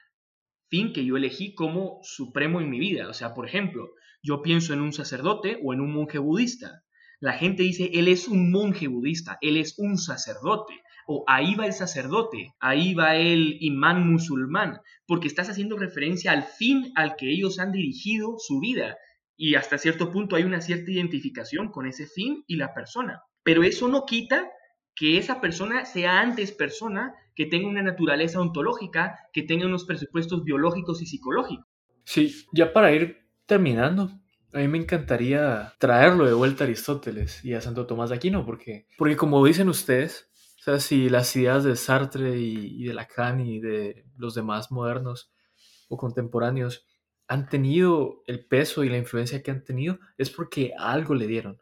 fin 0.68 0.92
que 0.92 1.04
yo 1.04 1.16
elegí 1.16 1.54
como 1.54 2.00
supremo 2.02 2.60
en 2.60 2.70
mi 2.70 2.78
vida. 2.78 3.08
O 3.08 3.14
sea, 3.14 3.34
por 3.34 3.46
ejemplo, 3.46 3.90
yo 4.22 4.42
pienso 4.42 4.72
en 4.72 4.80
un 4.80 4.92
sacerdote 4.92 5.58
o 5.62 5.72
en 5.72 5.80
un 5.80 5.92
monje 5.92 6.18
budista. 6.18 6.82
La 7.20 7.32
gente 7.32 7.62
dice, 7.62 7.90
él 7.94 8.08
es 8.08 8.28
un 8.28 8.50
monje 8.50 8.86
budista, 8.86 9.38
él 9.40 9.56
es 9.56 9.74
un 9.78 9.98
sacerdote. 9.98 10.74
O 11.06 11.24
ahí 11.26 11.54
va 11.54 11.66
el 11.66 11.72
sacerdote, 11.72 12.52
ahí 12.60 12.94
va 12.94 13.16
el 13.16 13.56
imán 13.60 14.06
musulmán, 14.06 14.78
porque 15.06 15.26
estás 15.26 15.48
haciendo 15.48 15.78
referencia 15.78 16.32
al 16.32 16.42
fin 16.42 16.92
al 16.96 17.16
que 17.16 17.30
ellos 17.30 17.58
han 17.58 17.72
dirigido 17.72 18.36
su 18.38 18.60
vida. 18.60 18.96
Y 19.34 19.54
hasta 19.54 19.78
cierto 19.78 20.10
punto 20.10 20.36
hay 20.36 20.44
una 20.44 20.60
cierta 20.60 20.90
identificación 20.90 21.70
con 21.70 21.86
ese 21.86 22.06
fin 22.06 22.44
y 22.46 22.56
la 22.56 22.74
persona. 22.74 23.22
Pero 23.42 23.62
eso 23.62 23.88
no 23.88 24.04
quita 24.04 24.50
que 24.94 25.16
esa 25.16 25.40
persona 25.40 25.86
sea 25.86 26.20
antes 26.20 26.52
persona, 26.52 27.14
que 27.38 27.46
tenga 27.46 27.68
una 27.68 27.82
naturaleza 27.82 28.40
ontológica, 28.40 29.16
que 29.32 29.44
tenga 29.44 29.64
unos 29.64 29.84
presupuestos 29.84 30.42
biológicos 30.42 31.00
y 31.02 31.06
psicológicos. 31.06 31.64
Sí, 32.02 32.34
ya 32.52 32.72
para 32.72 32.90
ir 32.90 33.28
terminando, 33.46 34.10
a 34.52 34.58
mí 34.58 34.66
me 34.66 34.78
encantaría 34.78 35.72
traerlo 35.78 36.26
de 36.26 36.32
vuelta 36.32 36.64
a 36.64 36.66
Aristóteles 36.66 37.44
y 37.44 37.54
a 37.54 37.60
Santo 37.60 37.86
Tomás 37.86 38.10
de 38.10 38.16
Aquino, 38.16 38.44
porque, 38.44 38.88
porque 38.98 39.16
como 39.16 39.46
dicen 39.46 39.68
ustedes, 39.68 40.28
o 40.58 40.62
sea, 40.64 40.80
si 40.80 41.08
las 41.08 41.36
ideas 41.36 41.62
de 41.62 41.76
Sartre 41.76 42.40
y, 42.40 42.82
y 42.82 42.86
de 42.86 42.94
Lacan 42.94 43.38
y 43.38 43.60
de 43.60 44.04
los 44.16 44.34
demás 44.34 44.72
modernos 44.72 45.32
o 45.86 45.96
contemporáneos 45.96 46.88
han 47.28 47.48
tenido 47.48 48.24
el 48.26 48.44
peso 48.46 48.82
y 48.82 48.88
la 48.88 48.98
influencia 48.98 49.44
que 49.44 49.52
han 49.52 49.62
tenido, 49.62 50.00
es 50.16 50.28
porque 50.28 50.72
algo 50.76 51.14
le 51.14 51.28
dieron. 51.28 51.60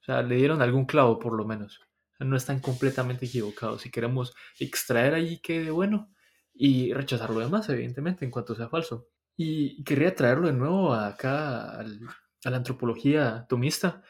O 0.00 0.04
sea, 0.04 0.20
le 0.22 0.34
dieron 0.34 0.62
algún 0.62 0.84
clavo 0.84 1.20
por 1.20 1.34
lo 1.34 1.44
menos 1.44 1.80
no 2.20 2.36
están 2.36 2.60
completamente 2.60 3.26
equivocados. 3.26 3.82
Si 3.82 3.90
queremos 3.90 4.34
extraer 4.58 5.14
allí 5.14 5.40
que 5.40 5.62
de 5.62 5.70
bueno 5.70 6.10
y 6.54 6.92
rechazar 6.92 7.30
lo 7.30 7.40
demás, 7.40 7.68
evidentemente, 7.68 8.24
en 8.24 8.30
cuanto 8.30 8.54
sea 8.54 8.68
falso. 8.68 9.08
Y 9.36 9.82
quería 9.84 10.14
traerlo 10.14 10.46
de 10.46 10.52
nuevo 10.52 10.92
acá 10.92 11.80
a 11.80 11.82
la 11.82 12.56
antropología 12.56 13.46
tomista, 13.48 14.02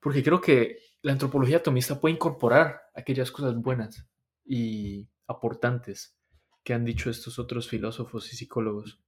porque 0.00 0.22
creo 0.22 0.40
que 0.40 0.78
la 1.02 1.12
antropología 1.12 1.62
tomista 1.62 2.00
puede 2.00 2.14
incorporar 2.14 2.80
aquellas 2.94 3.30
cosas 3.30 3.56
buenas 3.56 4.06
y 4.44 5.08
aportantes 5.26 6.16
que 6.64 6.74
han 6.74 6.84
dicho 6.84 7.10
estos 7.10 7.38
otros 7.38 7.68
filósofos 7.68 8.32
y 8.32 8.36
psicólogos. 8.36 9.00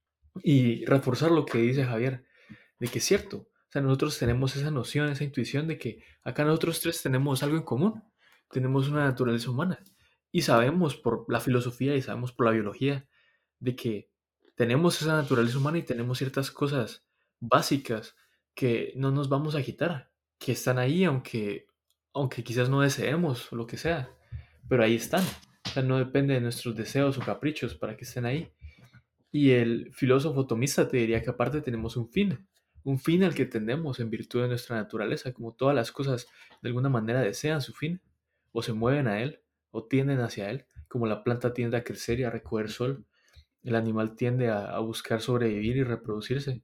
Y 0.43 0.85
reforzar 0.85 1.31
lo 1.31 1.45
que 1.45 1.57
dice 1.59 1.85
Javier, 1.85 2.25
de 2.79 2.87
que 2.87 2.99
es 2.99 3.05
cierto. 3.05 3.37
O 3.37 3.71
sea, 3.71 3.81
nosotros 3.81 4.19
tenemos 4.19 4.55
esa 4.55 4.71
noción, 4.71 5.09
esa 5.09 5.23
intuición 5.23 5.67
de 5.67 5.77
que 5.77 6.03
acá 6.23 6.43
nosotros 6.43 6.81
tres 6.81 7.01
tenemos 7.01 7.43
algo 7.43 7.57
en 7.57 7.63
común 7.63 8.03
tenemos 8.51 8.89
una 8.89 9.05
naturaleza 9.05 9.49
humana 9.49 9.83
y 10.31 10.41
sabemos 10.41 10.95
por 10.95 11.25
la 11.29 11.39
filosofía 11.39 11.95
y 11.95 12.01
sabemos 12.01 12.31
por 12.31 12.47
la 12.47 12.51
biología 12.51 13.07
de 13.59 13.75
que 13.75 14.09
tenemos 14.55 15.01
esa 15.01 15.15
naturaleza 15.15 15.57
humana 15.57 15.77
y 15.77 15.83
tenemos 15.83 16.17
ciertas 16.17 16.51
cosas 16.51 17.05
básicas 17.39 18.15
que 18.53 18.93
no 18.95 19.11
nos 19.11 19.29
vamos 19.29 19.55
a 19.55 19.61
quitar, 19.61 20.11
que 20.37 20.53
están 20.53 20.77
ahí 20.77 21.03
aunque, 21.03 21.67
aunque 22.13 22.43
quizás 22.43 22.69
no 22.69 22.81
deseemos 22.81 23.51
o 23.51 23.55
lo 23.55 23.67
que 23.67 23.77
sea, 23.77 24.09
pero 24.67 24.83
ahí 24.83 24.95
están. 24.95 25.23
O 25.65 25.69
sea, 25.69 25.83
no 25.83 25.97
depende 25.97 26.33
de 26.33 26.41
nuestros 26.41 26.75
deseos 26.75 27.17
o 27.17 27.21
caprichos 27.21 27.75
para 27.75 27.97
que 27.97 28.05
estén 28.05 28.25
ahí. 28.25 28.51
Y 29.31 29.51
el 29.51 29.91
filósofo 29.93 30.47
tomista 30.47 30.87
te 30.87 30.97
diría 30.97 31.21
que 31.21 31.29
aparte 31.29 31.61
tenemos 31.61 31.97
un 31.97 32.09
fin, 32.09 32.47
un 32.83 32.99
fin 32.99 33.23
al 33.23 33.33
que 33.33 33.45
tendemos 33.45 33.99
en 33.99 34.09
virtud 34.09 34.43
de 34.43 34.47
nuestra 34.49 34.77
naturaleza, 34.77 35.33
como 35.33 35.53
todas 35.53 35.75
las 35.75 35.91
cosas 35.91 36.27
de 36.61 36.69
alguna 36.69 36.89
manera 36.89 37.21
desean 37.21 37.61
su 37.61 37.73
fin 37.73 38.01
o 38.55 38.61
se 38.61 38.71
mueven 38.71 39.07
a 39.07 39.21
él 39.21 39.41
o 39.69 39.85
tienden 39.85 40.21
hacia 40.21 40.49
él, 40.49 40.65
como 40.87 41.07
la 41.07 41.25
planta 41.25 41.53
tiende 41.53 41.75
a 41.75 41.83
crecer 41.83 42.21
y 42.21 42.23
a 42.23 42.29
recoger 42.29 42.71
sol, 42.71 43.05
el 43.63 43.75
animal 43.75 44.15
tiende 44.15 44.49
a, 44.49 44.79
buscar 44.79 45.19
sobrevivir 45.19 45.75
y 45.75 45.83
reproducirse, 45.83 46.63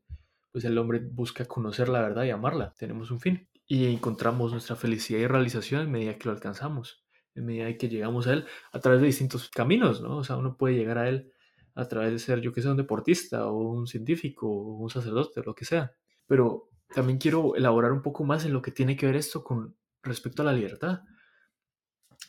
pues 0.54 0.64
el 0.64 0.78
hombre 0.78 1.02
busca 1.04 1.44
conocer 1.46 1.90
la 1.90 2.02
verdad 2.02 2.24
y 2.24 2.30
amarla, 2.30 2.74
tenemos 2.78 3.12
un 3.12 3.20
fin 3.20 3.50
y 3.68 3.94
encontramos 3.94 4.54
nuestra 4.54 4.78
felicidad 4.78 5.20
y 5.20 5.28
realización 5.28 5.82
en 5.82 5.92
medida 5.92 6.18
que 6.18 6.30
lo 6.30 6.32
alcanzamos, 6.32 7.04
en 7.36 7.46
medida 7.46 7.78
que 7.78 7.90
llegamos 7.90 8.26
a 8.28 8.34
él 8.34 8.46
a 8.72 8.80
través 8.80 9.02
de 9.02 9.08
distintos 9.08 9.50
caminos, 9.50 10.02
¿no? 10.02 10.18
O 10.18 10.24
sea, 10.24 10.38
uno 10.38 10.56
puede 10.56 10.76
llegar 10.76 10.98
a 10.98 11.10
él 11.10 11.34
a 11.76 11.86
través 11.90 12.14
de 12.14 12.20
ser, 12.20 12.40
yo 12.40 12.54
que 12.54 12.62
sé, 12.62 12.70
un 12.70 12.78
deportista 12.78 13.48
o 13.48 13.58
un 13.58 13.88
científico 13.88 14.48
o 14.48 14.78
un 14.78 14.90
sacerdote, 14.90 15.42
lo 15.46 15.56
que 15.56 15.66
sea. 15.66 15.94
Pero 16.26 16.70
también 16.94 17.18
quiero 17.18 17.56
elaborar 17.56 17.92
un 17.92 18.02
poco 18.02 18.24
más 18.24 18.46
en 18.46 18.54
lo 18.54 18.62
que 18.62 18.72
tiene 18.72 18.96
que 18.96 19.08
ver 19.08 19.18
esto 19.18 19.44
con 19.44 19.76
respecto 20.04 20.42
a 20.42 20.46
la 20.46 20.54
libertad. 20.54 21.02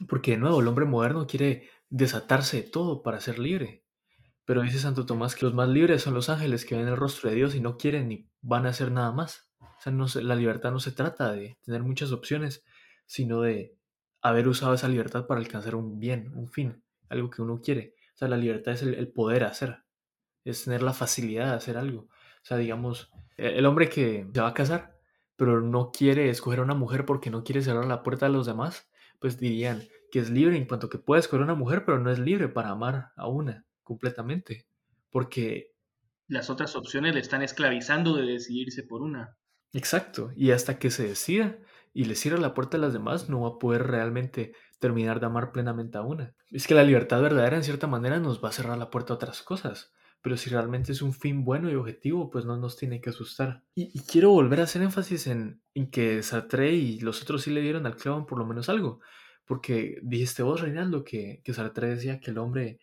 Porque 0.09 0.33
de 0.33 0.39
nuevo, 0.39 0.61
el 0.61 0.69
hombre 0.69 0.85
moderno 0.85 1.27
quiere 1.27 1.69
desatarse 1.89 2.63
de 2.63 2.69
todo 2.69 3.03
para 3.03 3.21
ser 3.21 3.39
libre. 3.39 3.85
Pero 4.45 4.63
dice 4.63 4.79
Santo 4.79 5.07
Tomás 5.07 5.37
que 5.37 5.45
los 5.45 5.55
más 5.55 5.69
libres 5.69 6.03
son 6.03 6.15
los 6.15 6.29
ángeles 6.29 6.65
que 6.65 6.77
ven 6.77 6.89
el 6.89 6.97
rostro 6.97 7.31
de 7.31 7.37
Dios 7.37 7.55
y 7.55 7.61
no 7.61 7.77
quieren 7.77 8.09
ni 8.09 8.29
van 8.41 8.67
a 8.67 8.71
hacer 8.71 8.91
nada 8.91 9.13
más. 9.13 9.51
O 9.61 9.81
sea, 9.81 9.93
no 9.93 10.07
la 10.23 10.35
libertad 10.35 10.73
no 10.73 10.81
se 10.81 10.93
trata 10.93 11.33
de 11.33 11.59
tener 11.63 11.83
muchas 11.83 12.13
opciones, 12.13 12.65
sino 13.07 13.43
de 13.43 13.77
haber 14.21 14.49
usado 14.49 14.75
esa 14.75 14.89
libertad 14.89 15.27
para 15.27 15.41
alcanzar 15.41 15.75
un 15.75 15.99
bien, 15.99 16.33
un 16.35 16.49
fin, 16.49 16.83
algo 17.09 17.31
que 17.31 17.43
uno 17.43 17.61
quiere. 17.61 17.95
O 18.15 18.17
sea, 18.17 18.29
la 18.29 18.37
libertad 18.37 18.75
es 18.75 18.83
el, 18.83 18.95
el 18.95 19.13
poder 19.13 19.45
hacer, 19.45 19.85
es 20.45 20.65
tener 20.65 20.83
la 20.83 20.93
facilidad 20.93 21.47
de 21.51 21.55
hacer 21.55 21.77
algo. 21.77 22.03
O 22.03 22.45
sea, 22.45 22.57
digamos, 22.57 23.11
e, 23.37 23.59
el 23.59 23.67
hombre 23.67 23.89
que 23.89 24.27
se 24.33 24.41
va 24.41 24.49
a 24.49 24.55
casar, 24.55 24.99
pero 25.37 25.61
no 25.61 25.91
quiere 25.93 26.31
escoger 26.31 26.61
a 26.61 26.63
una 26.63 26.75
mujer 26.75 27.05
porque 27.05 27.31
no 27.31 27.45
quiere 27.45 27.63
cerrar 27.63 27.87
la 27.87 28.03
puerta 28.03 28.27
a 28.27 28.29
los 28.29 28.47
demás, 28.47 28.89
pues 29.23 29.39
dirían 29.39 29.83
que 30.11 30.19
es 30.19 30.29
libre 30.29 30.59
en 30.59 30.67
cuanto 30.67 30.91
que 30.91 30.99
puede 30.99 31.21
escoger 31.21 31.43
una 31.43 31.55
mujer, 31.55 31.87
pero 31.87 31.99
no 31.99 32.11
es 32.11 32.19
libre 32.19 32.49
para 32.49 32.69
amar 32.69 33.13
a 33.17 33.29
una 33.29 33.65
completamente, 33.83 34.67
porque... 35.11 35.73
Las 36.29 36.51
otras 36.51 36.77
opciones 36.77 37.15
le 37.15 37.21
están 37.21 37.43
esclavizando 37.43 38.15
de 38.15 38.25
decidirse 38.25 38.83
por 38.83 39.01
una. 39.01 39.37
Exacto, 39.73 40.33
y 40.37 40.51
hasta 40.51 40.79
que 40.79 40.91
se 40.91 41.07
decida, 41.07 41.59
y 41.95 42.05
le 42.05 42.15
cierra 42.15 42.39
la 42.39 42.53
puerta 42.53 42.77
a 42.77 42.81
las 42.81 42.93
demás, 42.93 43.29
no 43.29 43.43
va 43.43 43.49
a 43.49 43.59
poder 43.59 43.87
realmente 43.87 44.55
terminar 44.79 45.21
de 45.21 45.27
amar 45.27 45.53
plenamente 45.53 45.99
a 45.99 46.03
una. 46.03 46.35
Es 46.51 46.67
que 46.67 46.75
la 46.75 46.85
libertad 46.85 47.23
verdadera 47.23 47.57
en 47.57 47.65
cierta 47.65 47.87
manera 47.87 48.19
nos 48.19 48.43
va 48.43 48.49
a 48.49 48.53
cerrar 48.53 48.77
la 48.77 48.91
puerta 48.91 49.13
a 49.13 49.17
otras 49.17 49.43
cosas, 49.43 49.93
pero 50.23 50.37
si 50.37 50.49
realmente 50.51 50.93
es 50.93 51.03
un 51.03 51.13
fin 51.13 51.45
bueno 51.45 51.71
y 51.71 51.75
objetivo, 51.75 52.31
pues 52.31 52.45
no 52.45 52.57
nos 52.57 52.77
tiene 52.77 53.01
que 53.01 53.11
asustar. 53.11 53.65
Y, 53.75 54.01
quiero 54.01 54.31
volver 54.31 54.61
a 54.61 54.65
hacer 54.65 54.83
énfasis 54.83 55.27
en, 55.27 55.61
que 55.91 56.23
Sartre 56.23 56.73
y 56.73 57.01
los 57.01 57.23
otros 57.23 57.43
sí 57.43 57.51
le 57.51 57.61
dieron 57.61 57.87
al 57.87 57.97
clavo 57.97 58.25
por 58.27 58.39
lo 58.39 58.47
menos 58.47 58.69
algo, 58.69 59.01
porque 59.45 59.99
dijiste 60.03 60.43
vos, 60.43 60.61
Reinaldo, 60.61 61.05
que, 61.05 61.43
que 61.45 61.53
Sartre 61.53 61.89
decía 61.89 62.21
que 62.21 62.31
el 62.31 62.39
hombre 62.39 62.79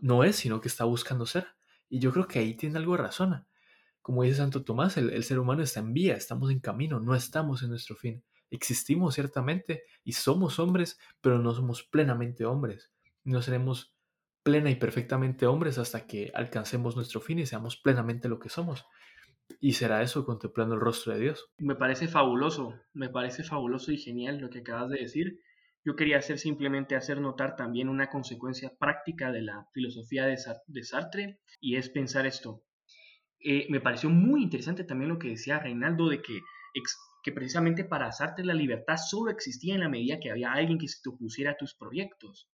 no 0.00 0.24
es, 0.24 0.36
sino 0.36 0.60
que 0.60 0.68
está 0.68 0.84
buscando 0.84 1.26
ser. 1.26 1.48
Y 1.88 1.98
yo 1.98 2.12
creo 2.12 2.26
que 2.26 2.38
ahí 2.38 2.54
tiene 2.54 2.78
algo 2.78 2.96
de 2.96 3.02
razón. 3.02 3.44
Como 4.02 4.24
dice 4.24 4.36
Santo 4.36 4.64
Tomás, 4.64 4.96
el, 4.96 5.22
ser 5.24 5.38
humano 5.38 5.62
está 5.62 5.80
en 5.80 5.94
vía, 5.94 6.16
estamos 6.16 6.50
en 6.50 6.58
camino, 6.58 6.98
no 6.98 7.14
estamos 7.14 7.62
en 7.62 7.70
nuestro 7.70 7.94
fin. 7.94 8.24
Existimos 8.50 9.14
ciertamente 9.14 9.84
y 10.04 10.12
somos 10.12 10.58
hombres, 10.58 10.98
pero 11.20 11.38
no 11.38 11.54
somos 11.54 11.84
plenamente 11.84 12.44
hombres. 12.44 12.90
No 13.24 13.40
seremos 13.42 13.91
plena 14.42 14.70
y 14.70 14.76
perfectamente 14.76 15.46
hombres 15.46 15.78
hasta 15.78 16.06
que 16.06 16.30
alcancemos 16.34 16.96
nuestro 16.96 17.20
fin 17.20 17.38
y 17.38 17.46
seamos 17.46 17.76
plenamente 17.76 18.28
lo 18.28 18.38
que 18.38 18.48
somos. 18.48 18.84
Y 19.60 19.72
será 19.72 20.02
eso 20.02 20.24
contemplando 20.24 20.74
el 20.74 20.80
rostro 20.80 21.12
de 21.12 21.20
Dios. 21.20 21.50
Me 21.58 21.74
parece 21.74 22.08
fabuloso, 22.08 22.74
me 22.92 23.08
parece 23.08 23.44
fabuloso 23.44 23.92
y 23.92 23.98
genial 23.98 24.38
lo 24.38 24.50
que 24.50 24.60
acabas 24.60 24.90
de 24.90 25.00
decir. 25.00 25.40
Yo 25.84 25.96
quería 25.96 26.18
hacer 26.18 26.38
simplemente 26.38 26.94
hacer 26.94 27.20
notar 27.20 27.56
también 27.56 27.88
una 27.88 28.08
consecuencia 28.08 28.72
práctica 28.78 29.32
de 29.32 29.42
la 29.42 29.66
filosofía 29.74 30.26
de 30.26 30.82
Sartre 30.84 31.40
y 31.60 31.76
es 31.76 31.88
pensar 31.88 32.24
esto. 32.24 32.62
Eh, 33.44 33.66
me 33.68 33.80
pareció 33.80 34.08
muy 34.08 34.42
interesante 34.42 34.84
también 34.84 35.08
lo 35.08 35.18
que 35.18 35.28
decía 35.28 35.58
Reinaldo 35.58 36.08
de 36.08 36.22
que, 36.22 36.40
que 37.24 37.32
precisamente 37.32 37.84
para 37.84 38.06
hacerte 38.06 38.44
la 38.44 38.54
libertad 38.54 38.96
solo 38.96 39.32
existía 39.32 39.74
en 39.74 39.80
la 39.80 39.88
medida 39.88 40.20
que 40.20 40.30
había 40.30 40.52
alguien 40.52 40.78
que 40.78 40.86
se 40.86 41.02
te 41.02 41.08
opusiera 41.08 41.52
a 41.52 41.56
tus 41.56 41.74
proyectos. 41.74 42.48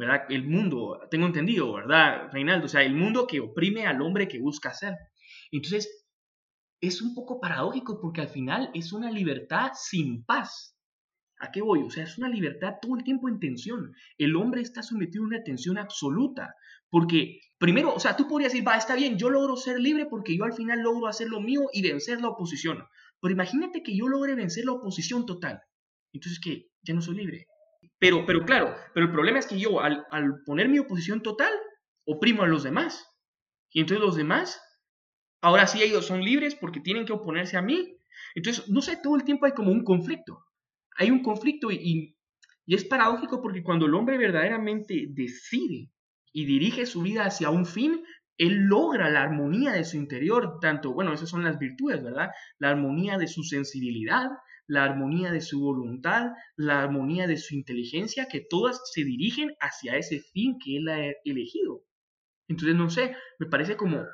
¿Verdad? 0.00 0.24
El 0.30 0.48
mundo, 0.48 0.98
tengo 1.10 1.26
entendido, 1.26 1.74
¿verdad, 1.74 2.30
Reinaldo? 2.32 2.64
O 2.64 2.68
sea, 2.68 2.82
el 2.82 2.94
mundo 2.94 3.26
que 3.26 3.38
oprime 3.38 3.86
al 3.86 4.00
hombre 4.00 4.28
que 4.28 4.38
busca 4.38 4.72
ser. 4.72 4.94
Entonces, 5.52 6.06
es 6.80 7.02
un 7.02 7.14
poco 7.14 7.38
paradójico 7.38 8.00
porque 8.00 8.22
al 8.22 8.28
final 8.28 8.70
es 8.72 8.94
una 8.94 9.10
libertad 9.10 9.72
sin 9.74 10.24
paz. 10.24 10.74
¿A 11.38 11.50
qué 11.50 11.60
voy? 11.60 11.82
O 11.82 11.90
sea, 11.90 12.04
es 12.04 12.16
una 12.16 12.30
libertad 12.30 12.76
todo 12.80 12.96
el 12.96 13.04
tiempo 13.04 13.28
en 13.28 13.40
tensión. 13.40 13.92
El 14.16 14.36
hombre 14.36 14.62
está 14.62 14.82
sometido 14.82 15.22
a 15.22 15.26
una 15.26 15.42
tensión 15.42 15.76
absoluta. 15.76 16.54
Porque, 16.88 17.38
primero, 17.58 17.92
o 17.94 18.00
sea, 18.00 18.16
tú 18.16 18.26
podrías 18.26 18.52
decir, 18.52 18.66
va, 18.66 18.78
está 18.78 18.94
bien, 18.94 19.18
yo 19.18 19.28
logro 19.28 19.54
ser 19.58 19.78
libre 19.78 20.06
porque 20.06 20.34
yo 20.34 20.44
al 20.44 20.54
final 20.54 20.80
logro 20.80 21.08
hacer 21.08 21.28
lo 21.28 21.42
mío 21.42 21.68
y 21.74 21.82
vencer 21.82 22.22
la 22.22 22.30
oposición. 22.30 22.82
Pero 23.20 23.34
imagínate 23.34 23.82
que 23.82 23.94
yo 23.94 24.08
logre 24.08 24.34
vencer 24.34 24.64
la 24.64 24.72
oposición 24.72 25.26
total. 25.26 25.60
Entonces, 26.14 26.40
¿qué? 26.42 26.70
Ya 26.82 26.94
no 26.94 27.02
soy 27.02 27.16
libre. 27.16 27.49
Pero, 28.00 28.24
pero 28.26 28.44
claro, 28.44 28.74
pero 28.94 29.06
el 29.06 29.12
problema 29.12 29.38
es 29.38 29.46
que 29.46 29.58
yo 29.60 29.80
al, 29.80 30.06
poner 30.46 30.68
mi 30.68 30.78
oposición 30.78 31.22
total, 31.22 31.52
oprimo 32.06 32.42
a 32.42 32.48
los 32.48 32.62
demás. 32.62 33.06
Y 33.70 33.80
entonces 33.80 34.04
los 34.04 34.16
demás, 34.16 34.60
ahora 35.42 35.66
sí 35.66 35.82
ellos 35.82 36.06
son 36.06 36.22
libres 36.22 36.54
porque 36.54 36.80
tienen 36.80 37.04
que 37.04 37.12
oponerse 37.12 37.58
a 37.58 37.62
mí. 37.62 37.96
Entonces, 38.34 38.68
no 38.68 38.80
sé, 38.80 38.98
todo 39.02 39.16
el 39.16 39.24
tiempo 39.24 39.46
hay 39.46 39.52
como 39.52 39.70
un 39.70 39.84
conflicto. 39.84 40.46
Hay 40.96 41.10
un 41.10 41.22
conflicto 41.22 41.70
y, 41.70 42.16
y 42.64 42.74
es 42.74 42.84
paradójico 42.86 43.42
porque 43.42 43.62
cuando 43.62 43.84
el 43.84 43.94
hombre 43.94 44.16
verdaderamente 44.16 45.06
decide 45.10 45.92
y 46.32 46.46
dirige 46.46 46.86
su 46.86 47.02
vida 47.02 47.26
hacia 47.26 47.50
un 47.50 47.66
fin, 47.66 48.02
él 48.38 48.64
logra 48.64 49.10
la 49.10 49.22
armonía 49.22 49.72
de 49.72 49.84
su 49.84 49.98
interior, 49.98 50.58
tanto, 50.58 50.94
bueno, 50.94 51.12
esas 51.12 51.28
son 51.28 51.44
las 51.44 51.58
virtudes, 51.58 52.02
¿verdad? 52.02 52.30
La 52.58 52.70
armonía 52.70 53.18
de 53.18 53.28
su 53.28 53.42
sensibilidad, 53.42 54.30
la 54.70 54.84
armonía 54.84 55.32
de 55.32 55.40
su 55.40 55.60
voluntad, 55.60 56.30
la 56.54 56.80
armonía 56.80 57.26
de 57.26 57.36
su 57.36 57.56
inteligencia, 57.56 58.28
que 58.30 58.40
todas 58.40 58.80
se 58.92 59.02
dirigen 59.02 59.56
hacia 59.58 59.96
ese 59.96 60.20
fin 60.20 60.58
que 60.64 60.76
él 60.76 60.88
ha 60.88 61.12
elegido. 61.24 61.82
Entonces, 62.46 62.76
no 62.76 62.88
sé, 62.88 63.16
me 63.40 63.46
parece 63.46 63.76
como 63.76 64.04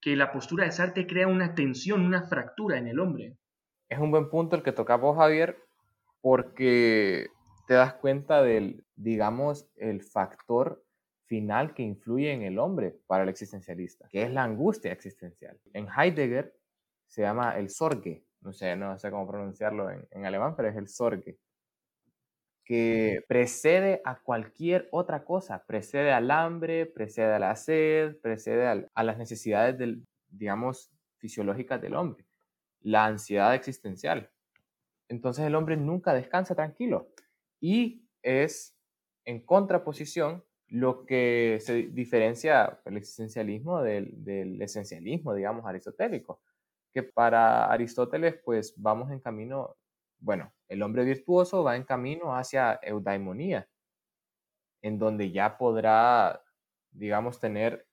que 0.00 0.16
la 0.16 0.32
postura 0.32 0.64
de 0.64 0.72
Sartre 0.72 1.06
crea 1.06 1.28
una 1.28 1.54
tensión, 1.54 2.00
una 2.00 2.22
fractura 2.22 2.78
en 2.78 2.86
el 2.88 2.98
hombre. 2.98 3.36
Es 3.90 3.98
un 3.98 4.10
buen 4.10 4.30
punto 4.30 4.56
el 4.56 4.62
que 4.62 4.72
toca 4.72 4.96
vos, 4.96 5.18
Javier, 5.18 5.58
porque 6.22 7.26
te 7.66 7.74
das 7.74 7.92
cuenta 7.92 8.42
del, 8.42 8.86
digamos, 8.96 9.68
el 9.76 10.02
factor 10.02 10.82
final 11.26 11.74
que 11.74 11.82
influye 11.82 12.32
en 12.32 12.40
el 12.40 12.58
hombre 12.58 12.96
para 13.06 13.24
el 13.24 13.28
existencialista, 13.28 14.08
que 14.10 14.22
es 14.22 14.32
la 14.32 14.44
angustia 14.44 14.92
existencial. 14.92 15.60
En 15.74 15.88
Heidegger 15.94 16.54
se 17.06 17.20
llama 17.20 17.58
el 17.58 17.68
Sorge, 17.68 18.24
no 18.40 18.52
sé, 18.52 18.76
no 18.76 18.98
sé 18.98 19.10
cómo 19.10 19.26
pronunciarlo 19.26 19.90
en, 19.90 20.24
alemán, 20.24 20.54
pero 20.56 20.68
es 20.68 20.76
el 20.76 20.88
Sorge, 20.88 21.38
que 22.64 23.24
precede 23.28 24.00
a 24.04 24.20
cualquier 24.20 24.88
otra 24.92 25.24
cosa, 25.24 25.64
precede 25.66 26.12
al 26.12 26.30
hambre, 26.30 26.86
precede 26.86 27.34
a 27.34 27.38
la 27.38 27.56
sed, 27.56 28.16
precede 28.22 28.88
a 28.92 29.02
las 29.02 29.18
necesidades, 29.18 29.76
del, 29.76 30.06
digamos, 30.28 30.92
fisiológicas 31.18 31.80
del 31.80 31.94
hombre, 31.94 32.24
la 32.80 33.06
ansiedad 33.06 33.54
existencial. 33.54 34.30
Entonces 35.08 35.44
el 35.44 35.54
hombre 35.54 35.76
nunca 35.76 36.14
descansa 36.14 36.54
tranquilo 36.54 37.08
y 37.60 38.06
es 38.22 38.76
en 39.24 39.40
contraposición 39.40 40.44
lo 40.68 41.04
que 41.04 41.58
se 41.60 41.88
diferencia 41.88 42.80
el 42.84 42.96
existencialismo 42.96 43.82
del, 43.82 44.62
esencialismo, 44.62 45.34
digamos, 45.34 45.66
aristotélico, 45.66 46.40
que 46.92 47.02
para 47.02 47.70
Aristóteles, 47.70 48.40
pues 48.44 48.74
vamos 48.76 49.10
en 49.10 49.20
camino, 49.20 49.76
bueno, 50.18 50.52
el 50.68 50.82
hombre 50.82 51.04
virtuoso 51.04 51.64
va 51.64 51.76
en 51.76 51.84
camino 51.84 52.36
hacia 52.36 52.78
eudaimonía, 52.82 53.68
en 54.82 54.98
donde 54.98 55.30
ya 55.30 55.58
podrá, 55.58 56.42
digamos, 56.90 57.40
tener 57.40 57.86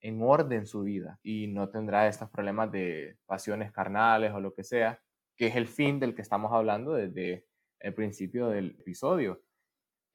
en 0.00 0.20
orden 0.22 0.66
su 0.66 0.82
vida 0.82 1.18
y 1.22 1.46
no 1.46 1.70
tendrá 1.70 2.08
estos 2.08 2.28
problemas 2.28 2.72
de 2.72 3.16
pasiones 3.26 3.72
carnales 3.72 4.32
o 4.32 4.40
lo 4.40 4.52
que 4.52 4.64
sea, 4.64 5.00
que 5.36 5.46
es 5.46 5.56
el 5.56 5.68
fin 5.68 6.00
del 6.00 6.14
que 6.14 6.22
estamos 6.22 6.52
hablando 6.52 6.94
desde 6.94 7.46
el 7.80 7.94
principio 7.94 8.48
del 8.48 8.76
episodio. 8.80 9.42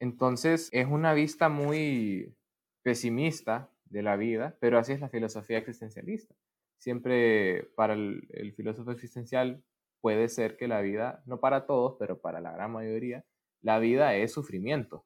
Entonces 0.00 0.68
es 0.72 0.86
una 0.86 1.14
vista 1.14 1.48
muy 1.48 2.36
pesimista 2.82 3.70
de 3.86 4.02
la 4.02 4.16
vida, 4.16 4.56
pero 4.60 4.78
así 4.78 4.92
es 4.92 5.00
la 5.00 5.08
filosofía 5.08 5.58
existencialista. 5.58 6.34
Siempre 6.78 7.64
para 7.74 7.94
el, 7.94 8.54
filósofo 8.56 8.92
existencial 8.92 9.64
puede 10.00 10.28
ser 10.28 10.56
que 10.56 10.68
la 10.68 10.80
vida, 10.80 11.22
no 11.26 11.40
para 11.40 11.66
todos, 11.66 11.96
pero 11.98 12.20
para 12.20 12.40
la 12.40 12.52
gran 12.52 12.72
mayoría, 12.72 13.24
la 13.60 13.78
vida 13.78 14.14
es 14.14 14.32
sufrimiento. 14.32 15.04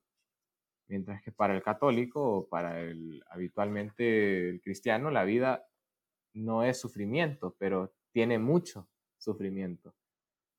Mientras 0.89 1.23
que 1.23 1.33
para 1.33 1.55
el 1.55 1.63
católico 1.63 2.23
o 2.23 2.49
para 2.49 2.81
el 2.81 3.25
habitualmente 3.31 4.51
el 4.51 4.61
cristiano, 4.61 5.11
la 5.11 5.25
vida 5.25 5.67
no 6.35 6.63
es 6.63 6.79
sufrimiento, 6.79 7.57
pero 7.59 7.95
tiene 8.13 8.39
mucho 8.39 8.89
sufrimiento. 9.17 9.95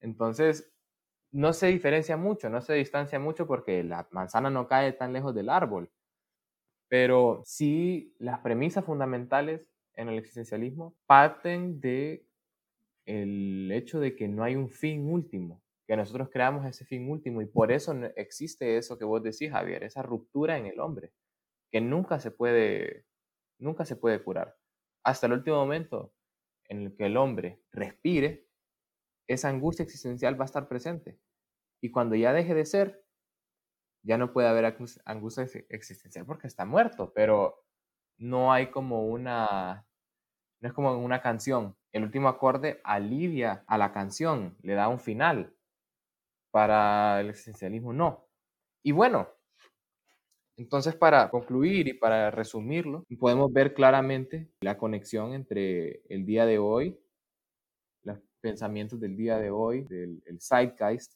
Entonces, 0.01 0.74
no 1.32 1.53
se 1.53 1.68
diferencia 1.68 2.18
mucho, 2.18 2.49
no 2.49 2.61
se 2.61 2.74
distancia 2.74 3.20
mucho 3.20 3.47
porque 3.47 3.84
la 3.84 4.07
manzana 4.11 4.49
no 4.49 4.68
cae 4.68 4.93
tan 4.93 5.14
lejos 5.14 5.36
del 5.36 5.49
árbol. 5.49 5.91
Pero 6.88 7.41
sí, 7.45 8.16
las 8.20 8.39
premisas 8.39 8.86
fundamentales 8.86 9.68
en 9.95 10.09
el 10.09 10.17
existencialismo 10.17 10.95
parten 11.05 11.79
de 11.79 12.25
el 13.05 13.71
hecho 13.71 13.99
de 13.99 14.15
que 14.15 14.27
no 14.27 14.43
hay 14.43 14.55
un 14.55 14.69
fin 14.69 15.11
último, 15.11 15.61
que 15.87 15.97
nosotros 15.97 16.29
creamos 16.31 16.65
ese 16.65 16.85
fin 16.85 17.09
último 17.09 17.41
y 17.41 17.45
por 17.45 17.71
eso 17.71 17.93
existe 18.15 18.77
eso 18.77 18.97
que 18.97 19.05
vos 19.05 19.21
decís, 19.21 19.51
Javier, 19.51 19.83
esa 19.83 20.01
ruptura 20.01 20.57
en 20.57 20.65
el 20.65 20.79
hombre, 20.79 21.11
que 21.71 21.81
nunca 21.81 22.19
se 22.19 22.31
puede, 22.31 23.05
nunca 23.59 23.85
se 23.85 23.95
puede 23.95 24.23
curar. 24.23 24.55
Hasta 25.03 25.27
el 25.27 25.33
último 25.33 25.57
momento 25.57 26.13
en 26.69 26.83
el 26.83 26.95
que 26.95 27.05
el 27.05 27.17
hombre 27.17 27.61
respire, 27.71 28.47
esa 29.27 29.49
angustia 29.49 29.83
existencial 29.83 30.39
va 30.39 30.45
a 30.45 30.45
estar 30.45 30.67
presente. 30.67 31.19
Y 31.81 31.91
cuando 31.91 32.15
ya 32.15 32.31
deje 32.31 32.53
de 32.53 32.65
ser, 32.65 33.03
ya 34.03 34.17
no 34.17 34.33
puede 34.33 34.47
haber 34.47 34.77
angustia 35.05 35.47
existencial 35.69 36.25
porque 36.25 36.47
está 36.47 36.65
muerto, 36.65 37.13
pero 37.13 37.62
no 38.18 38.53
hay 38.53 38.68
como 38.72 39.07
una, 39.07 39.86
no 40.61 40.68
es 40.68 40.74
como 40.74 40.95
una 40.97 41.22
canción. 41.22 41.76
El 41.91 42.03
último 42.03 42.28
acorde 42.28 42.82
alivia 42.84 43.64
a 43.68 43.78
la 43.78 43.91
canción, 43.93 44.57
le 44.61 44.74
da 44.74 44.88
un 44.88 44.99
final. 44.99 45.53
Para 46.51 47.20
el 47.22 47.30
existencialismo 47.30 47.93
no. 47.93 48.28
Y 48.84 48.91
bueno, 48.91 49.28
entonces 50.57 50.95
para 50.95 51.30
concluir 51.30 51.88
y 51.88 51.93
para 51.93 52.30
resumirlo, 52.30 53.05
podemos 53.20 53.51
ver 53.51 53.74
claramente 53.74 54.51
la 54.61 54.78
conexión 54.78 55.34
entre 55.34 56.03
el 56.09 56.26
día 56.26 56.45
de 56.45 56.59
hoy 56.59 56.99
pensamientos 58.43 58.99
del 58.99 59.16
día 59.16 59.39
de 59.39 59.49
hoy, 59.49 59.84
del 59.84 60.22
el 60.26 60.39
zeitgeist, 60.41 61.14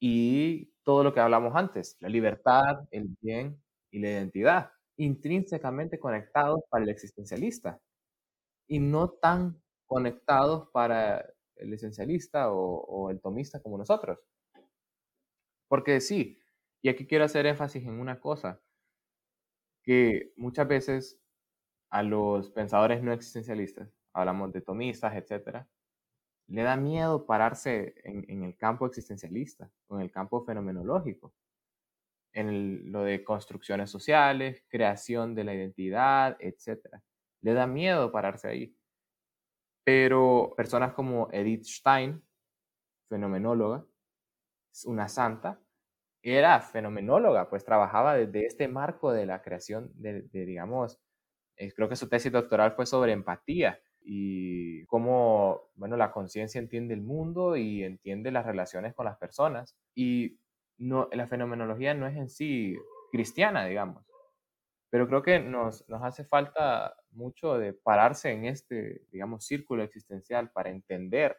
y 0.00 0.66
todo 0.84 1.02
lo 1.02 1.12
que 1.12 1.20
hablamos 1.20 1.56
antes, 1.56 1.96
la 2.00 2.08
libertad, 2.08 2.86
el 2.92 3.16
bien 3.20 3.60
y 3.90 3.98
la 3.98 4.10
identidad, 4.10 4.70
intrínsecamente 4.98 5.98
conectados 5.98 6.60
para 6.68 6.84
el 6.84 6.90
existencialista 6.90 7.80
y 8.66 8.80
no 8.80 9.08
tan 9.10 9.62
conectados 9.86 10.68
para 10.72 11.24
el 11.56 11.72
esencialista 11.72 12.52
o, 12.52 13.10
el 13.10 13.20
tomista 13.20 13.60
como 13.60 13.78
nosotros. 13.78 14.18
Porque 15.68 16.00
sí, 16.00 16.38
y 16.82 16.88
aquí 16.88 17.06
quiero 17.06 17.24
hacer 17.24 17.46
énfasis 17.46 17.84
en 17.84 17.98
una 18.00 18.20
cosa, 18.20 18.60
que 19.82 20.32
muchas 20.36 20.68
veces 20.68 21.20
a 21.90 22.02
los 22.02 22.50
pensadores 22.50 23.02
no 23.02 23.12
existencialistas, 23.12 23.88
hablamos 24.12 24.52
de 24.52 24.60
tomistas, 24.60 25.14
etc., 25.14 25.66
le 26.48 26.62
da 26.62 26.76
miedo 26.76 27.26
pararse 27.26 27.94
en, 28.04 28.42
el 28.42 28.56
campo 28.56 28.86
existencialista 28.86 29.70
o 29.86 29.96
en 29.96 30.02
el 30.02 30.10
campo 30.10 30.44
fenomenológico, 30.44 31.34
en 32.32 32.92
lo 32.92 33.02
de 33.02 33.24
construcciones 33.24 33.90
sociales, 33.90 34.64
creación 34.68 35.34
de 35.34 35.44
la 35.44 35.54
identidad, 35.54 36.36
etc. 36.40 36.80
Le 37.42 37.52
da 37.54 37.66
miedo 37.66 38.12
pararse 38.12 38.48
ahí. 38.48 38.76
Pero 39.84 40.52
personas 40.56 40.92
como 40.92 41.28
Edith 41.32 41.64
Stein, 41.64 42.22
fenomenóloga, 43.08 43.84
una 44.84 45.08
santa, 45.08 45.60
era 46.22 46.60
fenomenóloga, 46.60 47.48
pues 47.48 47.64
trabajaba 47.64 48.14
desde 48.14 48.46
este 48.46 48.68
marco 48.68 49.12
de 49.12 49.26
la 49.26 49.42
creación 49.42 49.90
de, 49.94 50.28
digamos, 50.32 51.00
eh, 51.56 51.72
creo 51.72 51.88
que 51.88 51.96
su 51.96 52.08
tesis 52.08 52.32
doctoral 52.32 52.72
fue 52.72 52.86
sobre 52.86 53.12
empatía 53.12 53.80
y 54.00 54.84
cómo, 54.86 55.70
bueno, 55.74 55.96
la 55.96 56.12
conciencia 56.12 56.58
entiende 56.58 56.94
el 56.94 57.02
mundo 57.02 57.56
y 57.56 57.84
entiende 57.84 58.30
las 58.30 58.46
relaciones 58.46 58.94
con 58.94 59.06
las 59.06 59.18
personas. 59.18 59.76
Y 59.94 60.38
no, 60.78 61.08
la 61.12 61.26
fenomenología 61.26 61.94
no 61.94 62.06
es 62.06 62.16
en 62.16 62.28
sí 62.28 62.76
cristiana, 63.10 63.66
digamos, 63.66 64.04
pero 64.90 65.06
creo 65.06 65.22
que 65.22 65.38
nos, 65.40 65.86
nos 65.88 66.02
hace 66.02 66.24
falta 66.24 66.96
mucho 67.10 67.58
de 67.58 67.74
pararse 67.74 68.32
en 68.32 68.46
este, 68.46 69.02
digamos, 69.10 69.44
círculo 69.44 69.82
existencial 69.82 70.50
para 70.50 70.70
entender 70.70 71.38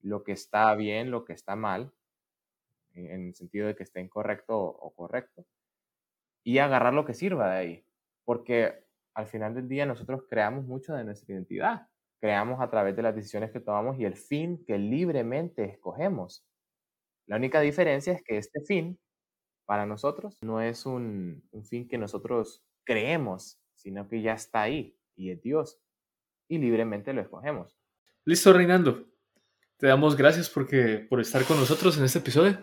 lo 0.00 0.24
que 0.24 0.32
está 0.32 0.74
bien, 0.74 1.10
lo 1.10 1.24
que 1.24 1.32
está 1.32 1.56
mal, 1.56 1.92
en 2.94 3.28
el 3.28 3.34
sentido 3.34 3.66
de 3.68 3.76
que 3.76 3.84
esté 3.84 4.00
incorrecto 4.00 4.58
o 4.58 4.92
correcto, 4.94 5.46
y 6.42 6.58
agarrar 6.58 6.94
lo 6.94 7.04
que 7.04 7.14
sirva 7.14 7.50
de 7.50 7.56
ahí. 7.56 7.84
Porque 8.24 8.84
al 9.14 9.26
final 9.26 9.54
del 9.54 9.68
día 9.68 9.86
nosotros 9.86 10.24
creamos 10.28 10.64
mucho 10.64 10.94
de 10.94 11.04
nuestra 11.04 11.34
identidad, 11.34 11.88
creamos 12.20 12.60
a 12.60 12.70
través 12.70 12.96
de 12.96 13.02
las 13.02 13.14
decisiones 13.14 13.52
que 13.52 13.60
tomamos 13.60 13.98
y 13.98 14.04
el 14.04 14.16
fin 14.16 14.64
que 14.64 14.78
libremente 14.78 15.64
escogemos. 15.64 16.47
La 17.28 17.36
única 17.36 17.60
diferencia 17.60 18.14
es 18.14 18.22
que 18.24 18.38
este 18.38 18.60
fin 18.62 18.98
para 19.66 19.84
nosotros 19.84 20.38
no 20.40 20.62
es 20.62 20.86
un, 20.86 21.46
un 21.50 21.64
fin 21.64 21.86
que 21.86 21.98
nosotros 21.98 22.64
creemos, 22.84 23.58
sino 23.74 24.08
que 24.08 24.22
ya 24.22 24.32
está 24.32 24.62
ahí 24.62 24.96
y 25.14 25.30
es 25.30 25.42
Dios 25.42 25.78
y 26.48 26.56
libremente 26.56 27.12
lo 27.12 27.20
escogemos. 27.20 27.76
Listo, 28.24 28.54
Reinaldo. 28.54 29.04
Te 29.76 29.88
damos 29.88 30.16
gracias 30.16 30.48
porque, 30.48 31.06
por 31.08 31.20
estar 31.20 31.44
con 31.44 31.58
nosotros 31.58 31.98
en 31.98 32.04
este 32.04 32.20
episodio. 32.20 32.58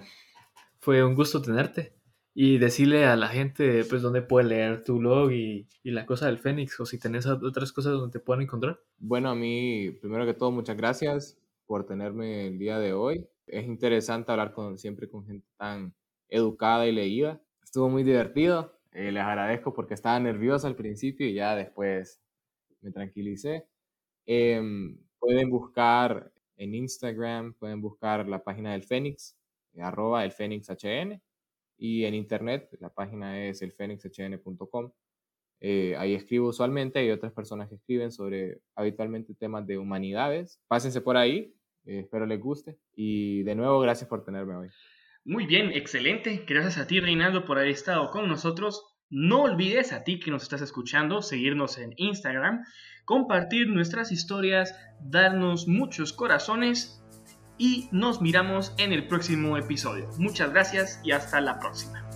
Fue 0.79 1.03
un 1.03 1.13
gusto 1.13 1.43
tenerte 1.43 1.93
y 2.33 2.57
decirle 2.57 3.05
a 3.05 3.15
la 3.15 3.27
gente 3.27 3.85
pues 3.85 4.01
dónde 4.01 4.23
puede 4.23 4.47
leer 4.47 4.83
tu 4.83 4.97
blog 4.97 5.31
y, 5.31 5.67
y, 5.83 5.91
la 5.91 6.07
cosa 6.07 6.25
del 6.25 6.39
Fénix 6.39 6.79
o 6.79 6.87
si 6.87 6.97
tenés 6.97 7.27
otras 7.27 7.71
cosas 7.71 7.93
donde 7.93 8.11
te 8.11 8.19
pueden 8.19 8.41
encontrar. 8.41 8.79
Bueno, 8.97 9.29
a 9.29 9.35
mí, 9.35 9.91
primero 10.01 10.25
que 10.25 10.33
todo, 10.33 10.51
muchas 10.51 10.75
gracias 10.75 11.37
por 11.67 11.85
tenerme 11.85 12.47
el 12.47 12.57
día 12.57 12.79
de 12.79 12.93
hoy. 12.93 13.27
Es 13.47 13.65
interesante 13.65 14.31
hablar 14.31 14.53
siempre 14.77 15.09
con 15.09 15.25
gente 15.25 15.47
tan 15.57 15.93
educada 16.29 16.87
y 16.87 16.91
leída. 16.91 17.41
Estuvo 17.63 17.89
muy 17.89 18.03
divertido. 18.03 18.73
Eh, 18.91 19.11
les 19.11 19.23
agradezco 19.23 19.73
porque 19.73 19.93
estaba 19.93 20.19
nervioso 20.19 20.67
al 20.67 20.75
principio 20.75 21.27
y 21.27 21.33
ya 21.33 21.55
después 21.55 22.21
me 22.81 22.91
tranquilicé. 22.91 23.67
Em, 24.25 24.97
pueden 25.19 25.49
buscar 25.49 26.31
en 26.57 26.73
Instagram, 26.75 27.53
pueden 27.55 27.81
buscar 27.81 28.27
la 28.27 28.43
página 28.43 28.71
del 28.73 28.83
Fénix, 28.83 29.37
arroba 29.77 30.23
el 30.23 30.31
y 31.77 32.05
en 32.05 32.13
internet 32.13 32.69
la 32.79 32.89
página 32.89 33.45
es 33.45 33.61
elfénixhn.com. 33.61 34.91
Eh, 35.61 35.95
ahí 35.97 36.13
escribo 36.13 36.49
usualmente, 36.49 36.99
hay 36.99 37.11
otras 37.11 37.33
personas 37.33 37.69
que 37.69 37.75
escriben 37.75 38.11
sobre 38.11 38.61
habitualmente 38.75 39.33
temas 39.35 39.65
de 39.67 39.77
humanidades. 39.77 40.61
Pásense 40.67 41.01
por 41.01 41.17
ahí, 41.17 41.55
eh, 41.85 41.99
espero 41.99 42.25
les 42.25 42.39
guste 42.39 42.77
y 42.95 43.43
de 43.43 43.55
nuevo 43.55 43.79
gracias 43.79 44.09
por 44.09 44.23
tenerme 44.23 44.55
hoy. 44.55 44.69
Muy 45.23 45.47
bien, 45.47 45.71
excelente. 45.71 46.45
Gracias 46.47 46.77
a 46.77 46.85
ti, 46.85 46.99
Reinaldo, 46.99 47.45
por 47.45 47.57
haber 47.57 47.71
estado 47.71 48.11
con 48.11 48.27
nosotros. 48.27 48.83
No 49.09 49.43
olvides 49.43 49.91
a 49.91 50.03
ti 50.03 50.19
que 50.19 50.31
nos 50.31 50.43
estás 50.43 50.61
escuchando 50.61 51.21
seguirnos 51.21 51.77
en 51.77 51.93
Instagram, 51.97 52.63
compartir 53.05 53.67
nuestras 53.67 54.11
historias, 54.11 54.75
darnos 54.99 55.67
muchos 55.67 56.13
corazones 56.13 57.01
y 57.57 57.87
nos 57.91 58.21
miramos 58.21 58.73
en 58.77 58.93
el 58.93 59.07
próximo 59.07 59.57
episodio. 59.57 60.09
Muchas 60.17 60.51
gracias 60.51 60.99
y 61.03 61.11
hasta 61.11 61.41
la 61.41 61.59
próxima. 61.59 62.07